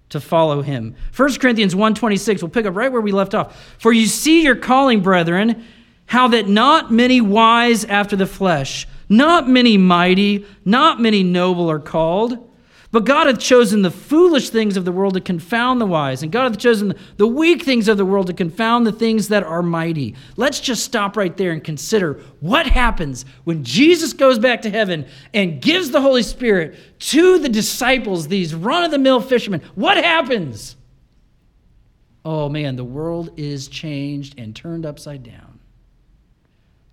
to 0.09 0.20
follow 0.20 0.61
him? 0.61 0.95
1 1.15 1.39
Corinthians 1.39 1.76
1:26, 1.76 2.41
we'll 2.41 2.49
pick 2.49 2.65
up 2.65 2.76
right 2.76 2.91
where 2.91 3.01
we 3.01 3.11
left 3.11 3.36
off. 3.36 3.76
For 3.78 3.93
you 3.93 4.07
see 4.07 4.43
your 4.43 4.55
calling, 4.55 5.01
brethren, 5.01 5.63
how 6.07 6.28
that 6.30 6.47
not 6.49 6.91
many 6.91 7.22
wise 7.22 7.86
after 7.86 8.15
the 8.15 8.26
flesh, 8.26 8.88
not 9.07 9.47
many 9.47 9.78
mighty, 9.78 10.45
not 10.65 10.99
many 10.99 11.24
noble 11.24 11.70
are 11.70 11.80
called. 11.80 12.48
But 12.91 13.05
God 13.05 13.27
hath 13.27 13.39
chosen 13.39 13.83
the 13.83 13.91
foolish 13.91 14.49
things 14.49 14.75
of 14.75 14.83
the 14.83 14.91
world 14.91 15.13
to 15.13 15.21
confound 15.21 15.79
the 15.79 15.85
wise, 15.85 16.23
and 16.23 16.31
God 16.31 16.51
hath 16.51 16.57
chosen 16.57 16.95
the 17.17 17.27
weak 17.27 17.63
things 17.63 17.87
of 17.87 17.97
the 17.97 18.05
world 18.05 18.27
to 18.27 18.33
confound 18.33 18.87
the 18.87 18.91
things 18.91 19.27
that 19.27 19.43
are 19.43 19.61
mighty. 19.61 20.15
Let's 20.37 20.59
just 20.59 20.83
stop 20.83 21.15
right 21.15 21.35
there 21.37 21.51
and 21.51 21.63
consider 21.63 22.13
what 22.39 22.65
happens 22.65 23.25
when 23.43 23.63
Jesus 23.63 24.13
goes 24.13 24.39
back 24.39 24.63
to 24.63 24.71
heaven 24.71 25.05
and 25.35 25.61
gives 25.61 25.91
the 25.91 26.01
Holy 26.01 26.23
Spirit 26.23 26.77
to 26.99 27.37
the 27.37 27.49
disciples, 27.49 28.27
these 28.27 28.55
run 28.55 28.83
of 28.83 28.89
the 28.89 28.97
mill 28.97 29.21
fishermen. 29.21 29.61
What 29.75 29.97
happens? 29.97 30.75
Oh 32.25 32.49
man, 32.49 32.75
the 32.75 32.83
world 32.83 33.29
is 33.37 33.67
changed 33.67 34.33
and 34.39 34.55
turned 34.55 34.85
upside 34.85 35.21
down. 35.21 35.59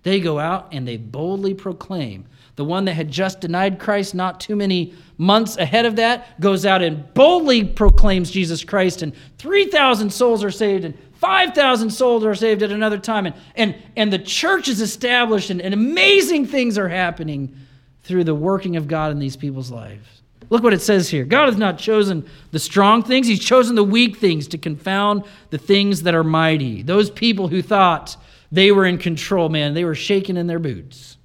They 0.03 0.19
go 0.19 0.37
out 0.37 0.69
and 0.71 0.87
they 0.87 0.97
boldly 0.97 1.55
proclaim 1.55 2.27
the 2.57 2.65
one 2.65 2.85
that 2.85 2.93
had 2.93 3.09
just 3.09 3.39
denied 3.39 3.79
Christ 3.79 4.15
not 4.15 4.39
too 4.39 4.55
many 4.55 4.93
months 5.17 5.57
ahead 5.57 5.85
of 5.85 5.95
that, 5.95 6.39
goes 6.41 6.65
out 6.65 6.81
and 6.81 7.13
boldly 7.13 7.63
proclaims 7.63 8.31
Jesus 8.31 8.63
Christ, 8.63 9.03
and 9.03 9.13
3,000 9.37 10.11
souls 10.11 10.43
are 10.43 10.51
saved, 10.51 10.83
and 10.83 10.97
5,000 11.13 11.91
souls 11.91 12.25
are 12.25 12.35
saved 12.35 12.63
at 12.63 12.71
another 12.71 12.97
time, 12.97 13.27
and, 13.27 13.35
and, 13.55 13.75
and 13.95 14.11
the 14.11 14.19
church 14.19 14.67
is 14.67 14.81
established, 14.81 15.51
and, 15.51 15.61
and 15.61 15.73
amazing 15.73 16.47
things 16.47 16.79
are 16.79 16.89
happening 16.89 17.55
through 18.03 18.23
the 18.23 18.35
working 18.35 18.75
of 18.75 18.87
God 18.87 19.11
in 19.11 19.19
these 19.19 19.37
people's 19.37 19.69
lives. 19.69 20.07
Look 20.49 20.63
what 20.63 20.73
it 20.73 20.81
says 20.81 21.09
here 21.09 21.25
God 21.25 21.47
has 21.47 21.57
not 21.57 21.77
chosen 21.77 22.27
the 22.51 22.59
strong 22.59 23.03
things, 23.03 23.27
He's 23.27 23.43
chosen 23.43 23.75
the 23.75 23.83
weak 23.83 24.17
things 24.17 24.47
to 24.47 24.57
confound 24.57 25.25
the 25.51 25.57
things 25.59 26.03
that 26.03 26.15
are 26.15 26.23
mighty. 26.23 26.81
Those 26.81 27.11
people 27.11 27.49
who 27.49 27.61
thought 27.61 28.17
they 28.51 28.71
were 28.71 28.85
in 28.85 28.97
control, 28.97 29.49
man, 29.49 29.75
they 29.75 29.83
were 29.83 29.93
shaking 29.93 30.37
in 30.37 30.47
their 30.47 30.59
boots. 30.59 31.16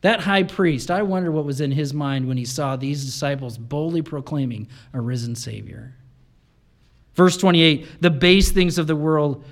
That 0.00 0.20
high 0.20 0.44
priest, 0.44 0.90
I 0.90 1.02
wonder 1.02 1.32
what 1.32 1.44
was 1.44 1.60
in 1.60 1.72
his 1.72 1.92
mind 1.92 2.28
when 2.28 2.36
he 2.36 2.44
saw 2.44 2.76
these 2.76 3.04
disciples 3.04 3.58
boldly 3.58 4.02
proclaiming 4.02 4.68
a 4.92 5.00
risen 5.00 5.34
Savior. 5.34 5.94
Verse 7.14 7.36
28 7.36 8.00
The 8.00 8.10
base 8.10 8.52
things 8.52 8.78
of 8.78 8.86
the 8.86 8.96
world 8.96 9.44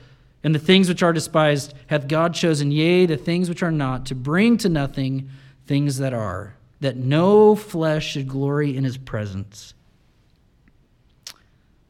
and 0.44 0.54
the 0.54 0.60
things 0.60 0.88
which 0.88 1.02
are 1.02 1.12
despised 1.12 1.74
hath 1.88 2.06
God 2.06 2.32
chosen, 2.32 2.70
yea, 2.70 3.06
the 3.06 3.16
things 3.16 3.48
which 3.48 3.62
are 3.64 3.72
not, 3.72 4.06
to 4.06 4.14
bring 4.14 4.56
to 4.58 4.68
nothing 4.68 5.28
things 5.66 5.98
that 5.98 6.14
are, 6.14 6.54
that 6.80 6.96
no 6.96 7.56
flesh 7.56 8.12
should 8.12 8.28
glory 8.28 8.76
in 8.76 8.84
his 8.84 8.96
presence. 8.96 9.74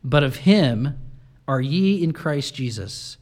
But 0.02 0.22
of 0.22 0.36
him 0.36 0.98
are 1.46 1.60
ye 1.60 2.02
in 2.02 2.12
Christ 2.14 2.54
Jesus 2.54 3.18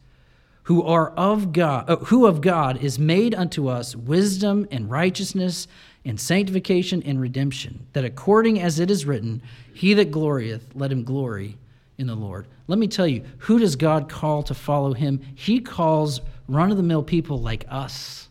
who 0.65 0.83
are 0.83 1.09
of 1.11 1.51
God, 1.51 1.89
uh, 1.89 1.97
who 1.97 2.25
of 2.25 2.41
God 2.41 2.83
is 2.83 2.99
made 2.99 3.33
unto 3.33 3.67
us 3.67 3.95
wisdom 3.95 4.67
and 4.71 4.89
righteousness 4.89 5.67
and 6.03 6.19
sanctification 6.19 7.01
and 7.03 7.19
redemption, 7.19 7.85
that 7.93 8.05
according 8.05 8.59
as 8.59 8.79
it 8.79 8.91
is 8.91 9.05
written, 9.05 9.41
he 9.73 9.93
that 9.93 10.11
glorieth, 10.11 10.63
let 10.75 10.91
him 10.91 11.03
glory 11.03 11.57
in 11.97 12.07
the 12.07 12.15
Lord. 12.15 12.47
Let 12.67 12.79
me 12.79 12.87
tell 12.87 13.07
you, 13.07 13.23
who 13.39 13.59
does 13.59 13.75
God 13.75 14.09
call 14.09 14.43
to 14.43 14.53
follow 14.53 14.93
him? 14.93 15.21
He 15.35 15.59
calls 15.59 16.21
run 16.47 16.71
of 16.71 16.77
the 16.77 16.83
mill 16.83 17.03
people 17.03 17.39
like 17.39 17.65
us. 17.69 18.24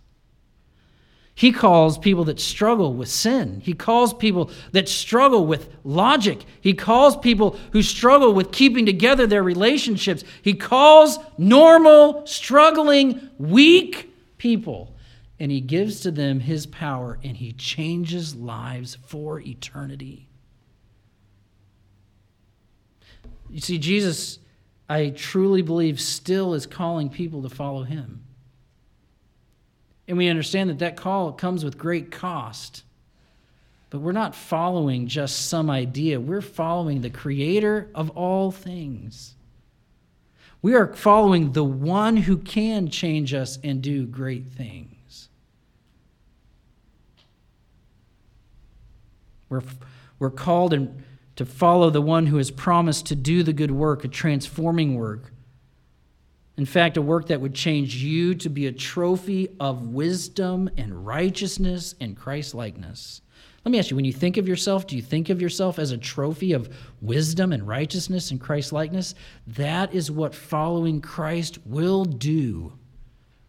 He 1.37 1.51
calls 1.51 1.99
people 1.99 2.25
that 2.25 2.39
struggle 2.39 2.95
with 2.95 3.09
sin. 3.09 3.61
He 3.61 3.73
calls 3.73 4.15
people 4.15 4.51
that 4.71 4.89
struggle 4.89 5.47
with 5.47 5.69
logic. 5.83 6.45
He 6.61 6.75
calls 6.75 7.17
people 7.17 7.59
who 7.73 7.83
struggle 7.83 8.33
with 8.33 8.53
keeping 8.53 8.87
together 8.87 9.27
their 9.27 9.43
relationships. 9.43 10.23
He 10.43 10.55
calls 10.55 11.19
normal, 11.37 12.25
struggling, 12.27 13.31
weak 13.37 14.15
people. 14.39 14.95
And 15.41 15.51
he 15.51 15.61
gives 15.61 16.01
to 16.03 16.13
them 16.13 16.39
his 16.39 16.67
power 16.67 17.19
and 17.25 17.37
he 17.37 17.53
changes 17.53 18.37
lives 18.37 18.97
for 19.05 19.41
eternity. 19.41 20.29
You 23.51 23.61
see, 23.61 23.79
Jesus, 23.79 24.39
I 24.89 25.11
truly 25.11 25.63
believe, 25.63 26.01
still 26.01 26.55
is 26.55 26.67
calling 26.67 27.11
people 27.11 27.43
to 27.43 27.49
follow 27.49 27.83
him. 27.83 28.25
And 30.07 30.19
we 30.19 30.29
understand 30.29 30.71
that 30.71 30.79
that 30.81 30.97
call 30.97 31.33
comes 31.33 31.65
with 31.65 31.79
great 31.79 32.11
cost. 32.11 32.83
But 33.91 34.01
we're 34.01 34.13
not 34.13 34.35
following 34.35 35.07
just 35.07 35.47
some 35.47 35.71
idea, 35.71 36.21
we're 36.21 36.41
following 36.41 37.01
the 37.01 37.11
creator 37.11 37.91
of 37.95 38.11
all 38.11 38.51
things. 38.51 39.35
We 40.63 40.75
are 40.75 40.95
following 40.95 41.53
the 41.53 41.63
one 41.63 42.17
who 42.17 42.39
can 42.39 42.89
change 42.89 43.35
us 43.35 43.59
and 43.63 43.83
do 43.83 44.07
great 44.07 44.47
things. 44.47 45.29
We're, 49.51 49.63
we're 50.19 50.31
called 50.31 50.73
and 50.73 51.05
to 51.37 51.45
follow 51.45 51.91
the 51.91 52.01
one 52.01 52.27
who 52.27 52.39
has 52.39 52.51
promised 52.51 53.07
to 53.07 53.15
do 53.15 53.43
the 53.43 53.53
good 53.53 53.71
work, 53.73 54.05
a 54.05 54.09
transforming 54.09 54.95
work, 54.95 55.34
in 56.57 56.67
fact, 56.67 56.97
a 56.97 57.03
work 57.03 57.29
that 57.29 57.41
would 57.41 57.55
change 57.55 57.97
you 57.97 58.35
to 58.37 58.49
be 58.49 58.67
a 58.67 58.73
trophy 58.73 59.49
of 59.59 59.89
wisdom 59.89 60.71
and 60.77 61.05
righteousness 61.05 61.97
and 62.01 62.17
Christ 62.17 62.55
likeness. 62.55 63.23
Let 63.65 63.73
me 63.73 63.79
ask 63.79 63.91
you 63.91 63.97
when 63.97 64.05
you 64.05 64.13
think 64.13 64.37
of 64.37 64.47
yourself, 64.47 64.87
do 64.87 64.95
you 64.95 65.03
think 65.03 65.31
of 65.31 65.41
yourself 65.41 65.79
as 65.79 65.91
a 65.91 65.99
trophy 65.99 66.53
of 66.53 66.69
wisdom 67.01 67.53
and 67.53 67.67
righteousness 67.67 68.31
and 68.31 68.41
Christ 68.41 68.73
likeness? 68.73 69.15
That 69.47 69.93
is 69.95 70.11
what 70.11 70.35
following 70.35 71.01
Christ 71.01 71.59
will 71.67 72.05
do. 72.05 72.75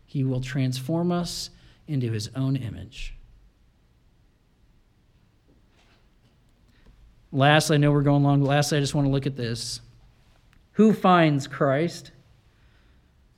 He 0.05 0.23
will 0.23 0.41
transform 0.41 1.11
us 1.11 1.51
into 1.87 2.11
his 2.11 2.29
own 2.35 2.55
image. 2.55 3.13
Lastly, 7.31 7.75
I 7.75 7.77
know 7.77 7.91
we're 7.91 8.01
going 8.01 8.23
long. 8.23 8.41
Lastly, 8.41 8.77
I 8.77 8.81
just 8.81 8.95
want 8.95 9.05
to 9.05 9.11
look 9.11 9.27
at 9.27 9.35
this. 9.35 9.81
Who 10.73 10.93
finds 10.93 11.45
Christ? 11.45 12.11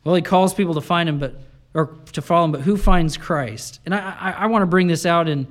Well, 0.07 0.15
he 0.15 0.21
calls 0.21 0.53
people 0.53 0.73
to 0.75 0.79
find 0.79 1.09
him, 1.09 1.19
but 1.19 1.35
or 1.73 1.97
to 2.13 2.21
follow 2.21 2.45
him, 2.45 2.53
but 2.53 2.61
who 2.61 2.77
finds 2.77 3.17
Christ? 3.17 3.81
And 3.85 3.93
I, 3.93 4.15
I, 4.17 4.31
I 4.31 4.45
want 4.45 4.61
to 4.61 4.65
bring 4.65 4.87
this 4.87 5.05
out 5.05 5.27
in, 5.27 5.45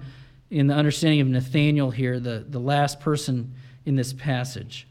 in 0.51 0.67
the 0.67 0.73
understanding 0.73 1.21
of 1.21 1.29
Nathanael 1.29 1.91
here, 1.91 2.19
the, 2.19 2.43
the 2.49 2.59
last 2.59 2.99
person 2.99 3.53
in 3.85 3.97
this 3.97 4.15
passage. 4.15 4.89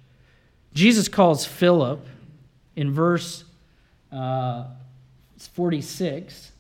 Jesus 0.76 1.07
calls 1.07 1.47
Philip 1.47 2.05
in 2.76 2.91
verse 2.91 3.43
uh, 4.11 4.66
46, 5.39 6.51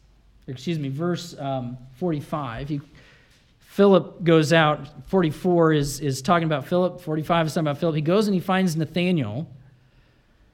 excuse 0.47 0.79
me, 0.79 0.89
verse 0.89 1.35
um, 1.37 1.77
45. 1.97 2.69
He, 2.69 2.81
Philip 3.59 4.23
goes 4.23 4.51
out, 4.51 5.07
44 5.09 5.73
is, 5.73 5.99
is 5.99 6.23
talking 6.23 6.47
about 6.47 6.65
Philip, 6.65 6.99
45 7.01 7.45
is 7.45 7.53
talking 7.53 7.67
about 7.67 7.77
Philip. 7.77 7.97
He 7.97 8.01
goes 8.01 8.27
and 8.27 8.33
he 8.33 8.41
finds 8.41 8.75
Nathanael, 8.75 9.47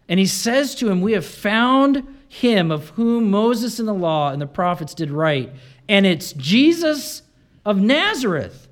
and 0.09 0.19
he 0.19 0.25
says 0.25 0.75
to 0.75 0.89
him, 0.89 0.99
We 0.99 1.13
have 1.13 1.25
found 1.25 2.17
him 2.31 2.71
of 2.71 2.87
whom 2.91 3.29
Moses 3.29 3.77
and 3.77 3.85
the 3.85 3.93
law 3.93 4.31
and 4.31 4.41
the 4.41 4.47
prophets 4.47 4.93
did 4.93 5.11
write. 5.11 5.51
And 5.89 6.05
it's 6.05 6.31
Jesus 6.31 7.23
of 7.65 7.77
Nazareth, 7.81 8.69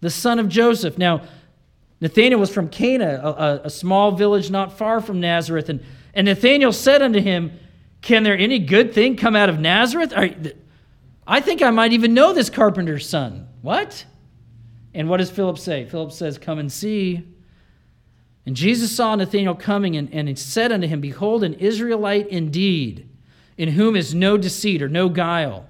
the 0.00 0.10
son 0.10 0.38
of 0.38 0.48
Joseph. 0.48 0.96
Now, 0.96 1.22
Nathanael 2.00 2.38
was 2.38 2.54
from 2.54 2.68
Cana, 2.68 3.20
a, 3.20 3.62
a, 3.64 3.70
small 3.70 4.12
village 4.12 4.48
not 4.48 4.78
far 4.78 5.00
from 5.00 5.18
Nazareth. 5.18 5.70
And, 5.70 5.82
and 6.14 6.26
Nathanael 6.26 6.72
said 6.72 7.02
unto 7.02 7.20
him, 7.20 7.58
Can 8.00 8.22
there 8.22 8.38
any 8.38 8.60
good 8.60 8.94
thing 8.94 9.16
come 9.16 9.34
out 9.34 9.48
of 9.48 9.58
Nazareth? 9.58 10.12
I 11.26 11.40
think 11.40 11.62
I 11.62 11.70
might 11.70 11.92
even 11.92 12.14
know 12.14 12.32
this 12.32 12.48
carpenter's 12.48 13.08
son. 13.08 13.48
What? 13.60 14.04
And 14.94 15.08
what 15.08 15.16
does 15.16 15.32
Philip 15.32 15.58
say? 15.58 15.84
Philip 15.86 16.12
says, 16.12 16.38
Come 16.38 16.60
and 16.60 16.70
see. 16.70 17.24
And 18.46 18.54
Jesus 18.54 18.94
saw 18.94 19.14
Nathanael 19.14 19.54
coming 19.54 19.96
and, 19.96 20.12
and 20.12 20.38
said 20.38 20.70
unto 20.70 20.86
him, 20.86 21.00
Behold, 21.00 21.44
an 21.44 21.54
Israelite 21.54 22.28
indeed, 22.28 23.08
in 23.56 23.70
whom 23.70 23.96
is 23.96 24.14
no 24.14 24.36
deceit 24.36 24.82
or 24.82 24.88
no 24.88 25.08
guile. 25.08 25.66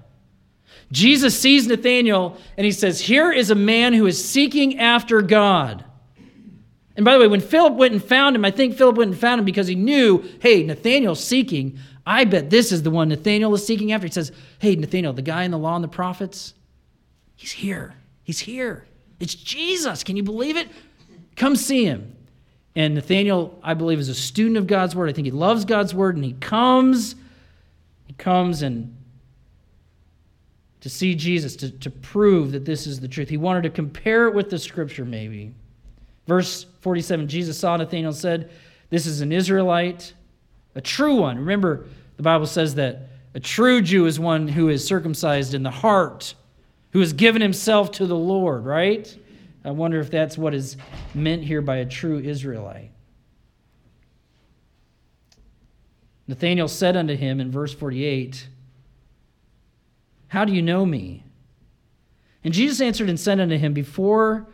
Jesus 0.91 1.39
sees 1.39 1.67
Nathanael 1.67 2.37
and 2.57 2.65
he 2.65 2.71
says, 2.71 3.01
Here 3.01 3.31
is 3.31 3.49
a 3.49 3.55
man 3.55 3.93
who 3.93 4.05
is 4.05 4.23
seeking 4.23 4.79
after 4.79 5.21
God. 5.21 5.85
And 6.95 7.03
by 7.03 7.13
the 7.13 7.19
way, 7.19 7.27
when 7.27 7.41
Philip 7.41 7.73
went 7.73 7.93
and 7.93 8.03
found 8.03 8.35
him, 8.35 8.45
I 8.45 8.51
think 8.51 8.75
Philip 8.75 8.97
went 8.97 9.11
and 9.11 9.19
found 9.19 9.39
him 9.39 9.45
because 9.45 9.67
he 9.67 9.75
knew, 9.75 10.23
hey, 10.39 10.63
Nathanael's 10.63 11.23
seeking. 11.23 11.77
I 12.05 12.23
bet 12.23 12.49
this 12.49 12.71
is 12.71 12.83
the 12.83 12.91
one 12.91 13.09
Nathanael 13.09 13.53
is 13.53 13.65
seeking 13.65 13.91
after. 13.91 14.07
He 14.07 14.13
says, 14.13 14.31
Hey, 14.59 14.75
Nathanael, 14.75 15.13
the 15.13 15.21
guy 15.21 15.43
in 15.43 15.51
the 15.51 15.57
law 15.57 15.75
and 15.75 15.83
the 15.83 15.89
prophets, 15.89 16.53
he's 17.35 17.51
here. 17.51 17.95
He's 18.23 18.39
here. 18.39 18.85
It's 19.19 19.35
Jesus. 19.35 20.03
Can 20.03 20.15
you 20.15 20.23
believe 20.23 20.55
it? 20.55 20.69
Come 21.35 21.55
see 21.55 21.83
him. 21.83 22.15
And 22.75 22.95
Nathanael, 22.95 23.57
I 23.63 23.73
believe, 23.73 23.99
is 23.99 24.09
a 24.09 24.15
student 24.15 24.57
of 24.57 24.67
God's 24.67 24.95
word. 24.95 25.09
I 25.09 25.13
think 25.13 25.25
he 25.25 25.31
loves 25.31 25.63
God's 25.65 25.93
word, 25.93 26.15
and 26.15 26.25
he 26.25 26.33
comes. 26.33 27.15
He 28.05 28.13
comes 28.13 28.61
and 28.61 28.95
to 30.81 30.89
see 30.89 31.15
Jesus, 31.15 31.55
to, 31.55 31.71
to 31.71 31.89
prove 31.89 32.51
that 32.51 32.65
this 32.65 32.85
is 32.85 32.99
the 32.99 33.07
truth. 33.07 33.27
He 33.27 33.37
wanted 33.37 33.63
to 33.63 33.71
compare 33.71 34.27
it 34.27 34.35
with 34.35 34.51
the 34.51 34.59
scripture, 34.59 35.03
maybe. 35.03 35.51
Verse 36.27 36.65
47 36.81 37.27
Jesus 37.27 37.57
saw 37.57 37.75
Nathanael 37.75 38.09
and 38.09 38.15
said, 38.15 38.51
This 38.89 39.07
is 39.07 39.21
an 39.21 39.31
Israelite, 39.31 40.13
a 40.75 40.81
true 40.81 41.15
one. 41.15 41.39
Remember, 41.39 41.85
the 42.17 42.23
Bible 42.23 42.45
says 42.45 42.75
that 42.75 43.09
a 43.33 43.39
true 43.39 43.81
Jew 43.81 44.05
is 44.05 44.19
one 44.19 44.47
who 44.47 44.69
is 44.69 44.85
circumcised 44.85 45.53
in 45.53 45.63
the 45.63 45.71
heart, 45.71 46.35
who 46.91 46.99
has 46.99 47.13
given 47.13 47.41
himself 47.41 47.91
to 47.93 48.05
the 48.05 48.15
Lord, 48.15 48.63
right? 48.63 49.17
I 49.65 49.71
wonder 49.71 49.99
if 49.99 50.11
that's 50.11 50.37
what 50.37 50.53
is 50.53 50.77
meant 51.15 51.43
here 51.43 51.61
by 51.61 51.77
a 51.77 51.85
true 51.85 52.19
Israelite. 52.19 52.91
Nathanael 56.27 56.67
said 56.67 56.95
unto 56.95 57.15
him 57.15 57.39
in 57.39 57.51
verse 57.51 57.73
48, 57.73 58.47
How 60.27 60.45
do 60.45 60.53
you 60.53 60.61
know 60.61 60.85
me? 60.85 61.23
And 62.43 62.53
Jesus 62.53 62.79
answered 62.79 63.09
and 63.09 63.19
said 63.19 63.39
unto 63.39 63.57
him, 63.57 63.73
Before 63.73 64.47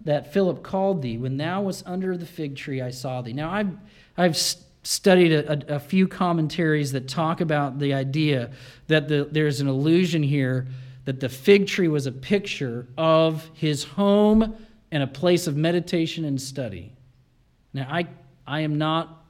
that 0.00 0.32
Philip 0.32 0.64
called 0.64 1.02
thee, 1.02 1.16
when 1.16 1.36
thou 1.36 1.62
wast 1.62 1.84
under 1.86 2.16
the 2.16 2.26
fig 2.26 2.56
tree, 2.56 2.80
I 2.80 2.90
saw 2.90 3.22
thee. 3.22 3.32
Now, 3.32 3.50
I've, 3.50 3.76
I've 4.16 4.36
studied 4.82 5.32
a, 5.32 5.52
a, 5.52 5.76
a 5.76 5.78
few 5.78 6.08
commentaries 6.08 6.90
that 6.92 7.06
talk 7.06 7.40
about 7.40 7.78
the 7.78 7.94
idea 7.94 8.50
that 8.88 9.06
the, 9.06 9.28
there's 9.30 9.60
an 9.60 9.68
illusion 9.68 10.24
here 10.24 10.66
that 11.04 11.20
the 11.20 11.28
fig 11.28 11.66
tree 11.66 11.88
was 11.88 12.06
a 12.06 12.12
picture 12.12 12.86
of 12.96 13.48
his 13.54 13.84
home 13.84 14.54
and 14.92 15.02
a 15.02 15.06
place 15.06 15.46
of 15.46 15.56
meditation 15.56 16.24
and 16.24 16.40
study. 16.40 16.92
Now, 17.72 17.86
I, 17.90 18.06
I 18.46 18.60
am 18.60 18.76
not 18.76 19.24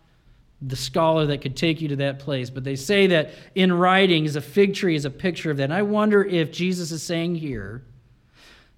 the 0.63 0.77
scholar 0.77 1.27
that 1.27 1.41
could 1.41 1.57
take 1.57 1.81
you 1.81 1.89
to 1.89 1.97
that 1.97 2.19
place, 2.19 2.51
but 2.51 2.65
they 2.65 2.77
say 2.77 3.07
that 3.09 3.31
in 3.55 3.73
writings, 3.73 4.37
a 4.37 4.41
fig 4.41 4.75
tree 4.75 4.95
is 4.95 5.05
a 5.05 5.11
picture 5.11 5.51
of 5.51 5.57
that. 5.57 5.65
And 5.65 5.75
I 5.75 5.83
wonder 5.83 6.23
if 6.25 6.53
Jesus 6.53 6.93
is 6.93 7.03
saying 7.03 7.37
here, 7.37 7.83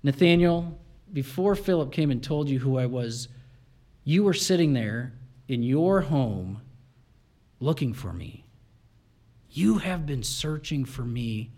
Nathanael, 0.03 0.79
before 1.13 1.55
Philip 1.55 1.93
came 1.93 2.11
and 2.11 2.23
told 2.23 2.49
you 2.49 2.59
who 2.59 2.79
I 2.79 2.87
was, 2.87 3.29
you 4.05 4.25
were 4.25 4.35
sitting 4.35 4.73
there 4.73 5.13
in 5.49 5.63
your 5.63 6.03
home 6.03 6.61
looking 7.61 7.93
for 7.93 8.13
me. 8.13 8.45
You 9.51 9.79
have 9.79 10.07
been 10.07 10.23
searching 10.23 10.85
for 10.85 11.03
me 11.03 11.51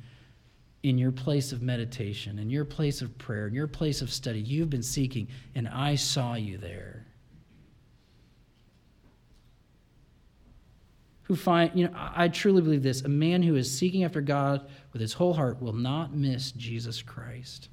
in 0.84 0.98
your 0.98 1.10
place 1.10 1.50
of 1.50 1.62
meditation, 1.62 2.38
in 2.38 2.50
your 2.50 2.66
place 2.66 3.00
of 3.00 3.16
prayer, 3.16 3.48
in 3.48 3.54
your 3.54 3.66
place 3.66 4.02
of 4.02 4.12
study. 4.12 4.38
You've 4.38 4.68
been 4.68 4.82
seeking, 4.82 5.28
and 5.54 5.66
I 5.66 5.94
saw 5.94 6.34
you 6.34 6.58
there. 6.58 7.06
Who 11.22 11.36
find, 11.36 11.70
you 11.74 11.88
know, 11.88 11.94
I 11.96 12.28
truly 12.28 12.60
believe 12.60 12.82
this 12.82 13.00
a 13.00 13.08
man 13.08 13.42
who 13.42 13.56
is 13.56 13.76
seeking 13.76 14.04
after 14.04 14.20
God 14.20 14.68
with 14.92 15.00
his 15.00 15.14
whole 15.14 15.32
heart 15.32 15.62
will 15.62 15.72
not 15.72 16.14
miss 16.14 16.52
Jesus 16.52 17.00
Christ. 17.00 17.70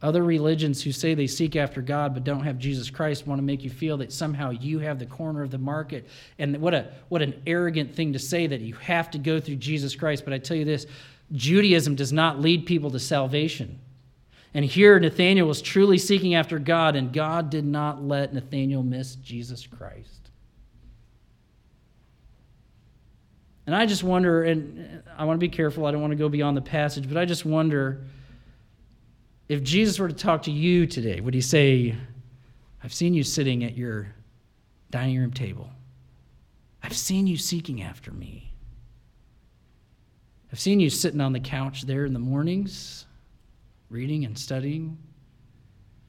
Other 0.00 0.22
religions 0.22 0.82
who 0.82 0.92
say 0.92 1.14
they 1.14 1.26
seek 1.26 1.56
after 1.56 1.82
God 1.82 2.14
but 2.14 2.22
don't 2.22 2.44
have 2.44 2.58
Jesus 2.58 2.88
Christ 2.88 3.26
want 3.26 3.40
to 3.40 3.44
make 3.44 3.64
you 3.64 3.70
feel 3.70 3.96
that 3.96 4.12
somehow 4.12 4.50
you 4.50 4.78
have 4.78 5.00
the 5.00 5.06
corner 5.06 5.42
of 5.42 5.50
the 5.50 5.58
market. 5.58 6.06
And 6.38 6.56
what, 6.58 6.72
a, 6.72 6.92
what 7.08 7.20
an 7.20 7.42
arrogant 7.46 7.94
thing 7.96 8.12
to 8.12 8.18
say 8.18 8.46
that 8.46 8.60
you 8.60 8.74
have 8.74 9.10
to 9.10 9.18
go 9.18 9.40
through 9.40 9.56
Jesus 9.56 9.96
Christ. 9.96 10.24
But 10.24 10.32
I 10.32 10.38
tell 10.38 10.56
you 10.56 10.64
this 10.64 10.86
Judaism 11.32 11.96
does 11.96 12.12
not 12.12 12.40
lead 12.40 12.64
people 12.64 12.90
to 12.92 13.00
salvation. 13.00 13.80
And 14.54 14.64
here 14.64 14.98
Nathanael 15.00 15.46
was 15.46 15.60
truly 15.60 15.98
seeking 15.98 16.34
after 16.34 16.58
God, 16.58 16.96
and 16.96 17.12
God 17.12 17.50
did 17.50 17.64
not 17.64 18.02
let 18.02 18.32
Nathanael 18.32 18.82
miss 18.82 19.16
Jesus 19.16 19.66
Christ. 19.66 20.30
And 23.66 23.76
I 23.76 23.84
just 23.84 24.02
wonder, 24.02 24.44
and 24.44 25.02
I 25.18 25.26
want 25.26 25.38
to 25.38 25.44
be 25.44 25.50
careful, 25.50 25.84
I 25.84 25.90
don't 25.90 26.00
want 26.00 26.12
to 26.12 26.16
go 26.16 26.30
beyond 26.30 26.56
the 26.56 26.62
passage, 26.62 27.06
but 27.06 27.18
I 27.18 27.26
just 27.26 27.44
wonder 27.44 28.04
if 29.48 29.62
Jesus 29.62 29.98
were 29.98 30.08
to 30.08 30.14
talk 30.14 30.42
to 30.42 30.50
you 30.50 30.86
today, 30.86 31.20
would 31.20 31.34
he 31.34 31.40
say, 31.40 31.94
I've 32.82 32.92
seen 32.92 33.14
you 33.14 33.22
sitting 33.22 33.64
at 33.64 33.76
your 33.76 34.14
dining 34.90 35.18
room 35.18 35.32
table. 35.32 35.70
I've 36.82 36.96
seen 36.96 37.26
you 37.26 37.36
seeking 37.36 37.82
after 37.82 38.12
me. 38.12 38.52
I've 40.52 40.60
seen 40.60 40.80
you 40.80 40.90
sitting 40.90 41.20
on 41.20 41.32
the 41.32 41.40
couch 41.40 41.82
there 41.82 42.04
in 42.04 42.12
the 42.12 42.18
mornings, 42.18 43.06
reading 43.90 44.24
and 44.24 44.38
studying. 44.38 44.96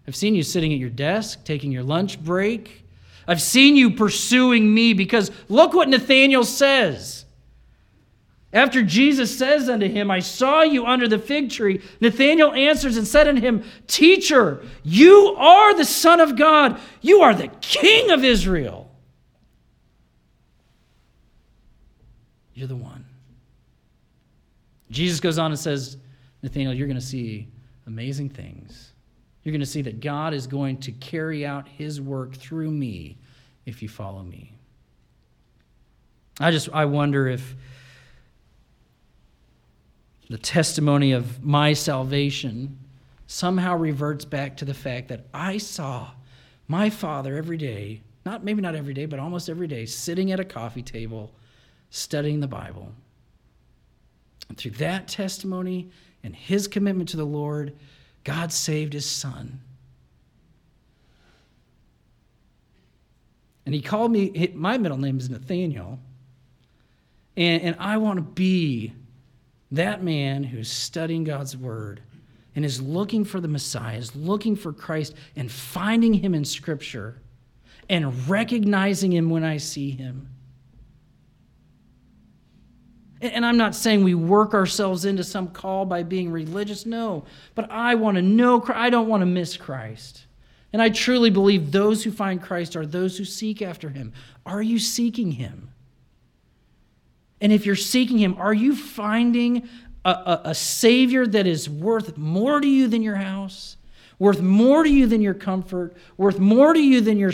I've 0.08 0.16
seen 0.16 0.36
you 0.36 0.44
sitting 0.44 0.72
at 0.72 0.80
your 0.80 0.90
desk, 0.90 1.44
taking 1.44 1.72
your 1.72 1.84
lunch 1.84 2.22
break. 2.24 2.86
I've 3.28 3.42
seen 3.42 3.76
you 3.76 3.92
pursuing 3.92 4.74
me 4.74 4.94
because 4.94 5.32
look 5.50 5.74
what 5.74 5.90
Nathanael 5.90 6.46
says. 6.46 7.26
After 8.52 8.82
Jesus 8.82 9.38
says 9.38 9.70
unto 9.70 9.88
him, 9.88 10.10
I 10.10 10.20
saw 10.20 10.64
you 10.64 10.86
under 10.86 11.08
the 11.08 11.20
fig 11.20 11.52
tree, 11.52 11.82
Nathanael 12.02 12.52
answers 12.54 12.98
and 12.98 13.08
said 13.08 13.28
unto 13.28 13.42
him, 13.42 13.64
Teacher, 13.86 14.64
you 14.84 15.36
are 15.38 15.76
the 15.76 15.86
Son 15.86 16.20
of 16.20 16.36
God. 16.36 16.80
You 17.02 17.22
are 17.22 17.36
the 17.36 17.50
King 17.62 18.10
of 18.10 18.24
Israel. 18.24 18.90
You're 22.56 22.68
the 22.68 22.76
one. 22.76 23.06
Jesus 24.90 25.20
goes 25.20 25.38
on 25.38 25.52
and 25.52 25.60
says, 25.60 25.98
Nathanael, 26.42 26.74
you're 26.74 26.88
going 26.88 27.00
to 27.00 27.06
see 27.06 27.48
amazing 27.86 28.30
things. 28.30 28.94
You're 29.44 29.52
going 29.52 29.60
to 29.62 29.66
see 29.66 29.84
that 29.84 30.00
God 30.00 30.34
is 30.34 30.48
going 30.48 30.78
to 30.78 30.92
carry 30.92 31.46
out 31.46 31.68
his 31.68 32.02
work 32.02 32.36
through 32.36 32.72
me 32.72 33.18
if 33.66 33.82
you 33.82 33.90
follow 33.90 34.24
me. 34.24 34.54
I 36.40 36.52
just 36.52 36.70
I 36.74 36.86
wonder 36.86 37.28
if 37.28 37.56
the 40.30 40.38
testimony 40.38 41.12
of 41.12 41.44
my 41.44 41.74
salvation 41.74 42.78
somehow 43.26 43.76
reverts 43.76 44.26
back 44.26 44.58
to 44.58 44.66
the 44.66 44.74
fact 44.74 45.08
that 45.10 45.26
I 45.34 45.58
saw 45.58 46.12
my 46.68 46.90
father 46.90 47.36
every 47.36 47.58
day, 47.58 48.02
not 48.26 48.44
maybe 48.44 48.62
not 48.62 48.76
every 48.76 48.94
day, 48.94 49.08
but 49.08 49.20
almost 49.20 49.50
every 49.50 49.68
day, 49.68 49.86
sitting 49.86 50.32
at 50.32 50.40
a 50.40 50.46
coffee 50.46 50.84
table 50.84 51.32
studying 51.90 52.40
the 52.40 52.48
Bible. 52.48 52.94
And 54.50 54.58
through 54.58 54.72
that 54.72 55.08
testimony 55.08 55.90
and 56.24 56.36
his 56.36 56.68
commitment 56.68 57.10
to 57.10 57.18
the 57.18 57.26
Lord, 57.26 57.76
God 58.24 58.52
saved 58.52 58.94
his 58.94 59.10
son. 59.10 59.62
And 63.66 63.74
he 63.74 63.82
called 63.82 64.12
me, 64.12 64.52
my 64.56 64.78
middle 64.78 64.98
name 64.98 65.20
is 65.20 65.30
Nathaniel. 65.30 66.00
And, 67.38 67.62
and 67.62 67.76
I 67.80 67.98
want 67.98 68.18
to 68.18 68.24
be 68.24 68.94
that 69.72 70.04
man 70.04 70.44
who's 70.44 70.72
studying 70.72 71.24
God's 71.24 71.56
word 71.56 72.02
and 72.56 72.66
is 72.66 72.82
looking 72.82 73.24
for 73.24 73.40
the 73.40 73.48
Messiah, 73.48 73.98
is 73.98 74.16
looking 74.16 74.56
for 74.56 74.74
Christ 74.74 75.14
and 75.36 75.52
finding 75.52 76.14
him 76.14 76.34
in 76.34 76.44
Scripture 76.44 77.22
and 77.88 78.28
recognizing 78.30 79.12
him 79.12 79.30
when 79.30 79.44
I 79.44 79.58
see 79.58 79.92
him. 79.92 80.30
And 83.22 83.46
I'm 83.46 83.58
not 83.58 83.76
saying 83.76 84.04
we 84.04 84.16
work 84.16 84.54
ourselves 84.54 85.04
into 85.04 85.24
some 85.24 85.50
call 85.50 85.86
by 85.86 86.04
being 86.04 86.32
religious, 86.32 86.86
no. 86.86 87.26
But 87.54 87.70
I 87.70 87.96
want 87.96 88.16
to 88.16 88.22
know, 88.22 88.64
I 88.74 88.90
don't 88.90 89.10
want 89.10 89.22
to 89.22 89.26
miss 89.26 89.58
Christ. 89.58 90.26
And 90.72 90.82
I 90.82 90.90
truly 90.90 91.30
believe 91.30 91.72
those 91.72 92.04
who 92.04 92.12
find 92.12 92.42
Christ 92.42 92.76
are 92.76 92.86
those 92.86 93.18
who 93.18 93.26
seek 93.26 93.62
after 93.62 93.90
him. 93.90 94.14
Are 94.46 94.62
you 94.62 94.80
seeking 94.80 95.34
him? 95.34 95.72
And 97.42 97.54
if 97.54 97.66
you're 97.66 97.76
seeking 97.76 98.18
Him, 98.18 98.36
are 98.38 98.54
you 98.54 98.76
finding 98.76 99.68
a, 100.04 100.10
a, 100.10 100.42
a 100.46 100.56
Savior 100.56 101.26
that 101.28 101.48
is 101.48 101.70
worth 101.70 102.18
more 102.18 102.60
to 102.60 102.68
you 102.68 102.88
than 102.88 103.02
your 103.02 103.16
house, 103.16 103.78
worth 104.18 104.42
more 104.42 104.84
to 104.84 104.90
you 104.90 105.08
than 105.08 105.22
your 105.22 105.34
comfort, 105.34 105.96
worth 106.18 106.40
more 106.40 106.74
to 106.74 106.82
you 106.82 107.02
than 107.02 107.18
your, 107.18 107.32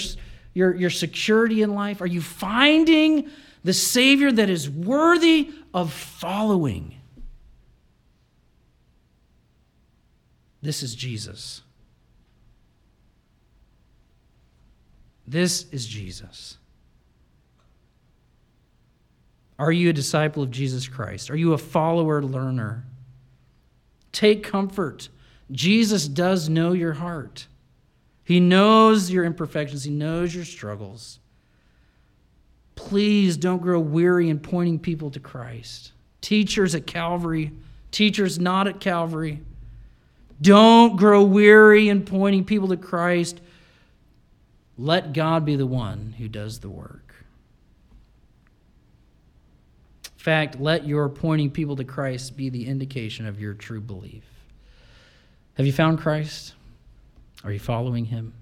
your, 0.54 0.76
your 0.76 0.90
security 0.90 1.62
in 1.62 1.74
life? 1.74 2.02
Are 2.02 2.08
you 2.08 2.22
finding 2.22 3.30
the 3.64 3.74
Savior 3.74 4.32
that 4.32 4.50
is 4.50 4.70
worthy 4.70 5.52
of 5.74 5.92
following? 5.92 6.96
This 10.62 10.82
is 10.84 10.96
Jesus. 10.96 11.62
This 15.28 15.66
is 15.72 15.88
Jesus. 15.88 16.58
Are 19.58 19.72
you 19.72 19.90
a 19.90 19.94
disciple 19.94 20.44
of 20.44 20.52
Jesus 20.52 20.88
Christ? 20.88 21.30
Are 21.30 21.36
you 21.36 21.54
a 21.54 21.58
follower, 21.58 22.22
learner? 22.22 22.84
Take 24.12 24.44
comfort. 24.44 25.10
Jesus 25.52 26.08
does 26.08 26.50
know 26.50 26.74
your 26.74 26.94
heart. 26.94 27.48
He 28.24 28.40
knows 28.40 29.12
your 29.12 29.24
imperfections, 29.24 29.84
He 29.84 29.92
knows 29.92 30.34
your 30.34 30.46
struggles. 30.46 31.20
Please 32.76 33.38
don't 33.38 33.62
grow 33.62 33.80
weary 33.80 34.30
in 34.30 34.40
pointing 34.40 34.80
people 34.80 35.12
to 35.12 35.20
Christ. 35.20 35.94
Teachers 36.22 36.76
at 36.76 36.86
Calvary, 36.88 37.52
teachers 37.92 38.40
not 38.40 38.68
at 38.68 38.80
Calvary, 38.82 39.42
don't 40.42 40.98
grow 40.98 41.24
weary 41.24 41.88
in 41.88 42.04
pointing 42.04 42.44
people 42.44 42.68
to 42.70 42.78
Christ. 42.78 43.40
Let 44.78 45.14
God 45.14 45.46
be 45.46 45.56
the 45.56 45.66
one 45.66 46.14
who 46.18 46.28
does 46.28 46.60
the 46.60 46.70
work. 46.70 47.16
In 50.06 50.15
fact, 50.26 50.60
let 50.60 50.88
your 50.88 51.08
pointing 51.08 51.52
people 51.52 51.76
to 51.76 51.84
Christ 51.84 52.36
be 52.36 52.50
the 52.50 52.66
indication 52.66 53.28
of 53.28 53.40
your 53.40 53.54
true 53.54 53.80
belief. 53.80 54.24
Have 55.54 55.68
you 55.68 55.72
found 55.72 56.00
Christ? 56.00 56.56
Are 57.44 57.52
you 57.52 57.60
following 57.60 58.06
him? 58.06 58.34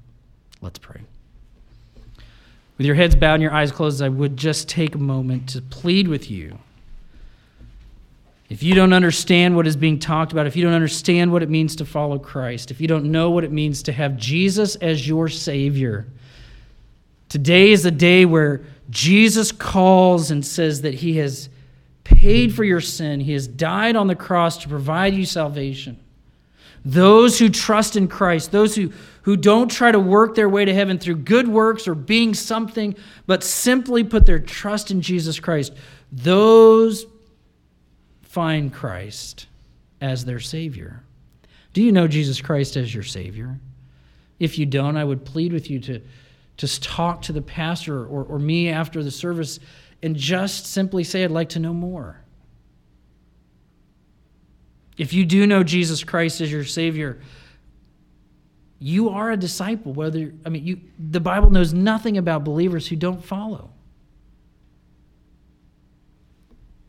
Let's 0.62 0.80
pray. 0.80 1.02
With 2.78 2.88
your 2.88 2.96
heads 2.96 3.16
bowed 3.16 3.34
and 3.34 3.44
your 3.44 3.52
eyes 3.52 3.74
closed, 3.74 4.02
I 4.02 4.08
would 4.08 4.38
just 4.38 4.70
take 4.70 4.96
a 4.96 4.98
moment 4.98 5.50
to 5.50 5.62
plead 5.62 6.08
with 6.08 6.32
you. 6.32 6.58
If 8.50 8.64
you 8.64 8.76
don't 8.76 8.94
understand 8.94 9.54
what 9.54 9.68
is 9.68 9.76
being 9.76 10.00
talked 10.00 10.32
about, 10.32 10.48
if 10.48 10.56
you 10.56 10.64
don't 10.64 10.74
understand 10.74 11.34
what 11.34 11.44
it 11.44 11.50
means 11.50 11.76
to 11.76 11.86
follow 11.86 12.18
Christ, 12.18 12.72
if 12.72 12.80
you 12.80 12.88
don't 12.88 13.12
know 13.12 13.30
what 13.30 13.44
it 13.44 13.52
means 13.52 13.84
to 13.84 13.92
have 13.92 14.16
Jesus 14.16 14.78
as 14.78 15.06
your 15.06 15.28
Savior, 15.28 16.08
today 17.28 17.74
is 17.74 17.86
a 17.86 17.92
day 17.92 18.24
where 18.24 18.62
Jesus 18.90 19.52
calls 19.52 20.32
and 20.32 20.46
says 20.46 20.84
that 20.84 20.94
He 20.94 21.18
has 21.18 21.50
paid 22.04 22.54
for 22.54 22.64
your 22.64 22.82
sin, 22.82 23.20
He 23.20 23.34
has 23.34 23.48
died 23.48 23.96
on 23.96 24.08
the 24.08 24.16
cross 24.16 24.58
to 24.60 24.70
provide 24.70 25.14
you 25.14 25.26
salvation. 25.26 26.00
Those 26.86 27.40
who 27.40 27.50
trust 27.50 27.96
in 27.96 28.08
Christ, 28.08 28.52
those 28.52 28.76
who, 28.76 28.92
who 29.22 29.38
don't 29.38 29.72
try 29.72 29.92
to 29.92 30.00
work 30.00 30.36
their 30.36 30.50
way 30.50 30.66
to 30.66 30.74
heaven 30.74 31.00
through 31.00 31.18
good 31.18 31.48
works 31.48 31.88
or 31.88 31.96
being 31.96 32.34
something, 32.34 32.96
but 33.26 33.44
simply 33.44 34.04
put 34.04 34.26
their 34.26 34.40
trust 34.40 34.92
in 34.92 35.02
Jesus 35.02 35.40
Christ, 35.40 35.74
those 36.12 37.06
find 38.24 38.74
Christ 38.74 39.48
as 40.02 40.26
their 40.26 40.42
Savior. 40.42 41.04
Do 41.72 41.82
you 41.82 41.92
know 41.92 42.08
Jesus 42.08 42.42
Christ 42.42 42.76
as 42.76 42.94
your 42.94 43.04
Savior? 43.04 43.60
If 44.40 44.60
you 44.60 44.66
don't, 44.66 44.98
I 44.98 45.04
would 45.04 45.24
plead 45.24 45.54
with 45.54 45.70
you 45.70 45.80
to 45.82 46.02
just 46.58 46.84
talk 46.84 47.22
to 47.24 47.34
the 47.34 47.42
pastor 47.42 48.06
or, 48.06 48.24
or 48.24 48.40
me 48.40 48.70
after 48.70 49.04
the 49.04 49.12
service 49.12 49.60
and 50.04 50.16
just 50.16 50.68
simply 50.68 51.04
say, 51.04 51.24
I'd 51.24 51.32
like 51.32 51.50
to 51.50 51.60
know 51.60 51.74
more. 51.74 52.20
If 54.98 55.14
you 55.14 55.26
do 55.26 55.48
know 55.48 55.64
Jesus 55.64 56.04
Christ 56.04 56.42
as 56.42 56.52
your 56.52 56.66
Savior, 56.66 57.20
you 58.80 59.10
are 59.10 59.32
a 59.32 59.38
disciple. 59.38 59.94
Whether 59.94 60.34
I 60.46 60.50
mean, 60.50 60.66
you, 60.66 60.82
the 61.00 61.22
Bible 61.22 61.50
knows 61.50 61.74
nothing 61.74 62.18
about 62.18 62.44
believers 62.44 62.88
who 62.88 62.98
don't 62.98 63.24
follow. 63.24 63.72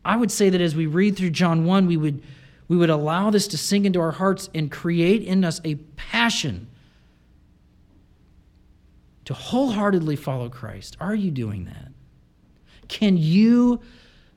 I 0.03 0.17
would 0.17 0.29
say 0.29 0.49
that 0.49 0.61
as 0.61 0.75
we 0.75 0.85
read 0.85 1.15
through 1.15 1.31
John 1.31 1.65
1, 1.65 1.87
we 1.87 1.97
would, 1.97 2.21
we 2.67 2.77
would 2.77 2.91
allow 2.91 3.31
this 3.31 3.47
to 3.47 3.57
sink 3.57 3.85
into 3.85 3.99
our 3.99 4.11
hearts 4.11 4.49
and 4.53 4.69
create 4.69 5.23
in 5.23 5.43
us 5.43 5.61
a 5.63 5.75
passion 5.95 6.67
to 9.23 9.33
wholeheartedly 9.33 10.17
follow 10.17 10.49
Christ. 10.49 10.95
Are 10.99 11.15
you 11.15 11.31
doing 11.31 11.65
that? 11.65 11.94
Can 12.87 13.17
you 13.17 13.81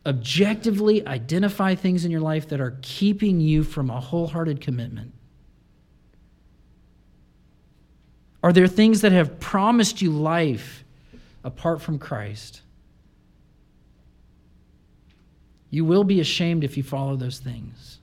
objectively 0.06 1.06
identify 1.06 1.74
things 1.74 2.04
in 2.04 2.10
your 2.10 2.20
life 2.20 2.48
that 2.48 2.60
are 2.60 2.78
keeping 2.82 3.40
you 3.40 3.62
from 3.62 3.90
a 3.90 4.00
wholehearted 4.00 4.60
commitment? 4.60 5.12
Are 8.42 8.52
there 8.52 8.66
things 8.66 9.00
that 9.02 9.12
have 9.12 9.40
promised 9.40 10.00
you 10.00 10.10
life 10.10 10.84
apart 11.44 11.82
from 11.82 11.98
Christ? 11.98 12.62
You 15.70 15.84
will 15.84 16.04
be 16.04 16.20
ashamed 16.20 16.64
if 16.64 16.76
you 16.76 16.82
follow 16.82 17.16
those 17.16 17.38
things. 17.38 17.98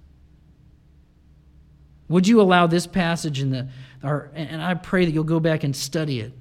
Would 2.10 2.28
you 2.28 2.40
allow 2.40 2.68
this 2.68 2.86
passage 2.86 3.42
in 3.42 3.50
the, 3.50 3.68
or, 4.04 4.30
and 4.36 4.62
I 4.62 4.76
pray 4.76 5.06
that 5.06 5.12
you'll 5.12 5.24
go 5.24 5.40
back 5.40 5.64
and 5.64 5.76
study 5.76 6.20
it. 6.20 6.34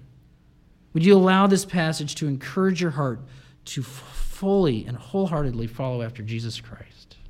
Would 0.93 1.05
you 1.05 1.17
allow 1.17 1.47
this 1.47 1.65
passage 1.65 2.15
to 2.17 2.29
encourage 2.29 2.83
your 2.83 2.91
heart 2.91 3.21
to 3.67 3.83
fully 3.83 4.85
and 4.85 4.97
wholeheartedly 4.97 5.67
follow 5.67 6.03
after 6.03 6.23
Jesus 6.23 6.61
Christ? 6.61 7.14